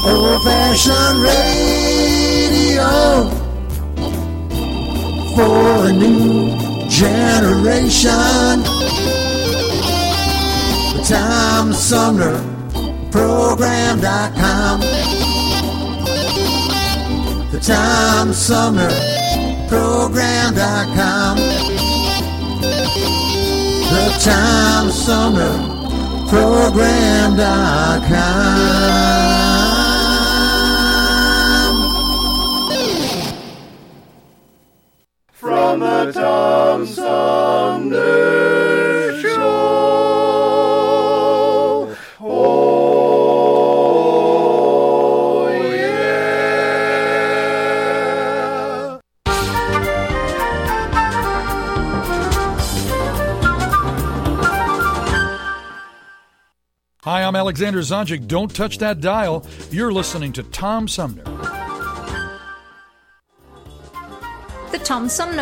Old 0.06 0.42
fashioned 0.42 1.22
radio 1.22 3.47
for 5.38 5.86
a 5.86 5.92
new 5.92 6.50
generation. 6.88 8.58
The 10.94 11.02
Tom 11.06 11.72
Sumner 11.72 12.36
Program.com. 13.12 14.80
The 17.52 17.60
Tom 17.60 18.32
Sumner 18.32 18.90
Program.com. 19.68 21.36
The 23.92 24.04
Tom 24.24 24.90
Sumner 24.90 25.56
Program.com. 26.28 27.38
tom 35.76 36.86
Sunday 36.86 37.98
Show. 39.20 39.38
Oh, 42.20 43.08
yeah. 45.50 46.08
Hi, 57.02 57.22
I'm 57.22 57.36
Alexander 57.36 57.80
Zonjic. 57.80 58.26
Don't 58.26 58.54
touch 58.54 58.78
that 58.78 59.00
dial. 59.00 59.44
You're 59.70 59.92
listening 59.92 60.32
to 60.32 60.42
Tom 60.44 60.88
Sumner. 60.88 61.24
The 64.70 64.78
Tom 64.78 65.08
Sumner 65.08 65.36